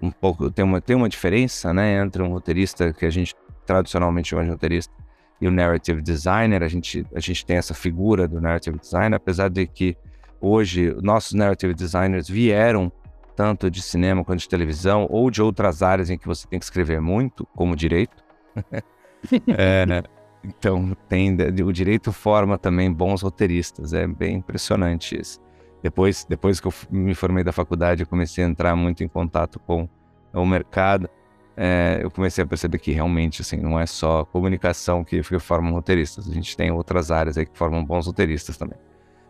um 0.00 0.10
pouco 0.10 0.50
tem 0.50 0.64
uma 0.64 0.80
tem 0.80 0.96
uma 0.96 1.08
diferença 1.08 1.72
né 1.72 2.00
entre 2.00 2.22
um 2.22 2.28
roteirista 2.28 2.92
que 2.92 3.04
a 3.04 3.10
gente 3.10 3.34
tradicionalmente 3.72 4.28
chama 4.28 4.44
roteirista 4.44 4.92
e 5.40 5.48
o 5.48 5.50
narrative 5.50 6.02
designer 6.02 6.62
a 6.62 6.68
gente 6.68 7.06
a 7.14 7.20
gente 7.20 7.44
tem 7.46 7.56
essa 7.56 7.74
figura 7.74 8.28
do 8.28 8.40
narrative 8.40 8.78
designer 8.78 9.16
apesar 9.16 9.48
de 9.48 9.66
que 9.66 9.96
hoje 10.40 10.94
nossos 11.02 11.32
narrative 11.32 11.74
designers 11.74 12.28
vieram 12.28 12.92
tanto 13.40 13.70
de 13.70 13.80
cinema 13.80 14.22
quanto 14.22 14.40
de 14.40 14.48
televisão, 14.50 15.06
ou 15.08 15.30
de 15.30 15.40
outras 15.40 15.82
áreas 15.82 16.10
em 16.10 16.18
que 16.18 16.26
você 16.26 16.46
tem 16.46 16.58
que 16.58 16.64
escrever 16.66 17.00
muito, 17.00 17.46
como 17.56 17.74
direito. 17.74 18.22
é, 19.56 19.86
né? 19.86 20.02
Então, 20.44 20.94
tem, 21.08 21.34
o 21.64 21.72
direito 21.72 22.12
forma 22.12 22.58
também 22.58 22.92
bons 22.92 23.22
roteiristas, 23.22 23.94
é 23.94 24.06
bem 24.06 24.36
impressionante 24.36 25.18
isso. 25.18 25.40
Depois, 25.82 26.26
depois 26.28 26.60
que 26.60 26.68
eu 26.68 26.72
me 26.90 27.14
formei 27.14 27.42
da 27.42 27.50
faculdade, 27.50 28.02
eu 28.02 28.06
comecei 28.06 28.44
a 28.44 28.46
entrar 28.46 28.76
muito 28.76 29.02
em 29.02 29.08
contato 29.08 29.58
com 29.60 29.88
o 30.34 30.44
mercado, 30.44 31.08
é, 31.56 32.00
eu 32.02 32.10
comecei 32.10 32.42
a 32.42 32.46
perceber 32.46 32.78
que 32.78 32.92
realmente, 32.92 33.42
assim, 33.42 33.56
não 33.56 33.78
é 33.78 33.86
só 33.86 34.24
comunicação 34.24 35.04
que, 35.04 35.20
que 35.22 35.38
forma 35.38 35.70
roteiristas, 35.70 36.28
a 36.28 36.32
gente 36.32 36.56
tem 36.56 36.70
outras 36.70 37.10
áreas 37.10 37.36
aí 37.36 37.46
que 37.46 37.56
formam 37.56 37.84
bons 37.84 38.06
roteiristas 38.06 38.56
também. 38.56 38.78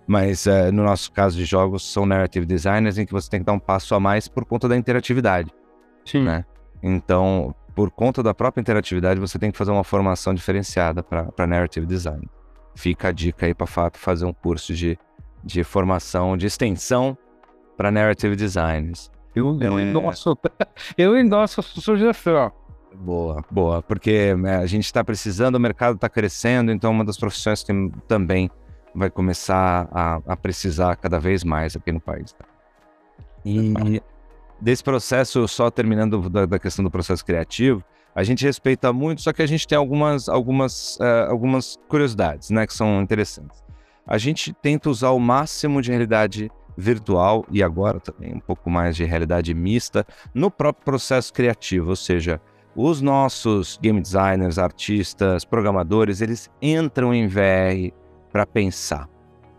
Mas 0.07 0.47
uh, 0.47 0.73
no 0.73 0.83
nosso 0.83 1.13
caso 1.13 1.37
de 1.37 1.45
jogos, 1.45 1.85
são 1.85 2.05
narrative 2.05 2.45
designers 2.45 2.99
em 2.99 3.07
que 3.07 3.13
você 3.13 3.31
tem 3.31 3.41
que 3.41 3.47
dar 3.47 3.53
um 3.53 3.59
passo 3.59 3.95
a 3.95 4.01
mais 4.01 4.27
por 4.29 4.45
conta 4.45 4.69
da 4.69 4.77
interatividade. 4.77 5.53
Sim. 6.05 6.25
Né? 6.25 6.45
Então, 6.83 7.55
por 7.75 7.91
conta 7.91 8.23
da 8.23 8.35
própria 8.35 8.61
interatividade, 8.61 9.21
você 9.21 9.39
tem 9.39 9.51
que 9.51 9.59
fazer 9.59 9.71
uma 9.71 9.85
formação 9.85 10.35
diferenciada 10.35 11.03
para 11.03 11.47
narrative 11.47 11.87
design. 11.87 12.29
Fica 12.75 13.09
a 13.09 13.13
dica 13.13 13.47
aí 13.47 13.55
para 13.55 13.67
FAP 13.67 13.97
fazer 13.97 14.25
um 14.25 14.33
curso 14.33 14.75
de, 14.75 14.99
de 15.45 15.63
formação, 15.63 16.37
de 16.37 16.47
extensão 16.47 17.17
para 17.77 17.91
narrative 17.91 18.37
designers. 18.37 19.11
Eu, 19.35 19.59
eu, 19.61 19.79
é... 19.79 19.83
endosso, 19.83 20.37
eu 20.99 21.19
endosso 21.19 21.61
a 21.61 21.63
sugestão. 21.63 22.53
Boa, 22.95 23.45
boa, 23.51 23.83
porque 23.83 24.35
né, 24.35 24.57
a 24.57 24.67
gente 24.67 24.85
está 24.85 25.05
precisando, 25.05 25.55
o 25.55 25.61
mercado 25.61 25.95
está 25.95 26.09
crescendo, 26.09 26.73
então 26.73 26.91
uma 26.91 27.05
das 27.05 27.17
profissões 27.17 27.63
que 27.63 27.73
também 28.09 28.51
vai 28.95 29.09
começar 29.09 29.89
a, 29.93 30.21
a 30.27 30.37
precisar 30.37 30.97
cada 30.97 31.21
vez 31.21 31.45
mais 31.45 31.77
aqui 31.77 31.93
no 31.93 32.01
país. 32.01 32.33
Tá? 32.33 32.45
E 33.45 34.03
desse 34.61 34.83
processo, 34.83 35.47
só 35.47 35.71
terminando 35.71 36.29
da, 36.29 36.47
da, 36.47 36.59
questão 36.59 36.85
do 36.85 36.91
processo 36.91 37.25
criativo, 37.25 37.83
a 38.15 38.25
gente 38.25 38.45
respeita 38.45 38.93
muito, 38.93 39.23
só 39.23 39.33
que 39.33 39.41
a 39.41 39.47
gente 39.47 39.67
tem 39.67 39.79
algumas, 39.79 40.29
algumas, 40.29 40.97
uh, 40.97 41.31
algumas 41.31 41.79
curiosidades, 41.89 42.51
né, 42.51 42.67
que 42.67 42.75
são 42.75 43.01
interessantes. 43.01 43.63
A 44.07 44.19
gente 44.19 44.53
tenta 44.53 44.91
usar 44.91 45.11
o 45.11 45.21
máximo 45.21 45.81
de 45.81 45.91
realidade 45.91 46.51
virtual 46.81 47.45
e 47.51 47.63
agora 47.63 48.01
também 48.01 48.35
um 48.35 48.41
pouco 48.41 48.71
mais 48.71 48.97
de 48.97 49.05
realidade 49.05 49.55
mista 49.55 50.07
no 50.35 50.51
próprio 50.51 50.85
processo 50.85 51.33
criativo, 51.33 51.91
ou 51.91 51.97
seja, 51.97 52.41
os 52.75 53.01
nossos 53.01 53.79
game 53.81 54.01
designers, 54.01 54.59
artistas, 54.59 55.45
programadores, 55.45 56.21
eles 56.21 56.51
entram 56.63 57.13
em 57.13 57.27
VR 57.27 57.95
para 58.33 58.47
pensar, 58.47 59.09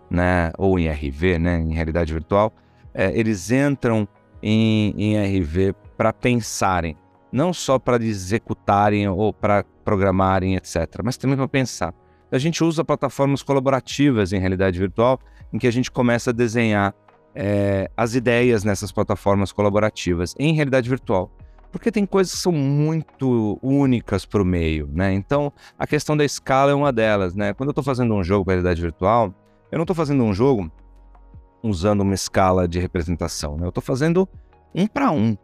né? 0.09 0.51
Ou 0.57 0.79
em 0.79 0.89
RV, 0.89 1.37
né? 1.37 1.59
Em 1.59 1.73
realidade 1.73 2.13
virtual, 2.13 2.53
é, 2.93 3.17
eles 3.17 3.51
entram 3.51 4.07
em, 4.41 4.93
em 4.97 5.39
RV 5.39 5.75
para 5.97 6.13
pensarem, 6.13 6.97
não 7.31 7.53
só 7.53 7.77
para 7.77 8.03
executarem 8.03 9.07
ou 9.07 9.31
para 9.33 9.63
programarem, 9.83 10.55
etc., 10.55 11.01
mas 11.03 11.17
também 11.17 11.37
para 11.37 11.47
pensar. 11.47 11.93
A 12.31 12.37
gente 12.37 12.63
usa 12.63 12.83
plataformas 12.83 13.43
colaborativas 13.43 14.31
em 14.31 14.39
realidade 14.39 14.79
virtual, 14.79 15.19
em 15.51 15.59
que 15.59 15.67
a 15.67 15.71
gente 15.71 15.91
começa 15.91 16.29
a 16.29 16.33
desenhar 16.33 16.95
é, 17.35 17.89
as 17.95 18.15
ideias 18.15 18.63
nessas 18.63 18.91
plataformas 18.91 19.51
colaborativas 19.51 20.35
em 20.37 20.53
realidade 20.53 20.89
virtual 20.89 21.31
porque 21.71 21.91
tem 21.91 22.05
coisas 22.05 22.33
que 22.33 22.39
são 22.39 22.51
muito 22.51 23.57
únicas 23.61 24.25
para 24.25 24.41
o 24.41 24.45
meio, 24.45 24.89
né? 24.91 25.13
Então, 25.13 25.53
a 25.79 25.87
questão 25.87 26.17
da 26.17 26.25
escala 26.25 26.71
é 26.71 26.75
uma 26.75 26.91
delas, 26.91 27.33
né? 27.33 27.53
Quando 27.53 27.69
eu 27.69 27.71
estou 27.71 27.83
fazendo 27.83 28.13
um 28.13 28.23
jogo 28.23 28.43
para 28.43 28.55
realidade 28.55 28.81
virtual, 28.81 29.33
eu 29.71 29.77
não 29.77 29.83
estou 29.83 29.95
fazendo 29.95 30.23
um 30.23 30.33
jogo 30.33 30.69
usando 31.63 32.01
uma 32.01 32.13
escala 32.13 32.67
de 32.67 32.77
representação, 32.77 33.55
né? 33.55 33.65
Eu 33.65 33.69
estou 33.69 33.81
fazendo 33.81 34.27
um 34.75 34.85
para 34.85 35.11
um, 35.11 35.37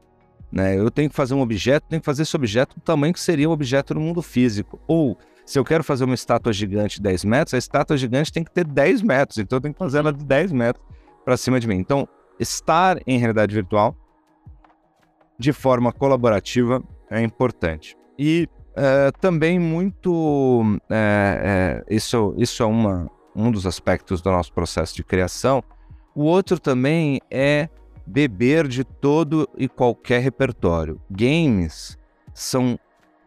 né? 0.51 0.77
Eu 0.77 0.91
tenho 0.91 1.09
que 1.09 1.15
fazer 1.15 1.33
um 1.33 1.41
objeto, 1.41 1.85
tenho 1.87 2.01
que 2.01 2.05
fazer 2.05 2.23
esse 2.23 2.35
objeto 2.35 2.75
do 2.75 2.81
tamanho 2.81 3.13
que 3.13 3.21
seria 3.21 3.47
um 3.47 3.53
objeto 3.53 3.93
no 3.93 4.01
mundo 4.01 4.21
físico. 4.21 4.79
Ou, 4.85 5.17
se 5.45 5.57
eu 5.57 5.63
quero 5.63 5.83
fazer 5.83 6.03
uma 6.03 6.15
estátua 6.15 6.51
gigante 6.51 6.97
de 6.97 7.03
10 7.03 7.23
metros, 7.23 7.53
a 7.53 7.57
estátua 7.57 7.95
gigante 7.95 8.33
tem 8.33 8.43
que 8.43 8.51
ter 8.51 8.65
10 8.65 9.01
metros, 9.01 9.37
então 9.37 9.57
eu 9.57 9.61
tenho 9.61 9.73
que 9.73 9.79
fazer 9.79 9.99
ela 9.99 10.11
de 10.11 10.25
10 10.25 10.51
metros 10.51 10.85
para 11.27 11.35
cima 11.35 11.59
de 11.59 11.67
mim. 11.67 11.75
Então, 11.75 12.07
estar 12.39 13.01
em 13.05 13.19
realidade 13.19 13.53
virtual 13.53 13.93
de 15.37 15.51
forma 15.51 15.91
colaborativa 15.91 16.81
é 17.11 17.21
importante. 17.21 17.97
E 18.17 18.47
é, 18.73 19.11
também 19.19 19.59
muito. 19.59 20.63
É, 20.89 21.83
é, 21.89 21.93
isso, 21.93 22.33
isso 22.37 22.63
é 22.63 22.65
uma, 22.65 23.11
um 23.35 23.51
dos 23.51 23.65
aspectos 23.65 24.21
do 24.21 24.31
nosso 24.31 24.53
processo 24.53 24.95
de 24.95 25.03
criação. 25.03 25.61
O 26.15 26.23
outro 26.23 26.57
também 26.57 27.19
é 27.29 27.67
beber 28.05 28.65
de 28.65 28.85
todo 28.85 29.49
e 29.57 29.67
qualquer 29.67 30.21
repertório. 30.21 31.01
Games 31.11 31.97
são 32.33 32.79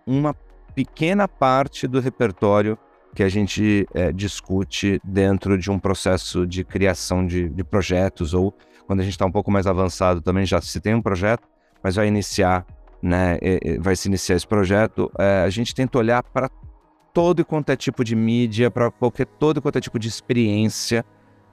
uma 0.06 0.34
pequena 0.74 1.28
parte 1.28 1.86
do 1.86 2.00
repertório 2.00 2.78
que 3.14 3.22
a 3.22 3.28
gente 3.28 3.86
é, 3.94 4.12
discute 4.12 5.00
dentro 5.04 5.58
de 5.58 5.70
um 5.70 5.78
processo 5.78 6.46
de 6.46 6.64
criação 6.64 7.26
de, 7.26 7.48
de 7.48 7.64
projetos 7.64 8.34
ou 8.34 8.54
quando 8.86 9.00
a 9.00 9.02
gente 9.02 9.12
está 9.12 9.26
um 9.26 9.32
pouco 9.32 9.50
mais 9.50 9.66
avançado 9.66 10.20
também, 10.20 10.44
já 10.44 10.60
se 10.60 10.80
tem 10.80 10.94
um 10.94 11.02
projeto, 11.02 11.46
mas 11.82 11.94
vai 11.94 12.08
iniciar, 12.08 12.66
né, 13.00 13.38
vai 13.78 13.94
se 13.94 14.08
iniciar 14.08 14.36
esse 14.36 14.46
projeto, 14.46 15.10
é, 15.18 15.42
a 15.44 15.50
gente 15.50 15.74
tenta 15.74 15.96
olhar 15.98 16.22
para 16.22 16.50
todo 17.12 17.40
e 17.40 17.44
quanto 17.44 17.70
é 17.70 17.76
tipo 17.76 18.04
de 18.04 18.14
mídia, 18.14 18.70
para 18.70 18.90
qualquer 18.90 19.26
todo 19.26 19.58
e 19.58 19.60
quanto 19.60 19.78
é 19.78 19.80
tipo 19.80 19.98
de 19.98 20.08
experiência, 20.08 21.04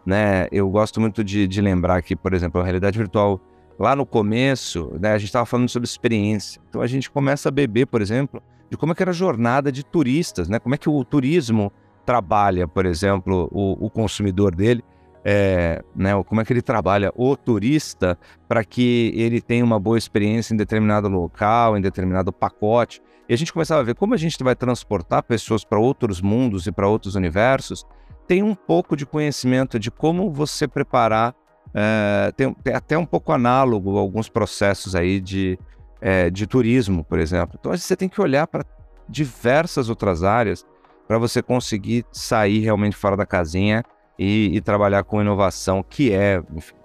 né? 0.06 0.48
Eu 0.52 0.70
gosto 0.70 1.02
muito 1.02 1.24
de, 1.24 1.48
de 1.48 1.62
lembrar 1.62 2.02
que, 2.02 2.16
por 2.16 2.34
exemplo, 2.34 2.62
a 2.62 2.64
realidade 2.64 2.98
virtual 2.98 3.40
lá 3.78 3.96
no 3.96 4.06
começo, 4.06 4.96
né, 5.00 5.14
a 5.14 5.18
gente 5.18 5.28
estava 5.28 5.46
falando 5.46 5.70
sobre 5.70 5.86
experiência. 5.86 6.62
Então 6.70 6.82
a 6.82 6.88
gente 6.88 7.10
começa 7.10 7.50
a 7.50 7.52
beber, 7.52 7.86
por 7.88 8.02
exemplo, 8.02 8.42
de 8.70 8.78
como 8.78 8.92
é 8.92 8.96
que 8.96 9.04
era 9.04 9.12
a 9.12 9.14
jornada 9.14 9.72
de 9.72 9.84
turistas, 9.84 10.48
né? 10.50 10.60
Como 10.60 10.76
é 10.76 10.78
que 10.78 10.90
o 10.90 11.04
turismo 11.04 11.72
trabalha, 12.06 12.68
por 12.68 12.86
exemplo, 12.86 13.50
o, 13.52 13.86
o 13.86 13.90
consumidor 13.90 14.56
dele, 14.56 14.84
é, 15.24 15.84
né? 15.96 16.12
Como 16.24 16.42
é 16.42 16.46
que 16.46 16.54
ele 16.54 16.62
trabalha 16.62 17.12
o 17.16 17.36
turista 17.36 18.18
para 18.48 18.64
que 18.64 19.12
ele 19.16 19.42
tenha 19.42 19.64
uma 19.64 19.80
boa 19.80 19.98
experiência 19.98 20.54
em 20.54 20.58
determinado 20.58 21.08
local, 21.08 21.78
em 21.78 21.82
determinado 21.82 22.32
pacote. 22.32 23.02
E 23.28 23.34
a 23.34 23.38
gente 23.38 23.52
começava 23.52 23.82
a 23.82 23.84
ver 23.84 23.96
como 23.96 24.14
a 24.14 24.18
gente 24.18 24.42
vai 24.44 24.56
transportar 24.56 25.24
pessoas 25.24 25.64
para 25.64 25.80
outros 25.80 26.22
mundos 26.22 26.66
e 26.66 26.72
para 26.72 26.88
outros 26.88 27.16
universos. 27.16 27.86
Tem 28.26 28.42
um 28.42 28.56
pouco 28.56 28.96
de 28.96 29.06
conhecimento 29.06 29.78
de 29.78 29.92
como 29.92 30.32
você 30.32 30.68
preparar 30.68 31.36
é, 31.74 32.32
tem, 32.36 32.54
tem, 32.56 32.74
até 32.74 32.98
um 32.98 33.06
pouco 33.06 33.32
análogo 33.32 33.98
alguns 33.98 34.30
processos 34.30 34.96
aí 34.96 35.20
de, 35.20 35.60
é, 36.02 36.30
de 36.30 36.46
turismo, 36.48 37.04
por 37.04 37.20
exemplo. 37.20 37.58
Então 37.60 37.76
você 37.76 37.96
tem 37.96 38.10
que 38.10 38.22
olhar 38.22 38.48
para 38.48 38.66
diversas 39.08 39.90
outras 39.90 40.24
áreas 40.24 40.66
para 41.08 41.18
você 41.18 41.42
conseguir 41.42 42.06
sair 42.12 42.60
realmente 42.60 42.96
fora 42.96 43.16
da 43.16 43.26
casinha 43.26 43.84
e, 44.20 44.50
e 44.54 44.62
trabalhar 44.62 45.04
com 45.04 45.22
inovação, 45.22 45.84
que 45.84 46.12
é, 46.12 46.42
enfim, 46.54 46.76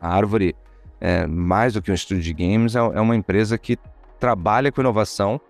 a 0.00 0.08
Árvore, 0.08 0.54
é, 1.00 1.26
mais 1.26 1.74
do 1.74 1.82
que 1.82 1.90
um 1.90 1.94
estúdio 1.94 2.22
de 2.22 2.32
games, 2.32 2.74
é, 2.74 2.78
é 2.78 3.00
uma 3.00 3.14
empresa 3.14 3.58
que 3.58 3.76
trabalha 4.18 4.72
com 4.72 4.80
inovação, 4.80 5.40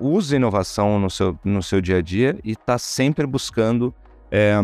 usa 0.00 0.36
inovação 0.36 0.98
no 0.98 1.10
seu, 1.10 1.38
no 1.44 1.62
seu 1.62 1.80
dia 1.80 1.98
a 1.98 2.02
dia 2.02 2.38
e 2.42 2.52
está 2.52 2.78
sempre 2.78 3.26
buscando 3.26 3.94
é, 4.30 4.54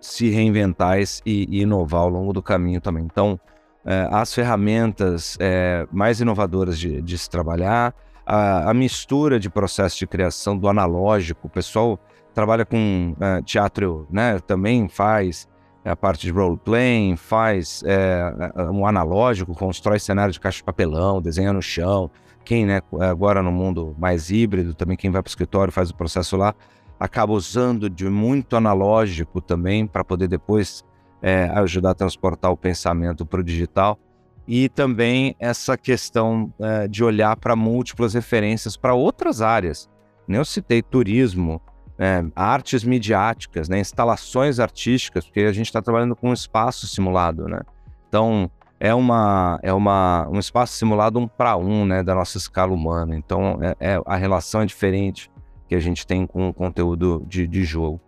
se 0.00 0.30
reinventar 0.30 0.98
e, 0.98 1.04
e, 1.26 1.62
inovar 1.62 2.02
ao 2.02 2.08
longo 2.08 2.32
do 2.32 2.42
caminho 2.42 2.80
também. 2.80 3.04
Então, 3.04 3.38
é, 3.84 4.08
as 4.10 4.32
ferramentas 4.32 5.36
é, 5.40 5.86
mais 5.90 6.20
inovadoras 6.20 6.78
de, 6.78 7.02
de, 7.02 7.18
se 7.18 7.28
trabalhar, 7.28 7.94
a, 8.24 8.70
a, 8.70 8.74
mistura 8.74 9.40
de 9.40 9.50
processo 9.50 9.98
de 9.98 10.06
criação 10.06 10.56
do 10.56 10.68
analógico, 10.68 11.48
o 11.48 11.50
pessoal 11.50 11.98
trabalha 12.32 12.64
com 12.64 13.16
é, 13.20 13.42
teatro, 13.42 14.06
né, 14.10 14.38
também 14.46 14.88
faz 14.88 15.48
a 15.84 15.96
parte 15.96 16.26
de 16.26 16.32
role-playing, 16.32 17.16
faz 17.16 17.82
é, 17.84 18.32
um 18.70 18.86
analógico, 18.86 19.52
constrói 19.54 19.98
cenário 19.98 20.32
de 20.32 20.38
caixa 20.38 20.58
de 20.58 20.64
papelão, 20.64 21.20
desenha 21.20 21.52
no 21.52 21.60
chão. 21.60 22.08
Quem, 22.44 22.64
né, 22.64 22.80
agora 23.00 23.42
no 23.42 23.50
mundo 23.50 23.94
mais 23.98 24.30
híbrido, 24.30 24.74
também 24.74 24.96
quem 24.96 25.10
vai 25.10 25.20
para 25.20 25.28
o 25.28 25.30
escritório 25.30 25.72
faz 25.72 25.90
o 25.90 25.96
processo 25.96 26.36
lá, 26.36 26.54
acaba 27.00 27.32
usando 27.32 27.90
de 27.90 28.08
muito 28.08 28.54
analógico 28.54 29.40
também 29.40 29.88
para 29.88 30.04
poder 30.04 30.28
depois 30.28 30.84
é, 31.22 31.44
ajudar 31.54 31.90
a 31.90 31.94
transportar 31.94 32.50
o 32.50 32.56
pensamento 32.56 33.24
para 33.24 33.40
o 33.40 33.44
digital. 33.44 33.98
E 34.46 34.68
também 34.68 35.36
essa 35.38 35.78
questão 35.78 36.52
é, 36.58 36.88
de 36.88 37.04
olhar 37.04 37.36
para 37.36 37.54
múltiplas 37.54 38.12
referências 38.12 38.76
para 38.76 38.92
outras 38.92 39.40
áreas. 39.40 39.88
Eu 40.28 40.44
citei 40.44 40.82
turismo, 40.82 41.60
é, 41.98 42.24
artes 42.34 42.82
midiáticas, 42.82 43.68
né, 43.68 43.78
instalações 43.78 44.58
artísticas, 44.58 45.24
porque 45.24 45.40
a 45.40 45.52
gente 45.52 45.66
está 45.66 45.80
trabalhando 45.80 46.16
com 46.16 46.30
um 46.30 46.32
espaço 46.32 46.86
simulado, 46.86 47.46
né? 47.48 47.60
Então 48.08 48.50
é 48.80 48.92
uma 48.94 49.60
é 49.62 49.72
uma 49.72 50.28
um 50.28 50.38
espaço 50.38 50.74
simulado 50.74 51.18
um 51.18 51.28
para 51.28 51.56
um, 51.56 51.84
né, 51.84 52.02
da 52.02 52.14
nossa 52.14 52.38
escala 52.38 52.72
humana. 52.72 53.16
Então 53.16 53.58
é, 53.62 53.76
é, 53.78 54.02
a 54.04 54.16
relação 54.16 54.62
é 54.62 54.66
diferente 54.66 55.30
que 55.68 55.74
a 55.74 55.80
gente 55.80 56.06
tem 56.06 56.26
com 56.26 56.48
o 56.48 56.54
conteúdo 56.54 57.24
de, 57.28 57.46
de 57.46 57.62
jogo. 57.62 58.00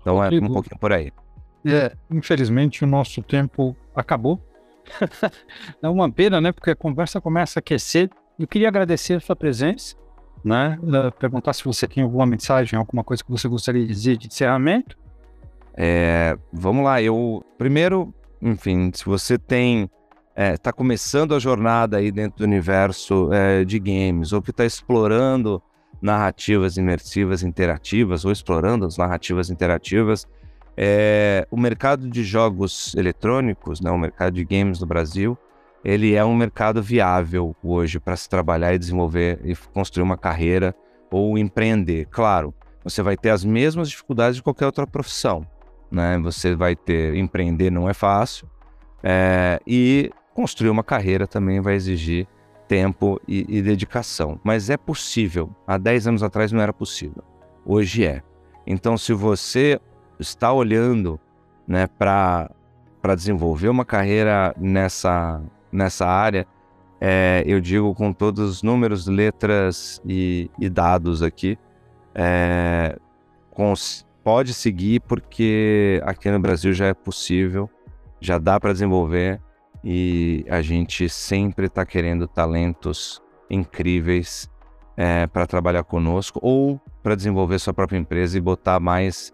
Então 0.00 0.22
é 0.24 0.28
um 0.28 0.52
pouquinho 0.52 0.78
por 0.78 0.92
aí. 0.92 1.12
É, 1.64 1.92
infelizmente 2.10 2.84
o 2.84 2.86
nosso 2.86 3.22
tempo 3.22 3.76
acabou. 3.94 4.40
é 5.80 5.88
uma 5.88 6.10
pena, 6.10 6.40
né? 6.40 6.52
Porque 6.52 6.70
a 6.70 6.76
conversa 6.76 7.20
começa 7.20 7.58
a 7.58 7.60
aquecer. 7.60 8.10
Eu 8.38 8.46
queria 8.46 8.68
agradecer 8.68 9.14
a 9.14 9.20
sua 9.20 9.36
presença, 9.36 9.96
né? 10.44 10.78
Uh, 10.82 11.12
perguntar 11.12 11.52
se 11.52 11.64
você 11.64 11.86
tem 11.86 12.02
alguma 12.02 12.26
mensagem, 12.26 12.78
alguma 12.78 13.04
coisa 13.04 13.22
que 13.22 13.30
você 13.30 13.46
gostaria 13.46 13.82
de 13.82 13.92
dizer 13.92 14.16
de 14.16 14.26
encerramento. 14.26 14.98
É, 15.74 16.36
vamos 16.52 16.84
lá, 16.84 17.00
eu 17.00 17.44
primeiro, 17.56 18.12
enfim, 18.42 18.90
se 18.92 19.04
você 19.06 19.38
tem 19.38 19.90
está 20.36 20.70
é, 20.70 20.72
começando 20.72 21.34
a 21.34 21.38
jornada 21.38 21.98
aí 21.98 22.10
dentro 22.10 22.38
do 22.38 22.44
universo 22.44 23.30
é, 23.32 23.64
de 23.64 23.78
games 23.78 24.32
ou 24.32 24.40
que 24.40 24.50
está 24.50 24.64
explorando 24.64 25.62
narrativas 26.00 26.76
imersivas 26.76 27.42
interativas 27.42 28.24
ou 28.24 28.32
explorando 28.32 28.86
as 28.86 28.96
narrativas 28.96 29.50
interativas. 29.50 30.26
É, 30.76 31.46
o 31.50 31.56
mercado 31.56 32.08
de 32.08 32.24
jogos 32.24 32.94
eletrônicos, 32.94 33.80
né, 33.80 33.90
o 33.90 33.98
mercado 33.98 34.34
de 34.34 34.44
games 34.44 34.80
no 34.80 34.86
Brasil, 34.86 35.36
ele 35.84 36.14
é 36.14 36.24
um 36.24 36.34
mercado 36.34 36.82
viável 36.82 37.54
hoje 37.62 37.98
para 37.98 38.16
se 38.16 38.28
trabalhar 38.28 38.72
e 38.72 38.78
desenvolver 38.78 39.40
e 39.44 39.54
construir 39.74 40.04
uma 40.04 40.16
carreira 40.16 40.74
ou 41.10 41.36
empreender. 41.36 42.06
Claro, 42.10 42.54
você 42.84 43.02
vai 43.02 43.16
ter 43.16 43.30
as 43.30 43.44
mesmas 43.44 43.90
dificuldades 43.90 44.36
de 44.36 44.42
qualquer 44.42 44.66
outra 44.66 44.86
profissão. 44.86 45.46
Né? 45.90 46.18
Você 46.20 46.54
vai 46.54 46.74
ter 46.74 47.14
empreender 47.16 47.70
não 47.70 47.88
é 47.88 47.92
fácil 47.92 48.48
é, 49.02 49.60
e 49.66 50.10
construir 50.34 50.70
uma 50.70 50.84
carreira 50.84 51.26
também 51.26 51.60
vai 51.60 51.74
exigir 51.74 52.26
tempo 52.68 53.20
e, 53.26 53.44
e 53.48 53.60
dedicação. 53.60 54.40
Mas 54.42 54.70
é 54.70 54.76
possível. 54.76 55.54
Há 55.66 55.76
10 55.76 56.06
anos 56.06 56.22
atrás 56.22 56.52
não 56.52 56.60
era 56.60 56.72
possível. 56.72 57.22
Hoje 57.66 58.06
é. 58.06 58.22
Então, 58.66 58.96
se 58.96 59.12
você 59.12 59.80
está 60.18 60.52
olhando 60.52 61.18
né, 61.66 61.86
para 61.86 62.48
desenvolver 63.16 63.68
uma 63.68 63.84
carreira 63.84 64.54
nessa, 64.58 65.40
nessa 65.70 66.06
área, 66.06 66.46
é, 67.00 67.42
eu 67.46 67.60
digo 67.60 67.94
com 67.94 68.12
todos 68.12 68.48
os 68.48 68.62
números, 68.62 69.06
letras 69.08 70.00
e, 70.06 70.48
e 70.58 70.68
dados 70.68 71.22
aqui, 71.22 71.58
é, 72.14 72.96
pode 74.22 74.54
seguir 74.54 75.00
porque 75.00 76.00
aqui 76.04 76.30
no 76.30 76.38
Brasil 76.38 76.72
já 76.72 76.86
é 76.86 76.94
possível, 76.94 77.68
já 78.20 78.38
dá 78.38 78.60
para 78.60 78.72
desenvolver 78.72 79.40
e 79.82 80.44
a 80.48 80.62
gente 80.62 81.08
sempre 81.08 81.66
está 81.66 81.84
querendo 81.84 82.28
talentos 82.28 83.20
incríveis 83.50 84.48
é, 84.96 85.26
para 85.26 85.46
trabalhar 85.46 85.82
conosco 85.82 86.38
ou 86.40 86.80
para 87.02 87.16
desenvolver 87.16 87.58
sua 87.58 87.74
própria 87.74 87.98
empresa 87.98 88.38
e 88.38 88.40
botar 88.40 88.78
mais 88.78 89.32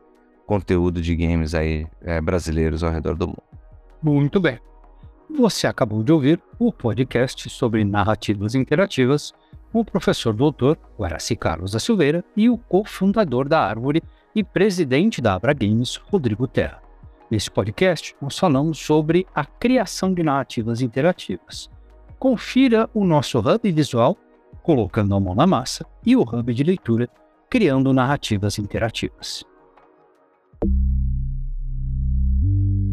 conteúdo 0.48 1.02
de 1.02 1.14
games 1.14 1.54
aí 1.54 1.86
é, 2.00 2.18
brasileiros 2.22 2.82
ao 2.82 2.90
redor 2.90 3.14
do 3.14 3.26
mundo. 3.26 3.42
Muito 4.02 4.40
bem. 4.40 4.58
Você 5.36 5.66
acabou 5.66 6.02
de 6.02 6.10
ouvir 6.10 6.40
o 6.58 6.72
podcast 6.72 7.50
sobre 7.50 7.84
narrativas 7.84 8.54
interativas 8.54 9.34
com 9.70 9.80
o 9.80 9.84
professor 9.84 10.32
doutor 10.32 10.78
Guaraci 10.98 11.36
Carlos 11.36 11.72
da 11.72 11.78
Silveira 11.78 12.24
e 12.34 12.48
o 12.48 12.56
cofundador 12.56 13.46
da 13.46 13.60
Árvore 13.60 14.02
e 14.34 14.42
presidente 14.42 15.20
da 15.20 15.34
Abra 15.34 15.52
Games, 15.52 15.96
Rodrigo 15.96 16.48
Terra. 16.48 16.80
Nesse 17.30 17.50
podcast, 17.50 18.16
nós 18.22 18.38
falamos 18.38 18.78
sobre 18.78 19.26
a 19.34 19.44
criação 19.44 20.14
de 20.14 20.22
narrativas 20.22 20.80
interativas. 20.80 21.68
Confira 22.18 22.88
o 22.94 23.04
nosso 23.04 23.38
hub 23.38 23.70
visual, 23.70 24.16
colocando 24.62 25.14
a 25.14 25.20
mão 25.20 25.34
na 25.34 25.46
massa, 25.46 25.84
e 26.06 26.16
o 26.16 26.22
hub 26.22 26.54
de 26.54 26.64
leitura, 26.64 27.06
criando 27.50 27.92
narrativas 27.92 28.58
interativas. 28.58 29.44